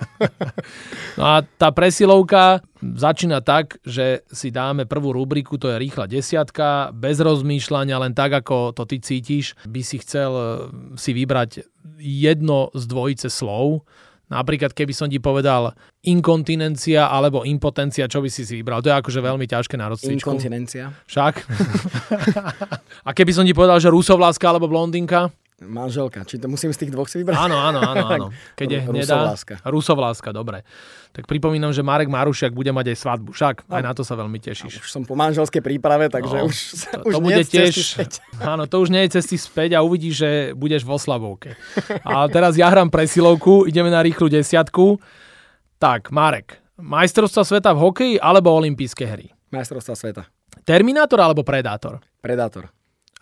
no 1.19 1.25
a 1.27 1.43
tá 1.43 1.75
presilovka 1.75 2.63
začína 2.79 3.43
tak, 3.43 3.83
že 3.83 4.23
si 4.31 4.55
dáme 4.55 4.87
prvú 4.87 5.19
rubriku, 5.19 5.59
to 5.59 5.67
je 5.67 5.83
rýchla 5.83 6.07
desiatka, 6.07 6.95
bez 6.95 7.19
rozmýšľania, 7.19 7.99
len 7.99 8.15
tak, 8.15 8.39
ako 8.39 8.71
to 8.71 8.87
ty 8.87 9.03
cítiš, 9.03 9.59
by 9.67 9.83
si 9.83 9.99
chcel 9.99 10.31
e, 10.31 10.47
si 10.95 11.11
vybrať 11.11 11.67
jedno 11.99 12.71
z 12.71 12.87
dvojice 12.87 13.27
slov, 13.35 13.83
Napríklad, 14.33 14.73
keby 14.73 14.97
som 14.97 15.13
ti 15.13 15.21
povedal 15.21 15.77
inkontinencia 16.09 17.13
alebo 17.13 17.45
impotencia, 17.45 18.09
čo 18.09 18.25
by 18.25 18.33
si 18.33 18.49
si 18.49 18.57
vybral? 18.57 18.81
To 18.81 18.89
je 18.89 18.97
akože 18.97 19.21
veľmi 19.21 19.45
ťažké 19.45 19.77
na 19.77 19.93
rozcvičku. 19.93 20.25
Inkontinencia. 20.25 20.97
Však? 21.05 21.35
A 23.09 23.11
keby 23.13 23.37
som 23.37 23.45
ti 23.45 23.53
povedal, 23.53 23.77
že 23.77 23.93
rusovláska 23.93 24.49
alebo 24.49 24.73
blondinka? 24.73 25.29
Manželka. 25.67 26.27
Či 26.27 26.43
to 26.43 26.51
musím 26.51 26.75
z 26.75 26.87
tých 26.87 26.91
dvoch 26.91 27.07
si 27.07 27.23
vybrať? 27.23 27.39
Áno, 27.39 27.57
áno, 27.57 27.81
áno. 27.81 28.07
áno. 28.07 28.27
Keď 28.59 28.69
je 28.69 28.79
hnedá. 28.85 29.17
Rusovláska. 29.19 29.55
Rusovláska, 29.63 30.29
dobre. 30.35 30.67
Tak 31.13 31.29
pripomínam, 31.29 31.71
že 31.77 31.85
Marek 31.85 32.09
Marušiak 32.09 32.57
bude 32.57 32.73
mať 32.73 32.93
aj 32.93 32.97
svadbu. 32.99 33.31
Však, 33.37 33.69
no. 33.69 33.73
aj 33.77 33.83
na 33.85 33.93
to 33.93 34.03
sa 34.03 34.17
veľmi 34.17 34.41
tešíš. 34.41 34.81
už 34.81 34.91
som 34.91 35.03
po 35.05 35.13
manželskej 35.13 35.61
príprave, 35.61 36.09
takže 36.09 36.37
no, 36.41 36.49
už, 36.49 36.57
to, 36.89 36.99
už 37.05 37.13
to 37.13 37.21
bude 37.21 37.43
tiež, 37.47 37.75
Áno, 38.53 38.65
to 38.65 38.81
už 38.81 38.89
nie 38.89 39.05
je 39.07 39.21
cesty 39.21 39.37
späť 39.37 39.77
a 39.77 39.85
uvidíš, 39.85 40.15
že 40.25 40.31
budeš 40.57 40.89
vo 40.89 40.97
Slavovke. 40.97 41.55
A 42.03 42.25
teraz 42.33 42.57
ja 42.57 42.73
hrám 42.73 42.89
presilovku, 42.89 43.69
ideme 43.69 43.93
na 43.93 44.01
rýchlu 44.01 44.33
desiatku. 44.33 44.97
Tak, 45.77 46.09
Marek, 46.15 46.63
majstrovstva 46.81 47.45
sveta 47.45 47.71
v 47.77 47.79
hokeji 47.85 48.15
alebo 48.17 48.51
olympijské 48.57 49.05
hry? 49.05 49.29
Majstrovstva 49.53 49.95
sveta. 49.95 50.23
Terminátor 50.65 51.21
alebo 51.21 51.45
Predátor? 51.45 52.01
Predátor. 52.25 52.73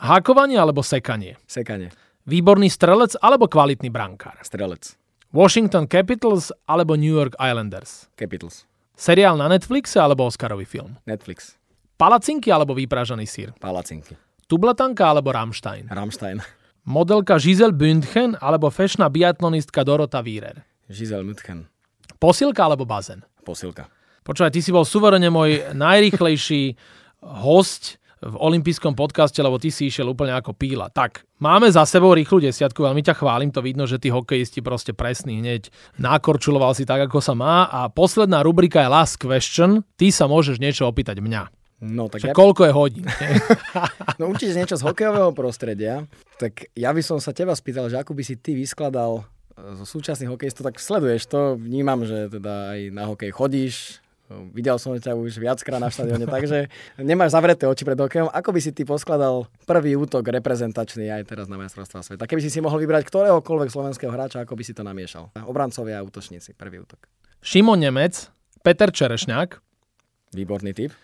Hakovanie 0.00 0.57
alebo 0.57 0.81
sekanie? 0.81 1.37
Sekanie. 1.44 1.92
Výborný 2.28 2.68
strelec 2.68 3.16
alebo 3.16 3.48
kvalitný 3.48 3.88
brankár? 3.88 4.37
Strelec. 4.44 4.92
Washington 5.33 5.88
Capitals 5.88 6.52
alebo 6.68 6.98
New 6.98 7.14
York 7.16 7.33
Islanders? 7.40 8.12
Capitals. 8.18 8.68
Seriál 8.92 9.40
na 9.40 9.48
Netflixe 9.48 9.96
alebo 9.96 10.28
Oscarový 10.28 10.68
film? 10.68 11.00
Netflix. 11.09 11.56
Palacinky 11.96 12.52
alebo 12.52 12.76
vypražaný 12.76 13.24
sír? 13.24 13.56
Palacinky. 13.56 14.20
Tublatanka 14.44 15.09
alebo 15.09 15.33
Rammstein? 15.33 15.88
Rammstein. 15.88 16.44
Modelka 16.85 17.40
Giselle 17.40 17.72
Bündchen 17.72 18.37
alebo 18.40 18.68
fešná 18.68 19.09
biatlonistka 19.09 19.80
Dorota 19.87 20.20
Wierer? 20.20 20.61
Giselle 20.92 21.24
Bündchen. 21.24 21.70
Posilka 22.20 22.68
alebo 22.68 22.85
bazén? 22.85 23.24
Posilka. 23.46 23.88
Počúvaj, 24.20 24.52
ty 24.52 24.61
si 24.61 24.68
bol 24.68 24.85
suverene 24.85 25.33
môj 25.33 25.72
najrýchlejší 25.72 26.76
host 27.24 27.96
v 28.20 28.37
olympijskom 28.37 28.92
podcaste, 28.92 29.40
lebo 29.40 29.56
ty 29.56 29.72
si 29.72 29.88
išiel 29.88 30.12
úplne 30.12 30.37
ako 30.37 30.52
píla. 30.52 30.92
Tak, 30.92 31.24
máme 31.40 31.72
za 31.72 31.88
sebou 31.88 32.12
rýchlu 32.12 32.44
desiatku, 32.44 32.85
veľmi 32.85 33.00
ťa 33.00 33.16
chválim, 33.16 33.48
to 33.48 33.64
vidno, 33.64 33.88
že 33.88 33.96
tí 33.96 34.12
hokejisti 34.12 34.61
proste 34.61 34.92
presný 34.92 35.40
hneď 35.40 35.72
nákorčuloval 35.96 36.76
si 36.76 36.85
tak, 36.85 37.09
ako 37.09 37.24
sa 37.24 37.33
má. 37.33 37.64
A 37.72 37.88
posledná 37.88 38.44
rubrika 38.44 38.85
je 38.85 38.92
Last 38.92 39.16
Question. 39.16 39.80
Ty 39.96 40.12
sa 40.12 40.28
môžeš 40.28 40.61
niečo 40.61 40.85
opýtať 40.85 41.24
mňa. 41.24 41.48
No, 41.80 42.12
tak 42.12 42.28
ja... 42.28 42.37
koľko 42.37 42.68
je 42.68 42.72
hodín? 42.76 43.06
no 44.20 44.28
určite 44.28 44.52
niečo 44.52 44.76
z 44.76 44.85
hokejového 44.85 45.33
prostredia. 45.33 46.04
Tak 46.37 46.76
ja 46.76 46.92
by 46.92 47.00
som 47.00 47.16
sa 47.24 47.33
teba 47.33 47.56
spýtal, 47.56 47.88
že 47.88 47.96
ako 47.96 48.12
by 48.12 48.20
si 48.20 48.37
ty 48.37 48.52
vyskladal 48.52 49.24
zo 49.56 49.85
súčasných 49.85 50.28
hokejistov, 50.28 50.68
tak 50.68 50.76
sleduješ 50.80 51.28
to, 51.28 51.56
vnímam, 51.56 52.04
že 52.04 52.33
teda 52.33 52.76
aj 52.76 52.80
na 52.92 53.04
hokej 53.09 53.30
chodíš, 53.33 54.00
Videl 54.55 54.79
som 54.79 54.95
ťa 54.95 55.19
už 55.19 55.43
viackrát 55.43 55.83
na 55.83 55.90
štadióne, 55.90 56.31
takže 56.31 56.71
nemáš 57.03 57.35
zavreté 57.35 57.66
oči 57.66 57.83
pred 57.83 57.99
hokejom. 57.99 58.31
Ako 58.31 58.55
by 58.55 58.61
si 58.62 58.71
ty 58.71 58.87
poskladal 58.87 59.51
prvý 59.66 59.99
útok 59.99 60.23
reprezentačný 60.23 61.11
aj 61.11 61.27
teraz 61.27 61.51
na 61.51 61.59
majstrovstvá 61.59 62.07
sveta? 62.07 62.31
Keby 62.31 62.38
si 62.38 62.51
si 62.55 62.62
mohol 62.62 62.79
vybrať 62.87 63.11
ktoréhokoľvek 63.11 63.69
slovenského 63.75 64.14
hráča, 64.14 64.47
ako 64.47 64.55
by 64.55 64.62
si 64.62 64.71
to 64.71 64.87
namiešal? 64.87 65.35
Obrancovia 65.51 65.99
a 65.99 66.07
útočníci, 66.07 66.55
prvý 66.55 66.79
útok. 66.79 67.11
Šimon 67.43 67.83
Nemec, 67.83 68.31
Peter 68.62 68.95
Čerešňák. 68.95 69.59
Výborný 70.31 70.79
typ. 70.79 70.95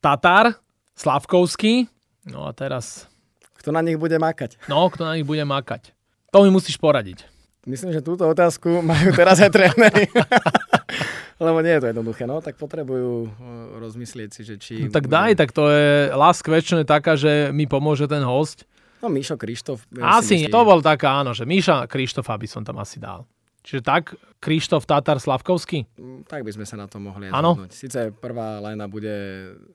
Tatar, 0.00 0.56
Slavkovský. 0.96 1.84
No 2.32 2.48
a 2.48 2.56
teraz... 2.56 3.04
Kto 3.60 3.76
na 3.76 3.84
nich 3.84 4.00
bude 4.00 4.16
makať? 4.16 4.56
No, 4.72 4.88
kto 4.88 5.04
na 5.04 5.20
nich 5.20 5.28
bude 5.28 5.44
makať. 5.44 5.92
To 6.32 6.40
mi 6.40 6.48
musíš 6.48 6.80
poradiť. 6.80 7.28
Myslím, 7.68 7.92
že 7.92 8.00
túto 8.00 8.24
otázku 8.24 8.80
majú 8.80 9.12
teraz 9.12 9.36
aj 9.36 9.52
tréneri. 9.52 10.08
Lebo 11.40 11.64
nie 11.64 11.72
je 11.72 11.80
to 11.80 11.88
jednoduché, 11.88 12.28
no, 12.28 12.44
tak 12.44 12.60
potrebujú 12.60 13.24
uh, 13.24 13.32
rozmyslieť 13.80 14.30
si, 14.30 14.42
že 14.44 14.54
či... 14.60 14.74
No, 14.84 14.92
tak 14.92 15.08
daj, 15.08 15.40
tak 15.40 15.56
to 15.56 15.72
je 15.72 16.12
question 16.44 16.84
je 16.84 16.86
taká, 16.86 17.16
že 17.16 17.48
mi 17.50 17.64
pomôže 17.64 18.04
ten 18.04 18.20
host. 18.20 18.68
No 19.00 19.08
Mišo 19.08 19.40
Krištof. 19.40 19.88
Asi, 20.04 20.44
to 20.52 20.60
bol 20.60 20.84
taká, 20.84 21.24
áno, 21.24 21.32
že 21.32 21.48
Miša 21.48 21.88
Krištofa 21.88 22.36
by 22.36 22.44
som 22.44 22.60
tam 22.60 22.76
asi 22.76 23.00
dal. 23.00 23.24
Čiže 23.60 23.84
tak, 23.84 24.16
Krištof 24.40 24.88
Tatar 24.88 25.20
Slavkovský? 25.20 25.84
Mm, 26.00 26.24
tak 26.24 26.48
by 26.48 26.52
sme 26.56 26.64
sa 26.64 26.80
na 26.80 26.88
to 26.88 26.96
mohli 26.96 27.28
zhodnúť. 27.28 27.68
Sice 27.76 28.08
prvá 28.08 28.56
lajna 28.56 28.88
bude 28.88 29.16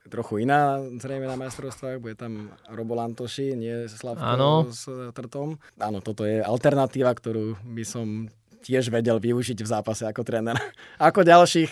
trochu 0.09 0.41
iná, 0.41 0.81
zrejme 0.97 1.29
na 1.29 1.37
majstrovstvách, 1.37 2.01
bude 2.01 2.17
tam 2.17 2.49
Robo 2.73 2.97
Lantoši, 2.97 3.53
nie 3.53 3.85
Slavko 3.85 4.25
ano. 4.25 4.65
s 4.73 4.89
Trtom. 4.89 5.61
Áno, 5.77 6.01
toto 6.01 6.25
je 6.25 6.41
alternatíva, 6.41 7.13
ktorú 7.13 7.61
by 7.61 7.83
som 7.85 8.25
tiež 8.65 8.89
vedel 8.89 9.21
využiť 9.21 9.61
v 9.61 9.67
zápase 9.69 10.09
ako 10.09 10.25
tréner. 10.25 10.57
Ako 10.97 11.21
ďalších 11.21 11.71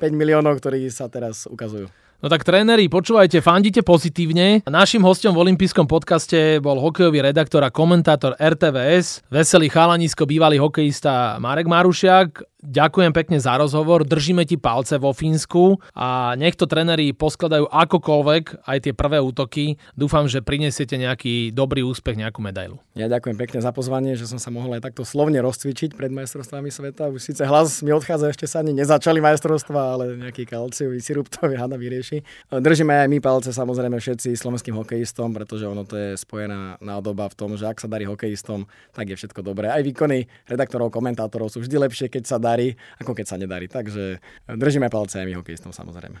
e, 0.00 0.08
miliónov, 0.16 0.56
ktorí 0.56 0.88
sa 0.88 1.12
teraz 1.12 1.44
ukazujú. 1.44 1.92
No 2.22 2.30
tak 2.30 2.46
tréneri, 2.46 2.86
počúvajte, 2.86 3.42
fandite 3.42 3.82
pozitívne. 3.82 4.62
Našim 4.62 5.02
hostom 5.02 5.34
v 5.34 5.42
olympijskom 5.42 5.90
podcaste 5.90 6.62
bol 6.62 6.78
hokejový 6.78 7.18
redaktor 7.18 7.66
a 7.66 7.74
komentátor 7.74 8.38
RTVS, 8.38 9.26
veselý 9.26 9.66
chalanisko, 9.66 10.22
bývalý 10.22 10.62
hokejista 10.62 11.42
Marek 11.42 11.66
Marušiak. 11.66 12.46
Ďakujem 12.62 13.12
pekne 13.12 13.38
za 13.42 13.58
rozhovor, 13.58 14.06
držíme 14.06 14.46
ti 14.46 14.56
palce 14.56 14.96
vo 14.96 15.10
Fínsku 15.10 15.82
a 15.92 16.38
nech 16.38 16.54
to 16.54 16.70
tréneri 16.70 17.10
poskladajú 17.12 17.68
akokoľvek 17.68 18.64
aj 18.64 18.78
tie 18.88 18.94
prvé 18.94 19.18
útoky. 19.18 19.76
Dúfam, 19.98 20.30
že 20.30 20.40
prinesiete 20.40 20.94
nejaký 20.96 21.50
dobrý 21.50 21.82
úspech, 21.82 22.16
nejakú 22.16 22.38
medailu. 22.38 22.78
Ja 22.94 23.08
ďakujem 23.08 23.36
pekne 23.40 23.58
za 23.64 23.72
pozvanie, 23.74 24.14
že 24.14 24.28
som 24.28 24.36
sa 24.38 24.52
mohol 24.54 24.78
aj 24.78 24.86
takto 24.88 25.02
slovne 25.02 25.40
rozcvičiť 25.42 25.96
pred 25.96 26.14
majstrovstvami 26.14 26.68
sveta. 26.70 27.10
Už 27.10 27.20
síce 27.24 27.42
hlas 27.42 27.80
mi 27.80 27.90
odchádza, 27.90 28.30
ešte 28.30 28.46
sa 28.46 28.60
ani 28.60 28.76
nezačali 28.76 29.18
majstrovstva, 29.18 29.80
ale 29.96 30.04
nejaký 30.20 30.44
kalciový 30.44 31.00
sirup 31.00 31.32
to 31.32 31.48
hada 31.62 31.74
vyrieši. 31.74 32.22
Držíme 32.52 32.94
aj 33.02 33.08
my 33.08 33.18
palce 33.18 33.50
samozrejme 33.50 33.96
všetci 33.98 34.36
slovenským 34.36 34.76
hokejistom, 34.76 35.32
pretože 35.32 35.64
ono 35.64 35.88
to 35.88 35.96
je 35.96 36.10
spojená 36.20 36.78
nádoba 36.84 37.26
v 37.32 37.34
tom, 37.34 37.50
že 37.56 37.64
ak 37.64 37.80
sa 37.80 37.88
darí 37.88 38.04
hokejistom, 38.04 38.68
tak 38.92 39.10
je 39.10 39.16
všetko 39.16 39.40
dobré. 39.40 39.72
Aj 39.72 39.80
výkony 39.80 40.28
redaktorov, 40.44 40.92
komentátorov 40.92 41.48
sú 41.48 41.64
vždy 41.64 41.88
lepšie, 41.88 42.06
keď 42.12 42.22
sa 42.28 42.36
darí, 42.52 42.68
ako 43.00 43.16
keď 43.16 43.26
sa 43.26 43.40
nedarí. 43.40 43.66
Takže 43.72 44.20
držíme 44.52 44.92
palce 44.92 45.24
aj 45.24 45.26
my 45.26 45.34
hokejistom 45.40 45.72
samozrejme. 45.72 46.20